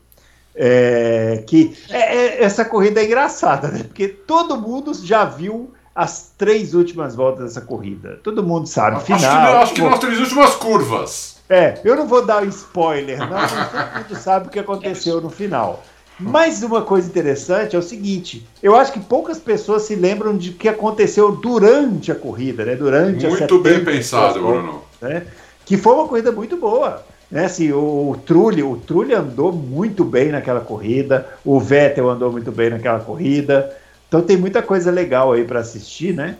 [0.57, 3.83] É, que é, é, essa corrida é engraçada, né?
[3.83, 8.19] Porque todo mundo já viu as três últimas voltas dessa corrida.
[8.21, 9.01] Todo mundo sabe.
[9.01, 9.17] Final.
[9.17, 11.37] Acho que, acho que nas três últimas curvas.
[11.49, 15.29] É, eu não vou dar um spoiler, não, todo mundo sabe o que aconteceu no
[15.29, 15.83] final.
[16.19, 20.49] Mas uma coisa interessante é o seguinte: eu acho que poucas pessoas se lembram de
[20.49, 22.75] o que aconteceu durante a corrida, né?
[22.75, 24.81] Durante muito bem pensado, Bruno.
[25.01, 25.23] Né?
[25.65, 27.03] Que foi uma corrida muito boa.
[27.29, 32.31] Né, assim, o, o Trulli, o Trulli andou muito bem naquela corrida, o Vettel andou
[32.31, 33.75] muito bem naquela corrida.
[34.15, 36.37] Então tem muita coisa legal aí para assistir, né?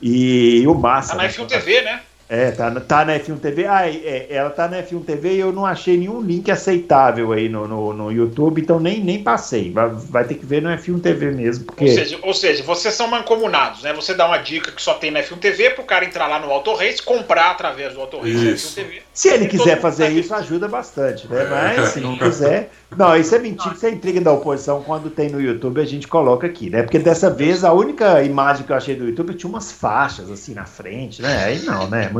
[0.00, 1.10] E, e o Massa.
[1.10, 1.28] Tá na né?
[1.28, 2.00] F1 TV, né?
[2.30, 3.66] É, tá, tá na F1 TV.
[3.66, 7.48] Ah, é, ela tá na F1 TV e eu não achei nenhum link aceitável aí
[7.48, 9.72] no, no, no YouTube, então nem, nem passei.
[9.72, 11.64] Vai, vai, ter que ver no F1 TV mesmo.
[11.64, 11.86] Porque...
[11.86, 13.92] Ou, seja, ou seja, vocês são mancomunados, né?
[13.94, 16.52] Você dá uma dica que só tem na F1 TV pro cara entrar lá no
[16.52, 19.02] Auto Race, comprar através do Auto Race F1 TV.
[19.12, 21.44] Se ele quiser fazer isso, ajuda bastante, né?
[21.50, 22.70] Mas se não quiser.
[22.96, 24.82] Não, isso é mentira, isso é intriga da oposição.
[24.82, 26.82] Quando tem no YouTube, a gente coloca aqui, né?
[26.84, 30.54] Porque dessa vez a única imagem que eu achei do YouTube tinha umas faixas assim
[30.54, 31.44] na frente, né?
[31.44, 32.08] Aí não, né?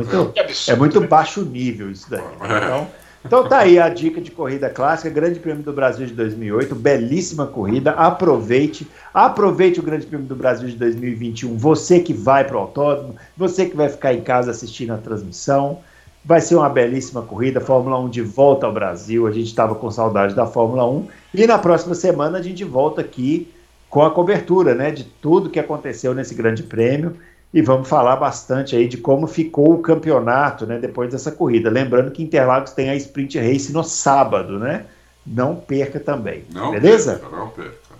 [0.67, 2.21] é muito baixo nível isso daí.
[2.21, 2.87] Né?
[3.23, 6.73] Então, então tá aí a dica de corrida clássica, Grande Prêmio do Brasil de 2008,
[6.73, 12.57] belíssima corrida, aproveite, aproveite o Grande Prêmio do Brasil de 2021, você que vai para
[12.57, 15.79] o autódromo, você que vai ficar em casa assistindo a transmissão,
[16.25, 19.91] vai ser uma belíssima corrida, Fórmula 1 de volta ao Brasil, a gente estava com
[19.91, 23.51] saudade da Fórmula 1, e na próxima semana a gente volta aqui
[23.87, 27.17] com a cobertura, né, de tudo que aconteceu nesse Grande Prêmio,
[27.53, 31.69] e vamos falar bastante aí de como ficou o campeonato, né, depois dessa corrida.
[31.69, 34.85] Lembrando que Interlagos tem a Sprint Race no sábado, né?
[35.25, 36.45] Não perca também.
[36.51, 37.15] Não beleza?
[37.15, 37.91] Perca, não perca.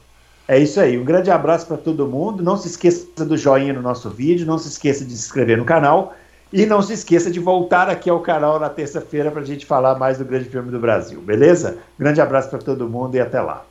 [0.47, 0.97] É isso aí.
[0.97, 2.43] Um grande abraço para todo mundo.
[2.43, 5.65] Não se esqueça do joinha no nosso vídeo, não se esqueça de se inscrever no
[5.65, 6.15] canal
[6.51, 9.97] e não se esqueça de voltar aqui ao canal na terça-feira para a gente falar
[9.97, 11.77] mais do Grande Prêmio do Brasil, beleza?
[11.97, 13.65] Grande abraço para todo mundo e até lá.